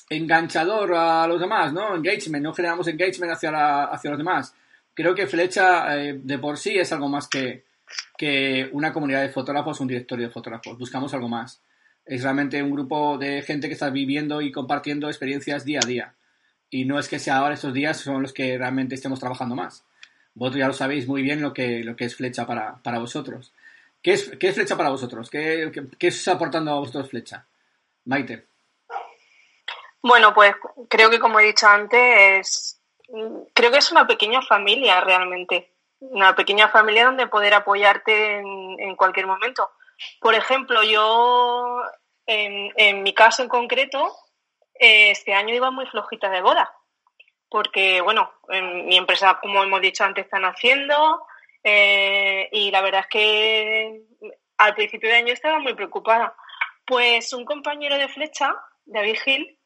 enganchador 0.09 0.93
a 0.95 1.27
los 1.27 1.41
demás, 1.41 1.73
¿no? 1.73 1.93
Engagement, 1.93 2.41
no 2.41 2.53
generamos 2.53 2.87
engagement 2.87 3.33
hacia, 3.33 3.83
hacia 3.83 4.11
los 4.11 4.17
demás. 4.17 4.55
Creo 4.93 5.13
que 5.13 5.27
Flecha 5.27 5.97
eh, 5.97 6.21
de 6.23 6.39
por 6.39 6.57
sí 6.57 6.77
es 6.77 6.93
algo 6.93 7.09
más 7.09 7.27
que, 7.27 7.65
que 8.17 8.69
una 8.71 8.93
comunidad 8.93 9.21
de 9.21 9.29
fotógrafos, 9.29 9.79
un 9.79 9.87
directorio 9.87 10.27
de 10.27 10.33
fotógrafos. 10.33 10.77
Buscamos 10.77 11.13
algo 11.13 11.27
más. 11.27 11.61
Es 12.05 12.23
realmente 12.23 12.61
un 12.61 12.71
grupo 12.71 13.17
de 13.17 13.41
gente 13.41 13.67
que 13.67 13.73
está 13.73 13.89
viviendo 13.89 14.41
y 14.41 14.51
compartiendo 14.51 15.07
experiencias 15.07 15.65
día 15.65 15.79
a 15.83 15.87
día. 15.87 16.13
Y 16.69 16.85
no 16.85 16.99
es 16.99 17.07
que 17.07 17.19
sea 17.19 17.37
ahora 17.37 17.53
estos 17.53 17.73
días 17.73 17.97
son 17.97 18.21
los 18.21 18.33
que 18.33 18.57
realmente 18.57 18.95
estemos 18.95 19.19
trabajando 19.19 19.55
más. 19.55 19.85
Vosotros 20.33 20.59
ya 20.59 20.67
lo 20.67 20.73
sabéis 20.73 21.07
muy 21.07 21.21
bien 21.21 21.41
lo 21.41 21.53
que, 21.53 21.83
lo 21.83 21.95
que 21.95 22.05
es 22.05 22.15
flecha 22.15 22.45
para, 22.45 22.81
para 22.81 22.99
vosotros. 22.99 23.53
¿Qué 24.01 24.13
es, 24.13 24.31
¿Qué 24.39 24.49
es 24.49 24.55
flecha 24.55 24.75
para 24.75 24.89
vosotros? 24.89 25.29
¿Qué, 25.29 25.71
qué, 25.73 25.85
qué 25.97 26.07
está 26.07 26.33
aportando 26.33 26.71
a 26.71 26.79
vosotros 26.79 27.09
flecha? 27.09 27.45
Maite. 28.05 28.45
Bueno, 30.01 30.33
pues 30.33 30.53
creo 30.89 31.09
que 31.09 31.19
como 31.19 31.39
he 31.39 31.45
dicho 31.45 31.67
antes, 31.67 32.81
creo 33.53 33.71
que 33.71 33.77
es 33.77 33.91
una 33.91 34.05
pequeña 34.05 34.41
familia 34.41 34.99
realmente 34.99 35.72
una 36.11 36.35
pequeña 36.35 36.69
familia 36.69 37.05
donde 37.05 37.27
poder 37.27 37.53
apoyarte 37.53 38.37
en, 38.37 38.95
cualquier 38.95 39.27
momento. 39.27 39.71
Por 40.19 40.35
ejemplo, 40.35 40.83
yo, 40.83 41.81
en, 42.25 43.03
mi 43.03 43.13
caso 43.13 43.43
en 43.43 43.49
concreto, 43.49 44.11
eh, 44.79 45.11
este 45.11 45.33
año 45.33 45.55
iba 45.55 45.71
muy 45.71 45.85
flojita 45.87 46.29
de 46.29 46.41
boda, 46.41 46.73
porque, 47.49 48.01
bueno, 48.01 48.31
en 48.49 48.85
mi 48.85 48.97
empresa, 48.97 49.39
como 49.41 49.63
hemos 49.63 49.81
dicho 49.81 50.03
antes, 50.03 50.25
están 50.25 50.43
haciendo 50.43 51.25
eh, 51.63 52.49
y 52.51 52.71
la 52.71 52.81
verdad 52.81 53.01
es 53.01 53.07
que 53.07 54.01
al 54.57 54.75
principio 54.75 55.09
de 55.09 55.15
año 55.15 55.33
estaba 55.33 55.59
muy 55.59 55.73
preocupada. 55.73 56.35
Pues 56.85 57.31
un 57.33 57.45
compañero 57.45 57.97
de 57.97 58.09
flecha, 58.09 58.53
David 58.85 59.17
Gil, 59.23 59.59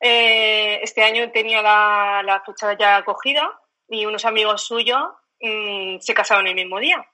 eh, 0.00 0.80
este 0.82 1.04
año 1.04 1.30
tenía 1.30 1.62
la, 1.62 2.22
la 2.24 2.40
fecha 2.40 2.76
ya 2.76 2.96
acogida 2.96 3.60
y 3.88 4.06
unos 4.06 4.24
amigos 4.24 4.64
suyos 4.64 5.02
Mm, 5.40 5.98
se 6.00 6.14
casaron 6.14 6.46
el 6.46 6.54
mismo 6.54 6.78
día. 6.78 7.04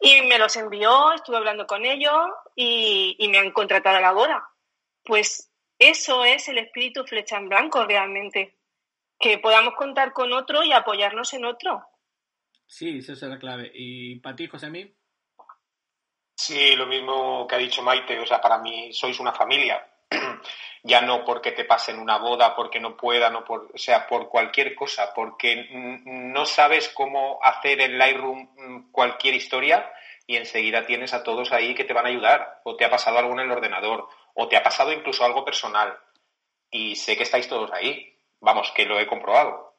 Y 0.00 0.22
me 0.22 0.38
los 0.38 0.56
envió, 0.56 1.12
estuve 1.12 1.36
hablando 1.36 1.66
con 1.66 1.84
ellos 1.84 2.16
y, 2.56 3.16
me 3.30 3.38
han 3.38 3.52
contratado 3.52 3.98
a 3.98 4.00
la 4.00 4.12
boda. 4.12 4.48
Pues 5.04 5.52
eso 5.78 6.24
es 6.24 6.48
el 6.48 6.58
espíritu 6.58 7.04
flecha 7.04 7.36
en 7.36 7.48
blanco 7.48 7.84
realmente. 7.84 8.56
Que 9.18 9.38
podamos 9.38 9.74
contar 9.74 10.12
con 10.14 10.32
otro 10.32 10.64
y 10.64 10.72
apoyarnos 10.72 11.34
en 11.34 11.44
otro. 11.44 11.82
Sí, 12.66 12.98
esa 12.98 13.12
es 13.12 13.22
la 13.22 13.38
clave. 13.38 13.70
¿Y 13.74 14.18
para 14.20 14.36
ti, 14.36 14.46
José 14.46 14.70
Mí? 14.70 14.90
Sí, 16.34 16.74
lo 16.74 16.86
mismo 16.86 17.46
que 17.46 17.56
ha 17.56 17.58
dicho 17.58 17.82
Maite. 17.82 18.18
O 18.18 18.26
sea, 18.26 18.40
para 18.40 18.58
mí 18.58 18.92
sois 18.94 19.20
una 19.20 19.32
familia. 19.32 19.86
ya 20.82 21.02
no 21.02 21.24
porque 21.24 21.52
te 21.52 21.64
pasen 21.64 21.98
una 21.98 22.18
boda, 22.18 22.54
porque 22.54 22.80
no 22.80 22.96
puedan, 22.96 23.36
o, 23.36 23.44
por, 23.44 23.70
o 23.74 23.78
sea, 23.78 24.06
por 24.06 24.28
cualquier 24.28 24.74
cosa, 24.74 25.12
porque 25.14 25.68
no 26.04 26.46
sabes 26.46 26.88
cómo 26.88 27.38
hacer 27.42 27.80
en 27.80 27.98
Lightroom 27.98 28.48
mm, 28.56 28.92
cualquier 28.92 29.34
historia 29.34 29.92
y 30.26 30.36
enseguida 30.36 30.86
tienes 30.86 31.12
a 31.12 31.22
todos 31.22 31.52
ahí 31.52 31.74
que 31.74 31.84
te 31.84 31.92
van 31.92 32.06
a 32.06 32.10
ayudar, 32.10 32.60
o 32.64 32.76
te 32.76 32.84
ha 32.84 32.90
pasado 32.90 33.18
algo 33.18 33.32
en 33.32 33.40
el 33.40 33.50
ordenador, 33.50 34.08
o 34.34 34.48
te 34.48 34.56
ha 34.56 34.62
pasado 34.62 34.92
incluso 34.92 35.24
algo 35.24 35.44
personal. 35.44 35.98
Y 36.70 36.94
sé 36.94 37.16
que 37.16 37.24
estáis 37.24 37.48
todos 37.48 37.70
ahí. 37.72 38.16
Vamos, 38.40 38.70
que 38.70 38.86
lo 38.86 39.00
he 39.00 39.06
comprobado. 39.06 39.69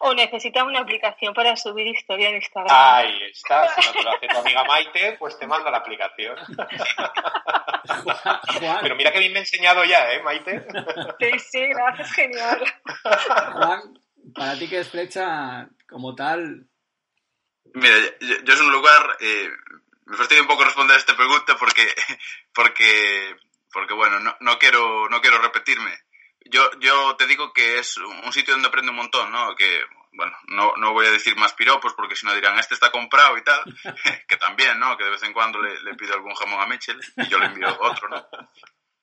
O 0.00 0.14
necesitas 0.14 0.64
una 0.64 0.80
aplicación 0.80 1.34
para 1.34 1.56
subir 1.56 1.86
historia 1.86 2.28
en 2.28 2.36
Instagram. 2.36 2.68
Ahí 2.70 3.22
está, 3.30 3.68
si 3.74 3.86
no 3.86 3.92
te 3.92 4.02
lo 4.02 4.10
hace 4.10 4.28
tu 4.28 4.38
amiga 4.38 4.64
Maite, 4.64 5.16
pues 5.18 5.38
te 5.38 5.46
manda 5.46 5.70
la 5.70 5.78
aplicación. 5.78 6.36
Pero 8.82 8.96
mira 8.96 9.12
que 9.12 9.18
bien 9.18 9.32
me 9.32 9.38
he 9.38 9.42
enseñado 9.42 9.84
ya, 9.84 10.12
¿eh, 10.12 10.22
Maite? 10.22 10.66
Sí, 11.18 11.38
sí, 11.38 11.66
gracias, 11.68 12.12
genial. 12.12 12.64
Juan, 13.54 13.98
para 14.34 14.58
ti 14.58 14.68
que 14.68 14.80
es 14.80 14.90
flecha 14.90 15.68
como 15.88 16.14
tal. 16.14 16.66
Mira, 17.74 17.96
yo, 18.20 18.54
es 18.54 18.60
un 18.60 18.72
lugar. 18.72 19.16
Eh, 19.20 19.48
me 20.06 20.16
fastidia 20.16 20.42
un 20.42 20.48
poco 20.48 20.64
responder 20.64 20.96
a 20.96 21.00
esta 21.00 21.16
pregunta 21.16 21.56
porque, 21.58 21.82
porque, 22.54 23.36
porque 23.72 23.94
bueno, 23.94 24.20
no, 24.20 24.36
no, 24.40 24.58
quiero, 24.58 25.08
no 25.08 25.20
quiero 25.20 25.38
repetirme 25.38 26.05
yo, 26.50 26.70
yo 26.80 27.16
te 27.16 27.26
digo 27.26 27.52
que 27.52 27.78
es 27.78 27.96
un 27.98 28.32
sitio 28.32 28.54
donde 28.54 28.68
aprendo 28.68 28.92
un 28.92 28.98
montón, 28.98 29.30
¿no? 29.30 29.54
Que, 29.54 29.80
bueno, 30.12 30.36
no, 30.48 30.74
no 30.76 30.92
voy 30.92 31.06
a 31.06 31.10
decir 31.10 31.36
más 31.36 31.52
piropos 31.52 31.94
porque 31.94 32.16
si 32.16 32.26
no 32.26 32.34
dirán, 32.34 32.58
este 32.58 32.74
está 32.74 32.90
comprado 32.90 33.36
y 33.36 33.44
tal, 33.44 33.62
que 34.28 34.36
también, 34.36 34.78
¿no? 34.78 34.96
Que 34.96 35.04
de 35.04 35.10
vez 35.10 35.22
en 35.22 35.32
cuando 35.32 35.60
le, 35.60 35.80
le, 35.82 35.94
pido 35.94 36.14
algún 36.14 36.34
jamón 36.34 36.60
a 36.60 36.66
Mitchell 36.66 37.00
y 37.16 37.28
yo 37.28 37.38
le 37.38 37.46
envío 37.46 37.68
otro, 37.80 38.08
¿no? 38.08 38.28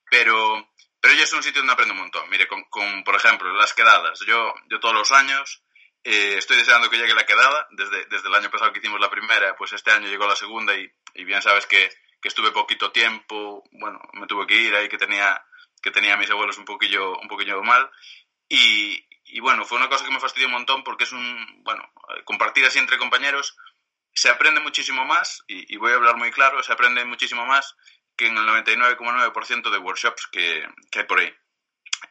Pero, 0.09 0.69
pero 0.99 1.13
yo 1.15 1.23
es 1.23 1.33
un 1.33 1.43
sitio 1.43 1.61
donde 1.61 1.73
aprendo 1.73 1.93
un 1.93 2.01
montón. 2.01 2.29
Mire, 2.29 2.47
con, 2.47 2.63
con 2.65 3.03
por 3.03 3.15
ejemplo, 3.15 3.51
las 3.53 3.73
quedadas. 3.73 4.19
Yo, 4.27 4.53
yo 4.69 4.79
todos 4.79 4.93
los 4.93 5.11
años 5.11 5.63
eh, 6.03 6.35
estoy 6.37 6.57
deseando 6.57 6.89
que 6.89 6.97
llegue 6.97 7.15
la 7.15 7.25
quedada. 7.25 7.67
Desde, 7.71 8.05
desde 8.05 8.27
el 8.27 8.35
año 8.35 8.51
pasado 8.51 8.71
que 8.71 8.79
hicimos 8.79 8.99
la 8.99 9.09
primera, 9.09 9.55
pues 9.55 9.73
este 9.73 9.91
año 9.91 10.07
llegó 10.07 10.27
la 10.27 10.35
segunda 10.35 10.75
y, 10.75 10.87
y 11.15 11.23
bien 11.23 11.41
sabes 11.41 11.65
que, 11.65 11.89
que 12.21 12.27
estuve 12.27 12.51
poquito 12.51 12.91
tiempo, 12.91 13.63
bueno, 13.71 13.99
me 14.13 14.27
tuve 14.27 14.47
que 14.47 14.55
ir 14.55 14.75
ahí, 14.75 14.87
que 14.87 14.97
tenía 14.97 15.43
que 15.83 15.91
tenía 15.91 16.15
a 16.15 16.17
mis 16.17 16.31
abuelos 16.31 16.57
un 16.57 16.65
poquillo, 16.65 17.19
un 17.19 17.27
poquillo 17.27 17.61
mal. 17.61 17.91
Y, 18.49 19.05
y 19.25 19.39
bueno, 19.39 19.65
fue 19.65 19.77
una 19.77 19.89
cosa 19.89 20.05
que 20.05 20.11
me 20.11 20.19
fastidió 20.19 20.47
un 20.47 20.53
montón 20.53 20.83
porque 20.83 21.03
es 21.03 21.11
un, 21.11 21.63
bueno, 21.63 21.87
compartir 22.25 22.65
así 22.65 22.79
entre 22.79 22.97
compañeros 22.97 23.55
se 24.13 24.29
aprende 24.29 24.61
muchísimo 24.61 25.05
más, 25.05 25.43
y, 25.47 25.73
y 25.73 25.77
voy 25.77 25.91
a 25.91 25.95
hablar 25.95 26.17
muy 26.17 26.31
claro, 26.31 26.61
se 26.61 26.71
aprende 26.71 27.03
muchísimo 27.03 27.45
más 27.45 27.75
que 28.15 28.27
en 28.27 28.37
el 28.37 28.45
99,9% 28.45 29.71
de 29.71 29.77
workshops 29.79 30.27
que, 30.27 30.67
que, 30.91 30.99
hay 30.99 31.05
por 31.05 31.19
ahí. 31.19 31.33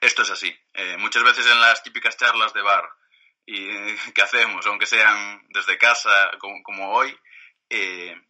Esto 0.01 0.23
es 0.23 0.31
así. 0.31 0.53
Eh, 0.75 0.97
muchas 0.99 1.23
veces 1.23 1.47
en 1.47 1.61
las 1.61 1.83
típicas 1.83 2.17
charlas 2.17 2.53
de 2.53 2.63
bar 2.63 2.89
y, 3.47 3.69
que 4.15 4.23
hacemos, 4.23 4.67
aunque 4.67 4.87
sean 4.87 5.47
desde 5.51 5.79
casa 5.79 6.33
como, 6.39 6.63
como 6.63 6.93
hoy, 6.93 7.17
eh, 7.71 8.21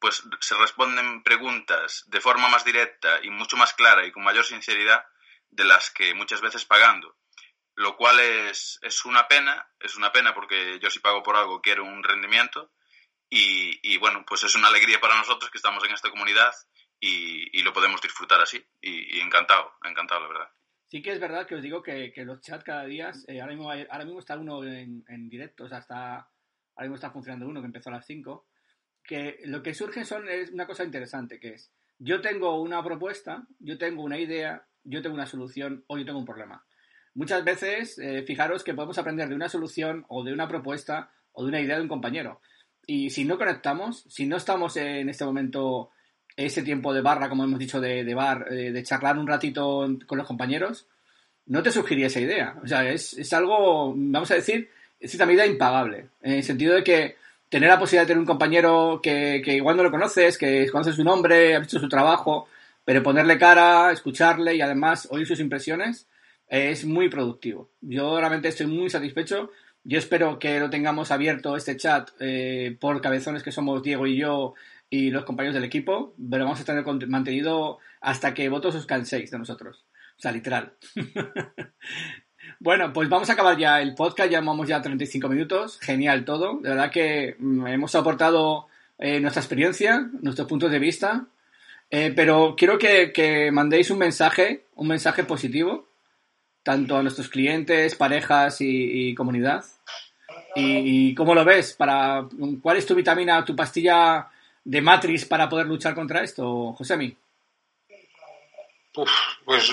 pues 0.00 0.22
se 0.40 0.56
responden 0.56 1.22
preguntas 1.22 2.04
de 2.08 2.20
forma 2.20 2.48
más 2.48 2.64
directa 2.64 3.20
y 3.22 3.30
mucho 3.30 3.56
más 3.56 3.74
clara 3.74 4.06
y 4.06 4.12
con 4.12 4.24
mayor 4.24 4.44
sinceridad 4.44 5.04
de 5.50 5.64
las 5.64 5.90
que 5.90 6.14
muchas 6.14 6.40
veces 6.40 6.64
pagando. 6.64 7.16
Lo 7.74 7.96
cual 7.96 8.18
es, 8.20 8.78
es 8.82 9.04
una 9.04 9.28
pena, 9.28 9.68
es 9.78 9.96
una 9.96 10.12
pena 10.12 10.34
porque 10.34 10.78
yo 10.80 10.90
si 10.90 10.98
pago 10.98 11.22
por 11.22 11.36
algo 11.36 11.60
quiero 11.60 11.84
un 11.84 12.02
rendimiento 12.02 12.72
y, 13.30 13.78
y 13.82 13.98
bueno, 13.98 14.24
pues 14.26 14.42
es 14.44 14.54
una 14.54 14.68
alegría 14.68 15.00
para 15.00 15.16
nosotros 15.16 15.50
que 15.50 15.58
estamos 15.58 15.84
en 15.84 15.92
esta 15.92 16.10
comunidad 16.10 16.52
y, 17.00 17.58
y 17.58 17.62
lo 17.62 17.72
podemos 17.72 18.00
disfrutar 18.00 18.40
así 18.40 18.64
y, 18.80 19.20
encantado, 19.20 19.72
encantado 19.84 20.22
la 20.22 20.28
verdad. 20.28 20.50
Sí 20.86 21.02
que 21.02 21.12
es 21.12 21.20
verdad 21.20 21.46
que 21.46 21.54
os 21.54 21.62
digo 21.62 21.82
que, 21.82 22.12
que 22.12 22.24
los 22.24 22.40
chats 22.40 22.64
cada 22.64 22.84
día, 22.84 23.12
eh, 23.28 23.40
ahora, 23.40 23.54
mismo, 23.54 23.70
ahora 23.70 24.04
mismo 24.04 24.20
está 24.20 24.36
uno 24.38 24.64
en, 24.64 25.04
en 25.06 25.28
directo, 25.28 25.64
o 25.64 25.68
sea, 25.68 25.78
está, 25.78 26.14
ahora 26.16 26.82
mismo 26.82 26.94
está 26.94 27.10
funcionando 27.10 27.46
uno 27.46 27.60
que 27.60 27.66
empezó 27.66 27.90
a 27.90 27.92
las 27.92 28.06
5 28.06 28.47
que 29.08 29.40
lo 29.46 29.62
que 29.62 29.74
surge 29.74 30.04
son, 30.04 30.28
es 30.28 30.50
una 30.50 30.66
cosa 30.66 30.84
interesante, 30.84 31.40
que 31.40 31.54
es, 31.54 31.72
yo 31.98 32.20
tengo 32.20 32.60
una 32.60 32.84
propuesta, 32.84 33.46
yo 33.58 33.78
tengo 33.78 34.02
una 34.04 34.18
idea, 34.18 34.66
yo 34.84 35.00
tengo 35.00 35.14
una 35.14 35.26
solución 35.26 35.82
o 35.86 35.96
yo 35.96 36.04
tengo 36.04 36.18
un 36.18 36.26
problema. 36.26 36.64
Muchas 37.14 37.42
veces, 37.42 37.98
eh, 37.98 38.22
fijaros 38.22 38.62
que 38.62 38.74
podemos 38.74 38.98
aprender 38.98 39.28
de 39.28 39.34
una 39.34 39.48
solución 39.48 40.04
o 40.08 40.22
de 40.22 40.32
una 40.34 40.46
propuesta 40.46 41.10
o 41.32 41.42
de 41.42 41.48
una 41.48 41.60
idea 41.60 41.76
de 41.76 41.82
un 41.82 41.88
compañero. 41.88 42.42
Y 42.86 43.08
si 43.10 43.24
no 43.24 43.38
conectamos, 43.38 44.04
si 44.08 44.26
no 44.26 44.36
estamos 44.36 44.76
en 44.76 45.08
este 45.08 45.24
momento 45.24 45.90
ese 46.36 46.62
tiempo 46.62 46.92
de 46.92 47.00
barra, 47.00 47.28
como 47.28 47.44
hemos 47.44 47.58
dicho, 47.58 47.80
de, 47.80 48.14
bar, 48.14 48.46
eh, 48.52 48.72
de 48.72 48.82
charlar 48.82 49.18
un 49.18 49.26
ratito 49.26 49.88
con 50.06 50.18
los 50.18 50.26
compañeros, 50.26 50.86
no 51.46 51.62
te 51.62 51.72
sugeriría 51.72 52.08
esa 52.08 52.20
idea. 52.20 52.56
O 52.62 52.66
sea, 52.66 52.88
es, 52.90 53.32
algo, 53.32 53.94
vamos 53.96 54.30
a 54.30 54.34
decir, 54.34 54.70
es 55.00 55.14
una 55.14 55.26
medida 55.26 55.46
impagable. 55.46 56.10
En 56.22 56.34
el 56.34 56.42
sentido 56.42 56.74
de 56.74 56.84
que 56.84 57.16
tener 57.48 57.68
la 57.68 57.78
posibilidad 57.78 58.02
de 58.02 58.08
tener 58.08 58.20
un 58.20 58.26
compañero 58.26 59.00
que, 59.02 59.42
que 59.44 59.54
igual 59.54 59.76
no 59.76 59.82
lo 59.82 59.90
conoces, 59.90 60.38
que 60.38 60.68
conoces 60.70 60.96
su 60.96 61.04
nombre, 61.04 61.54
ha 61.54 61.60
visto 61.60 61.78
su 61.78 61.88
trabajo, 61.88 62.48
pero 62.84 63.02
ponerle 63.02 63.38
cara, 63.38 63.92
escucharle 63.92 64.54
y 64.54 64.60
además 64.60 65.08
oír 65.10 65.26
sus 65.26 65.40
impresiones 65.40 66.08
es 66.48 66.84
muy 66.84 67.08
productivo. 67.08 67.70
Yo 67.80 68.18
realmente 68.18 68.48
estoy 68.48 68.66
muy 68.66 68.90
satisfecho. 68.90 69.50
Yo 69.84 69.98
espero 69.98 70.38
que 70.38 70.58
lo 70.58 70.70
tengamos 70.70 71.10
abierto 71.10 71.56
este 71.56 71.76
chat 71.76 72.10
eh, 72.20 72.76
por 72.80 73.00
cabezones 73.00 73.42
que 73.42 73.52
somos 73.52 73.82
Diego 73.82 74.06
y 74.06 74.16
yo 74.16 74.54
y 74.90 75.10
los 75.10 75.24
compañeros 75.24 75.54
del 75.54 75.64
equipo, 75.64 76.14
pero 76.30 76.44
vamos 76.44 76.60
a 76.60 76.64
tener 76.64 76.84
mantenido 77.08 77.78
hasta 78.00 78.32
que 78.32 78.48
votos 78.48 78.74
os 78.74 78.86
canséis 78.86 79.30
de 79.30 79.38
nosotros. 79.38 79.84
O 80.16 80.20
sea, 80.20 80.32
literal. 80.32 80.72
bueno, 82.60 82.92
pues 82.92 83.08
vamos 83.08 83.30
a 83.30 83.34
acabar 83.34 83.56
ya 83.56 83.80
el 83.80 83.94
podcast, 83.94 84.30
ya 84.30 84.40
vamos 84.40 84.68
ya 84.68 84.76
a 84.76 84.82
35 84.82 85.28
minutos. 85.28 85.78
Genial 85.80 86.24
todo. 86.24 86.58
De 86.60 86.70
verdad 86.70 86.90
que 86.90 87.36
mm, 87.38 87.66
hemos 87.66 87.94
aportado 87.94 88.66
eh, 88.98 89.20
nuestra 89.20 89.42
experiencia, 89.42 90.08
nuestros 90.20 90.48
puntos 90.48 90.70
de 90.70 90.78
vista. 90.78 91.26
Eh, 91.90 92.12
pero 92.14 92.54
quiero 92.56 92.78
que, 92.78 93.50
mandéis 93.52 93.90
un 93.90 93.98
mensaje, 93.98 94.64
un 94.76 94.88
mensaje 94.88 95.24
positivo, 95.24 95.88
tanto 96.62 96.96
a 96.96 97.02
nuestros 97.02 97.28
clientes, 97.28 97.94
parejas 97.94 98.58
y, 98.60 99.14
comunidad. 99.14 99.64
Y, 100.54 101.14
cómo 101.14 101.34
lo 101.34 101.44
ves? 101.44 101.74
Para, 101.74 102.26
¿Cuál 102.60 102.76
es 102.76 102.86
tu 102.86 102.94
vitamina, 102.94 103.44
tu 103.44 103.54
pastilla 103.56 104.28
de 104.64 104.80
Matrix 104.80 105.24
para 105.24 105.48
poder 105.48 105.66
luchar 105.66 105.94
contra 105.94 106.22
esto, 106.22 106.72
Josemi? 106.72 107.16
Pues 109.44 109.72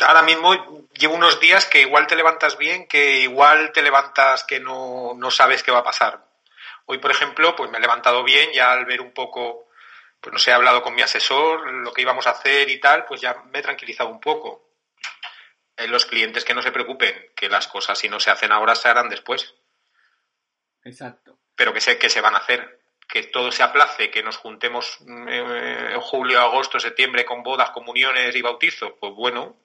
ahora 0.00 0.22
mismo 0.22 0.88
llevo 0.94 1.14
unos 1.14 1.40
días 1.40 1.66
que 1.66 1.80
igual 1.80 2.06
te 2.06 2.16
levantas 2.16 2.58
bien, 2.58 2.86
que 2.86 3.18
igual 3.20 3.72
te 3.72 3.82
levantas 3.82 4.44
que 4.44 4.60
no, 4.60 5.14
no 5.14 5.30
sabes 5.30 5.62
qué 5.62 5.70
va 5.70 5.78
a 5.78 5.84
pasar. 5.84 6.24
Hoy, 6.86 6.98
por 6.98 7.10
ejemplo, 7.10 7.54
pues 7.56 7.70
me 7.70 7.78
he 7.78 7.80
levantado 7.80 8.22
bien, 8.22 8.50
ya 8.52 8.72
al 8.72 8.84
ver 8.84 9.00
un 9.00 9.12
poco, 9.12 9.68
pues 10.20 10.32
no 10.32 10.38
sé, 10.38 10.50
he 10.50 10.54
hablado 10.54 10.82
con 10.82 10.94
mi 10.94 11.02
asesor, 11.02 11.66
lo 11.72 11.92
que 11.92 12.02
íbamos 12.02 12.26
a 12.26 12.30
hacer 12.30 12.70
y 12.70 12.80
tal, 12.80 13.04
pues 13.04 13.20
ya 13.20 13.34
me 13.52 13.58
he 13.58 13.62
tranquilizado 13.62 14.08
un 14.08 14.20
poco. 14.20 14.70
En 15.76 15.90
los 15.90 16.06
clientes 16.06 16.44
que 16.44 16.54
no 16.54 16.62
se 16.62 16.72
preocupen, 16.72 17.32
que 17.34 17.48
las 17.48 17.66
cosas 17.66 17.98
si 17.98 18.08
no 18.08 18.20
se 18.20 18.30
hacen 18.30 18.52
ahora 18.52 18.74
se 18.74 18.88
harán 18.88 19.08
después. 19.08 19.54
Exacto. 20.84 21.38
Pero 21.54 21.72
que 21.72 21.80
sé 21.80 21.98
que 21.98 22.08
se 22.08 22.20
van 22.20 22.34
a 22.34 22.38
hacer 22.38 22.80
que 23.08 23.24
todo 23.24 23.52
se 23.52 23.62
aplace, 23.62 24.10
que 24.10 24.22
nos 24.22 24.36
juntemos 24.36 24.98
mm, 25.00 25.28
eh, 25.28 25.94
en 25.94 26.00
julio, 26.00 26.40
agosto, 26.40 26.80
septiembre 26.80 27.24
con 27.24 27.42
bodas, 27.42 27.70
comuniones 27.70 28.34
y 28.34 28.42
bautizos, 28.42 28.92
pues 29.00 29.12
bueno, 29.14 29.56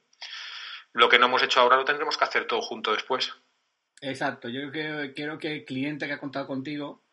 lo 0.94 1.10
que 1.10 1.20
no 1.20 1.28
hemos 1.28 1.44
hecho 1.44 1.62
ahora 1.62 1.78
lo 1.78 1.86
tendremos 1.86 2.18
que 2.18 2.24
hacer 2.26 2.46
todo 2.46 2.62
junto 2.62 2.92
después. 2.92 3.34
Exacto, 4.02 4.50
yo 4.50 4.72
creo, 4.72 5.38
que 5.40 5.56
el 5.56 5.66
cliente 5.66 6.08
que 6.08 6.14
ha 6.14 6.20
contado 6.20 6.48
contigo 6.48 7.04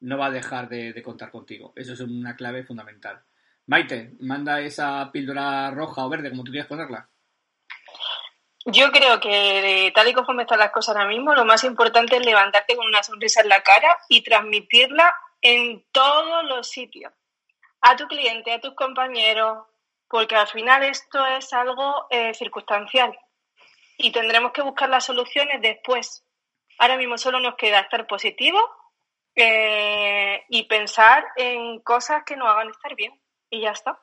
no 0.00 0.16
va 0.16 0.26
a 0.26 0.30
dejar 0.30 0.68
de, 0.68 1.02
contar 1.02 1.30
contigo. 1.30 1.72
Eso 1.76 1.92
es 1.92 2.00
una 2.00 2.36
clave 2.36 2.64
fundamental. 2.64 3.22
Maite, 3.66 4.12
manda 4.20 4.60
esa 4.60 5.10
píldora 5.12 5.70
roja 5.70 6.04
o 6.04 6.08
verde, 6.08 6.30
como 6.30 6.44
tú 6.44 6.50
quieras 6.50 6.68
ponerla. 6.68 7.08
Yo 8.64 8.90
creo 8.90 9.20
que 9.20 9.92
tal 9.94 10.08
y 10.08 10.14
como 10.14 10.40
están 10.40 10.58
las 10.58 10.70
cosas 10.70 10.96
ahora 10.96 11.08
mismo, 11.08 11.34
lo 11.34 11.44
más 11.44 11.64
importante 11.64 12.16
es 12.16 12.24
levantarte 12.24 12.76
con 12.76 12.86
una 12.86 13.02
sonrisa 13.02 13.42
en 13.42 13.48
la 13.48 13.62
cara 13.62 13.96
y 14.08 14.22
transmitirla 14.22 15.14
en 15.40 15.84
todos 15.92 16.44
los 16.44 16.68
sitios, 16.68 17.12
a 17.80 17.96
tu 17.96 18.06
cliente, 18.06 18.52
a 18.52 18.60
tus 18.60 18.74
compañeros, 18.74 19.66
porque 20.08 20.36
al 20.36 20.48
final 20.48 20.82
esto 20.84 21.24
es 21.26 21.52
algo 21.52 22.06
eh, 22.10 22.34
circunstancial 22.34 23.16
y 23.98 24.12
tendremos 24.12 24.52
que 24.52 24.62
buscar 24.62 24.88
las 24.88 25.04
soluciones 25.04 25.60
después. 25.60 26.24
Ahora 26.78 26.96
mismo 26.96 27.18
solo 27.18 27.40
nos 27.40 27.56
queda 27.56 27.80
estar 27.80 28.06
positivo 28.06 28.58
eh, 29.34 30.44
y 30.48 30.64
pensar 30.64 31.24
en 31.36 31.80
cosas 31.80 32.22
que 32.24 32.36
nos 32.36 32.48
hagan 32.48 32.70
estar 32.70 32.94
bien 32.94 33.12
y 33.50 33.60
ya 33.62 33.70
está. 33.70 33.98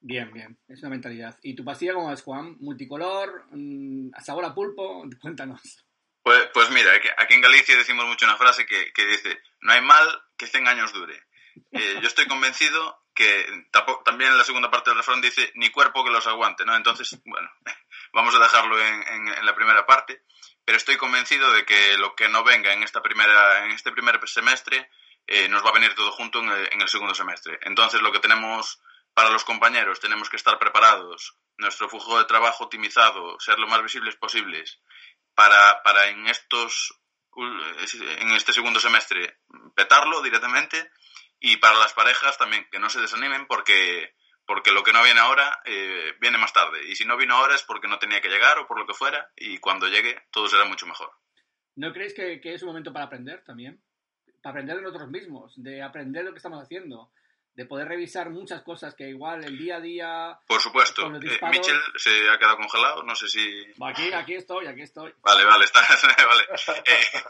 Bien, 0.00 0.32
bien, 0.32 0.56
es 0.68 0.80
una 0.80 0.90
mentalidad. 0.90 1.36
¿Y 1.42 1.56
tu 1.56 1.64
pastilla 1.64 1.94
cómo 1.94 2.12
es, 2.12 2.22
Juan? 2.22 2.56
¿Multicolor? 2.60 3.46
Mm, 3.50 4.10
¿Sabor 4.22 4.44
a 4.44 4.54
pulpo? 4.54 5.04
Cuéntanos. 5.20 5.84
Pues, 6.22 6.48
pues 6.52 6.70
mira, 6.70 6.90
aquí 7.18 7.34
en 7.34 7.40
Galicia 7.40 7.76
decimos 7.76 8.04
mucho 8.06 8.24
una 8.24 8.36
frase 8.36 8.66
que, 8.66 9.06
dice, 9.06 9.38
no 9.66 9.72
hay 9.72 9.80
mal 9.80 10.22
que 10.38 10.46
100 10.46 10.68
años 10.68 10.92
dure. 10.92 11.26
Eh, 11.72 11.98
yo 12.00 12.06
estoy 12.06 12.26
convencido 12.26 13.02
que 13.14 13.66
también 14.04 14.30
en 14.30 14.38
la 14.38 14.44
segunda 14.44 14.70
parte 14.70 14.90
del 14.90 14.98
refrán 14.98 15.20
dice, 15.20 15.50
ni 15.54 15.70
cuerpo 15.70 16.04
que 16.04 16.10
los 16.10 16.26
aguante, 16.26 16.64
¿no? 16.64 16.76
Entonces, 16.76 17.18
bueno, 17.24 17.50
vamos 18.12 18.34
a 18.34 18.38
dejarlo 18.38 18.78
en, 18.80 19.44
la 19.44 19.54
primera 19.54 19.86
parte, 19.86 20.22
pero 20.64 20.76
estoy 20.76 20.96
convencido 20.96 21.50
de 21.52 21.64
que 21.64 21.96
lo 21.96 22.14
que 22.14 22.28
no 22.28 22.44
venga 22.44 22.72
en, 22.72 22.82
esta 22.82 23.02
primera, 23.02 23.64
en 23.64 23.72
este 23.72 23.90
primer 23.90 24.20
semestre 24.28 24.90
eh, 25.26 25.48
nos 25.48 25.64
va 25.64 25.70
a 25.70 25.74
venir 25.74 25.94
todo 25.94 26.12
junto 26.12 26.40
en 26.40 26.50
el, 26.50 26.68
en 26.72 26.82
el 26.82 26.88
segundo 26.88 27.14
semestre. 27.14 27.58
Entonces, 27.62 28.02
lo 28.02 28.12
que 28.12 28.20
tenemos 28.20 28.80
para 29.14 29.30
los 29.30 29.44
compañeros, 29.44 29.98
tenemos 29.98 30.28
que 30.28 30.36
estar 30.36 30.58
preparados, 30.58 31.38
nuestro 31.56 31.88
flujo 31.88 32.18
de 32.18 32.26
trabajo 32.26 32.64
optimizado, 32.64 33.40
ser 33.40 33.58
lo 33.58 33.66
más 33.66 33.82
visibles 33.82 34.14
posibles 34.16 34.78
para, 35.34 35.82
para 35.82 36.08
en 36.08 36.26
estos 36.26 37.00
en 37.36 38.30
este 38.32 38.52
segundo 38.52 38.80
semestre 38.80 39.38
petarlo 39.74 40.22
directamente 40.22 40.90
y 41.40 41.58
para 41.58 41.78
las 41.78 41.92
parejas 41.92 42.38
también 42.38 42.66
que 42.70 42.78
no 42.78 42.88
se 42.88 43.00
desanimen 43.00 43.46
porque 43.46 44.14
porque 44.46 44.70
lo 44.70 44.84
que 44.84 44.92
no 44.92 45.02
viene 45.02 45.20
ahora 45.20 45.60
eh, 45.64 46.14
viene 46.20 46.38
más 46.38 46.52
tarde 46.52 46.80
y 46.88 46.94
si 46.94 47.04
no 47.04 47.16
vino 47.16 47.34
ahora 47.34 47.54
es 47.54 47.62
porque 47.62 47.88
no 47.88 47.98
tenía 47.98 48.20
que 48.20 48.28
llegar 48.28 48.58
o 48.58 48.66
por 48.66 48.78
lo 48.78 48.86
que 48.86 48.94
fuera 48.94 49.30
y 49.36 49.58
cuando 49.58 49.88
llegue 49.88 50.16
todo 50.30 50.48
será 50.48 50.64
mucho 50.64 50.86
mejor. 50.86 51.10
¿No 51.74 51.92
creéis 51.92 52.14
que, 52.14 52.40
que 52.40 52.54
es 52.54 52.62
un 52.62 52.68
momento 52.68 52.92
para 52.92 53.06
aprender 53.06 53.42
también? 53.44 53.82
Para 54.42 54.52
aprender 54.52 54.76
de 54.76 54.82
nosotros 54.82 55.10
mismos, 55.10 55.52
de 55.56 55.82
aprender 55.82 56.24
lo 56.24 56.30
que 56.30 56.38
estamos 56.38 56.62
haciendo, 56.62 57.10
de 57.56 57.64
poder 57.64 57.88
revisar 57.88 58.28
muchas 58.28 58.62
cosas 58.62 58.94
que 58.94 59.08
igual 59.08 59.42
el 59.42 59.56
día 59.56 59.76
a 59.76 59.80
día... 59.80 60.38
Por 60.46 60.60
supuesto. 60.60 61.06
Eh, 61.06 61.40
Mitchell 61.50 61.80
se 61.96 62.28
ha 62.28 62.38
quedado 62.38 62.58
congelado, 62.58 63.02
no 63.02 63.16
sé 63.16 63.28
si... 63.28 63.66
Aquí, 63.82 64.12
aquí 64.12 64.34
estoy, 64.34 64.66
aquí 64.66 64.82
estoy. 64.82 65.14
Vale, 65.22 65.44
vale, 65.46 65.64
está, 65.64 65.80
vale. 66.26 66.44
Eh, 66.84 67.22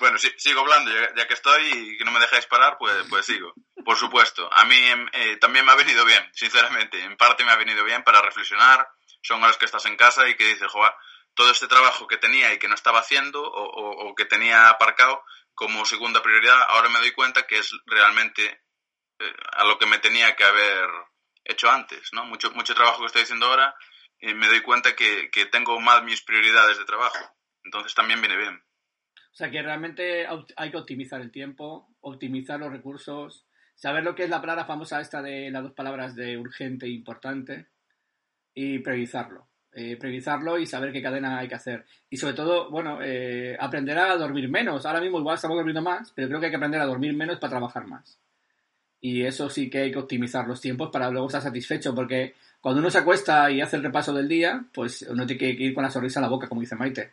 bueno, 0.00 0.16
sí, 0.16 0.32
sigo 0.38 0.60
hablando, 0.60 0.90
ya, 1.14 1.26
que 1.26 1.34
estoy 1.34 1.62
y 1.72 1.98
que 1.98 2.04
no 2.04 2.10
me 2.10 2.20
dejáis 2.20 2.46
parar, 2.46 2.78
pues, 2.78 3.04
pues 3.10 3.26
sigo. 3.26 3.52
Por 3.84 3.98
supuesto, 3.98 4.48
a 4.50 4.64
mí 4.64 4.76
em, 4.76 5.06
eh, 5.12 5.36
también 5.36 5.66
me 5.66 5.72
ha 5.72 5.76
venido 5.76 6.06
bien, 6.06 6.26
sinceramente. 6.32 6.98
En 7.04 7.18
parte 7.18 7.44
me 7.44 7.52
ha 7.52 7.56
venido 7.56 7.84
bien 7.84 8.02
para 8.02 8.22
reflexionar. 8.22 8.88
Son 9.20 9.44
horas 9.44 9.58
que 9.58 9.66
estás 9.66 9.84
en 9.84 9.96
casa 9.98 10.26
y 10.26 10.36
que 10.36 10.46
dices, 10.46 10.68
joder, 10.68 10.92
todo 11.34 11.50
este 11.50 11.68
trabajo 11.68 12.06
que 12.06 12.16
tenía 12.16 12.54
y 12.54 12.58
que 12.58 12.68
no 12.68 12.74
estaba 12.74 13.00
haciendo 13.00 13.42
o, 13.42 14.08
o 14.08 14.14
que 14.14 14.24
tenía 14.24 14.70
aparcado 14.70 15.22
como 15.54 15.84
segunda 15.84 16.22
prioridad, 16.22 16.58
ahora 16.68 16.88
me 16.88 17.00
doy 17.00 17.12
cuenta 17.12 17.46
que 17.46 17.58
es 17.58 17.70
realmente 17.84 18.62
a 19.52 19.64
lo 19.64 19.78
que 19.78 19.86
me 19.86 19.98
tenía 19.98 20.34
que 20.36 20.44
haber 20.44 20.88
hecho 21.44 21.70
antes, 21.70 22.10
¿no? 22.12 22.24
Mucho, 22.24 22.50
mucho 22.52 22.74
trabajo 22.74 23.00
que 23.00 23.06
estoy 23.06 23.22
haciendo 23.22 23.46
ahora 23.46 23.74
y 24.20 24.34
me 24.34 24.48
doy 24.48 24.60
cuenta 24.60 24.94
que, 24.94 25.30
tengo 25.50 25.80
mal 25.80 26.04
mis 26.04 26.22
prioridades 26.22 26.78
de 26.78 26.84
trabajo. 26.84 27.18
Entonces 27.64 27.94
también 27.94 28.20
viene 28.20 28.36
bien. 28.36 28.54
O 29.32 29.34
sea 29.34 29.50
que 29.50 29.62
realmente 29.62 30.26
hay 30.56 30.70
que 30.70 30.76
optimizar 30.76 31.20
el 31.20 31.30
tiempo, 31.30 31.88
optimizar 32.00 32.58
los 32.60 32.72
recursos, 32.72 33.46
saber 33.74 34.04
lo 34.04 34.14
que 34.14 34.24
es 34.24 34.30
la 34.30 34.40
palabra 34.40 34.66
famosa 34.66 35.00
esta 35.00 35.22
de 35.22 35.50
las 35.50 35.62
dos 35.62 35.72
palabras 35.72 36.14
de 36.14 36.36
urgente 36.36 36.86
e 36.86 36.90
importante 36.90 37.68
y 38.54 38.80
priorizarlo. 38.80 39.48
Eh, 39.72 39.96
priorizarlo 39.96 40.58
y 40.58 40.66
saber 40.66 40.92
qué 40.92 41.00
cadena 41.00 41.38
hay 41.38 41.48
que 41.48 41.54
hacer. 41.54 41.86
Y 42.10 42.16
sobre 42.16 42.34
todo, 42.34 42.70
bueno, 42.70 43.00
eh, 43.02 43.56
aprender 43.58 43.96
a 43.98 44.16
dormir 44.16 44.48
menos. 44.48 44.84
Ahora 44.84 45.00
mismo 45.00 45.20
igual 45.20 45.36
estamos 45.36 45.56
durmiendo 45.56 45.80
más, 45.80 46.12
pero 46.12 46.28
creo 46.28 46.40
que 46.40 46.46
hay 46.46 46.52
que 46.52 46.56
aprender 46.56 46.80
a 46.80 46.86
dormir 46.86 47.14
menos 47.14 47.38
para 47.38 47.52
trabajar 47.52 47.86
más. 47.86 48.19
Y 49.00 49.22
eso 49.22 49.48
sí 49.48 49.70
que 49.70 49.78
hay 49.78 49.92
que 49.92 49.98
optimizar 49.98 50.46
los 50.46 50.60
tiempos 50.60 50.90
para 50.90 51.10
luego 51.10 51.26
estar 51.26 51.42
satisfecho, 51.42 51.94
porque 51.94 52.34
cuando 52.60 52.80
uno 52.80 52.90
se 52.90 52.98
acuesta 52.98 53.50
y 53.50 53.60
hace 53.60 53.76
el 53.76 53.82
repaso 53.82 54.12
del 54.12 54.28
día, 54.28 54.64
pues 54.72 55.02
uno 55.02 55.26
tiene 55.26 55.56
que 55.56 55.64
ir 55.64 55.74
con 55.74 55.82
la 55.82 55.90
sonrisa 55.90 56.20
a 56.20 56.22
la 56.22 56.28
boca, 56.28 56.48
como 56.48 56.60
dice 56.60 56.76
Maite, 56.76 57.10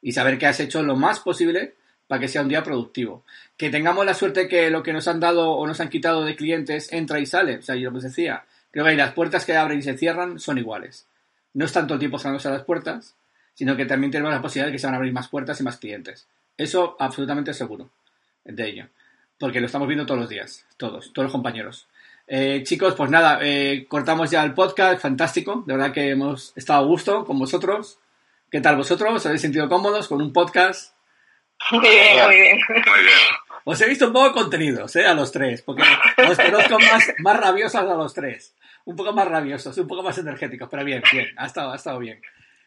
y 0.00 0.12
saber 0.12 0.38
que 0.38 0.46
has 0.46 0.60
hecho 0.60 0.82
lo 0.82 0.96
más 0.96 1.20
posible 1.20 1.74
para 2.06 2.20
que 2.20 2.28
sea 2.28 2.42
un 2.42 2.48
día 2.48 2.62
productivo. 2.62 3.24
Que 3.56 3.68
tengamos 3.68 4.06
la 4.06 4.14
suerte 4.14 4.48
que 4.48 4.70
lo 4.70 4.82
que 4.82 4.92
nos 4.92 5.08
han 5.08 5.20
dado 5.20 5.50
o 5.50 5.66
nos 5.66 5.80
han 5.80 5.90
quitado 5.90 6.24
de 6.24 6.36
clientes 6.36 6.92
entra 6.92 7.18
y 7.20 7.26
sale. 7.26 7.58
O 7.58 7.62
sea, 7.62 7.74
yo 7.74 7.90
lo 7.90 7.98
que 7.98 8.06
decía, 8.06 8.44
creo 8.70 8.86
que 8.86 8.94
las 8.94 9.12
puertas 9.12 9.44
que 9.44 9.56
abren 9.56 9.80
y 9.80 9.82
se 9.82 9.98
cierran 9.98 10.38
son 10.38 10.56
iguales. 10.56 11.06
No 11.52 11.64
es 11.64 11.72
tanto 11.72 11.94
el 11.94 12.00
tiempo 12.00 12.18
cerrándose 12.18 12.48
las 12.48 12.64
puertas, 12.64 13.14
sino 13.54 13.76
que 13.76 13.84
también 13.84 14.10
tenemos 14.10 14.32
la 14.32 14.40
posibilidad 14.40 14.68
de 14.68 14.72
que 14.72 14.78
se 14.78 14.86
van 14.86 14.94
a 14.94 14.98
abrir 14.98 15.12
más 15.12 15.28
puertas 15.28 15.60
y 15.60 15.64
más 15.64 15.78
clientes. 15.78 16.26
Eso 16.56 16.96
absolutamente 16.98 17.52
seguro 17.52 17.90
de 18.44 18.68
ello 18.68 18.86
porque 19.38 19.60
lo 19.60 19.66
estamos 19.66 19.88
viendo 19.88 20.06
todos 20.06 20.20
los 20.20 20.28
días, 20.28 20.66
todos, 20.76 21.12
todos 21.12 21.26
los 21.26 21.32
compañeros. 21.32 21.88
Eh, 22.26 22.62
chicos, 22.64 22.94
pues 22.94 23.10
nada, 23.10 23.38
eh, 23.42 23.86
cortamos 23.88 24.30
ya 24.30 24.42
el 24.42 24.54
podcast, 24.54 25.00
fantástico, 25.00 25.62
de 25.66 25.74
verdad 25.74 25.92
que 25.92 26.10
hemos 26.10 26.52
estado 26.56 26.82
a 26.82 26.86
gusto 26.86 27.24
con 27.24 27.38
vosotros. 27.38 27.98
¿Qué 28.50 28.60
tal 28.60 28.76
vosotros? 28.76 29.12
¿Os 29.14 29.26
habéis 29.26 29.42
sentido 29.42 29.68
cómodos 29.68 30.08
con 30.08 30.20
un 30.20 30.32
podcast? 30.32 30.94
Muy 31.70 31.80
bien, 31.80 32.24
muy 32.24 32.36
bien. 32.36 32.58
Muy 32.68 33.00
bien. 33.00 33.46
Os 33.64 33.80
he 33.80 33.88
visto 33.88 34.06
un 34.06 34.12
poco 34.12 34.32
contenidos, 34.32 34.94
¿eh? 34.94 35.06
A 35.06 35.14
los 35.14 35.32
tres, 35.32 35.62
porque 35.62 35.82
os 35.82 36.36
conozco 36.36 36.78
más, 36.78 37.12
más 37.18 37.40
rabiosos 37.40 37.80
a 37.80 37.94
los 37.94 38.14
tres. 38.14 38.54
Un 38.84 38.94
poco 38.94 39.12
más 39.12 39.26
rabiosos, 39.26 39.76
un 39.78 39.88
poco 39.88 40.04
más 40.04 40.16
energéticos, 40.18 40.68
pero 40.70 40.84
bien, 40.84 41.02
bien, 41.10 41.26
ha 41.36 41.46
estado, 41.46 41.72
ha 41.72 41.76
estado 41.76 41.98
bien. 41.98 42.20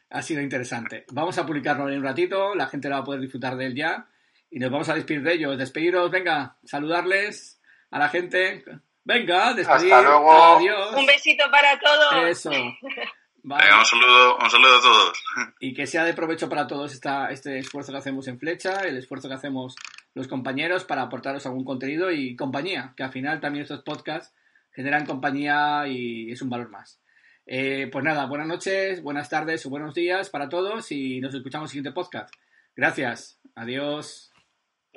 Ha 0.10 0.22
sido 0.22 0.42
interesante. 0.42 1.06
Vamos 1.12 1.38
a 1.38 1.46
publicarlo 1.46 1.88
en 1.88 2.00
un 2.00 2.04
ratito, 2.04 2.54
la 2.54 2.68
gente 2.68 2.90
lo 2.90 2.96
va 2.96 3.02
a 3.02 3.04
poder 3.06 3.22
disfrutar 3.22 3.56
de 3.56 3.68
él 3.68 3.76
ya. 3.76 4.08
Y 4.52 4.60
nos 4.60 4.72
vamos 4.72 4.90
a 4.90 4.96
despedir 4.96 5.22
de 5.24 5.34
ellos. 5.34 5.58
Despediros, 5.58 6.10
venga, 6.10 6.58
saludarles 6.64 7.62
a 7.92 8.00
la 8.00 8.10
gente. 8.10 8.64
Venga, 9.04 9.54
despedir. 9.54 9.94
Hasta 9.94 10.10
luego. 10.10 10.58
Adiós. 10.58 10.96
Un 10.96 11.06
besito 11.06 11.44
para 11.52 11.80
todos. 11.80 12.30
Eso. 12.30 12.52
Venga, 13.42 13.80
un 13.80 13.86
saludo, 13.86 14.38
un 14.38 14.50
saludo 14.50 14.78
a 14.78 14.82
todos. 14.82 15.24
Y 15.60 15.74
que 15.74 15.88
sea 15.88 16.04
de 16.04 16.14
provecho 16.14 16.50
para 16.50 16.68
todos 16.68 16.94
esta, 16.94 17.32
este 17.32 17.58
esfuerzo 17.60 17.92
que 17.92 17.98
hacemos 17.98 18.28
en 18.28 18.38
Flecha, 18.38 18.82
el 18.82 18.98
esfuerzo 18.98 19.30
que 19.30 19.36
hacemos 19.36 19.76
los 20.14 20.28
compañeros 20.28 20.84
para 20.84 21.04
aportaros 21.04 21.46
algún 21.46 21.64
contenido 21.64 22.12
y 22.12 22.36
compañía, 22.36 22.94
que 22.98 23.04
al 23.04 23.12
final 23.12 23.40
también 23.40 23.64
estos 23.64 23.84
podcasts 23.84 24.36
generan 24.72 25.06
compañía 25.06 25.88
y 25.88 26.32
es 26.32 26.42
un 26.42 26.50
valor 26.50 26.70
más. 26.70 27.02
Eh, 27.46 27.90
pues 27.92 28.04
nada, 28.04 28.26
buenas 28.26 28.48
noches, 28.48 29.02
buenas 29.02 29.30
tardes 29.30 29.66
o 29.66 29.70
buenos 29.70 29.96
días 29.96 30.30
para 30.30 30.50
todos 30.50 30.92
y 30.92 31.20
nos 31.20 31.34
escuchamos 31.34 31.64
en 31.64 31.68
el 31.68 31.70
siguiente 31.70 31.92
podcast. 31.94 32.34
Gracias, 32.76 33.40
adiós. 33.56 34.29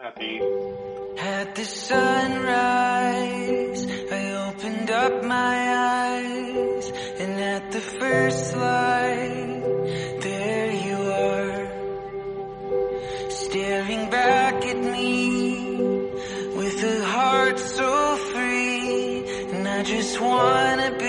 Ti. 0.02 0.42
At 1.16 1.54
the 1.54 1.64
sunrise, 1.64 2.16
I 4.10 4.48
opened 4.48 4.90
up 4.90 5.24
my 5.24 5.56
eyes, 6.10 6.92
and 7.20 7.40
at 7.40 7.70
the 7.70 7.78
first 7.78 8.56
light, 8.56 9.62
there 10.20 10.72
you 10.72 10.96
are, 11.28 11.68
staring 13.30 14.10
back 14.10 14.64
at 14.66 14.78
me 14.78 15.76
with 16.56 16.82
a 16.82 17.04
heart 17.04 17.60
so 17.60 18.16
free, 18.16 19.24
and 19.52 19.68
I 19.68 19.84
just 19.84 20.20
wanna 20.20 20.96
be 20.98 21.01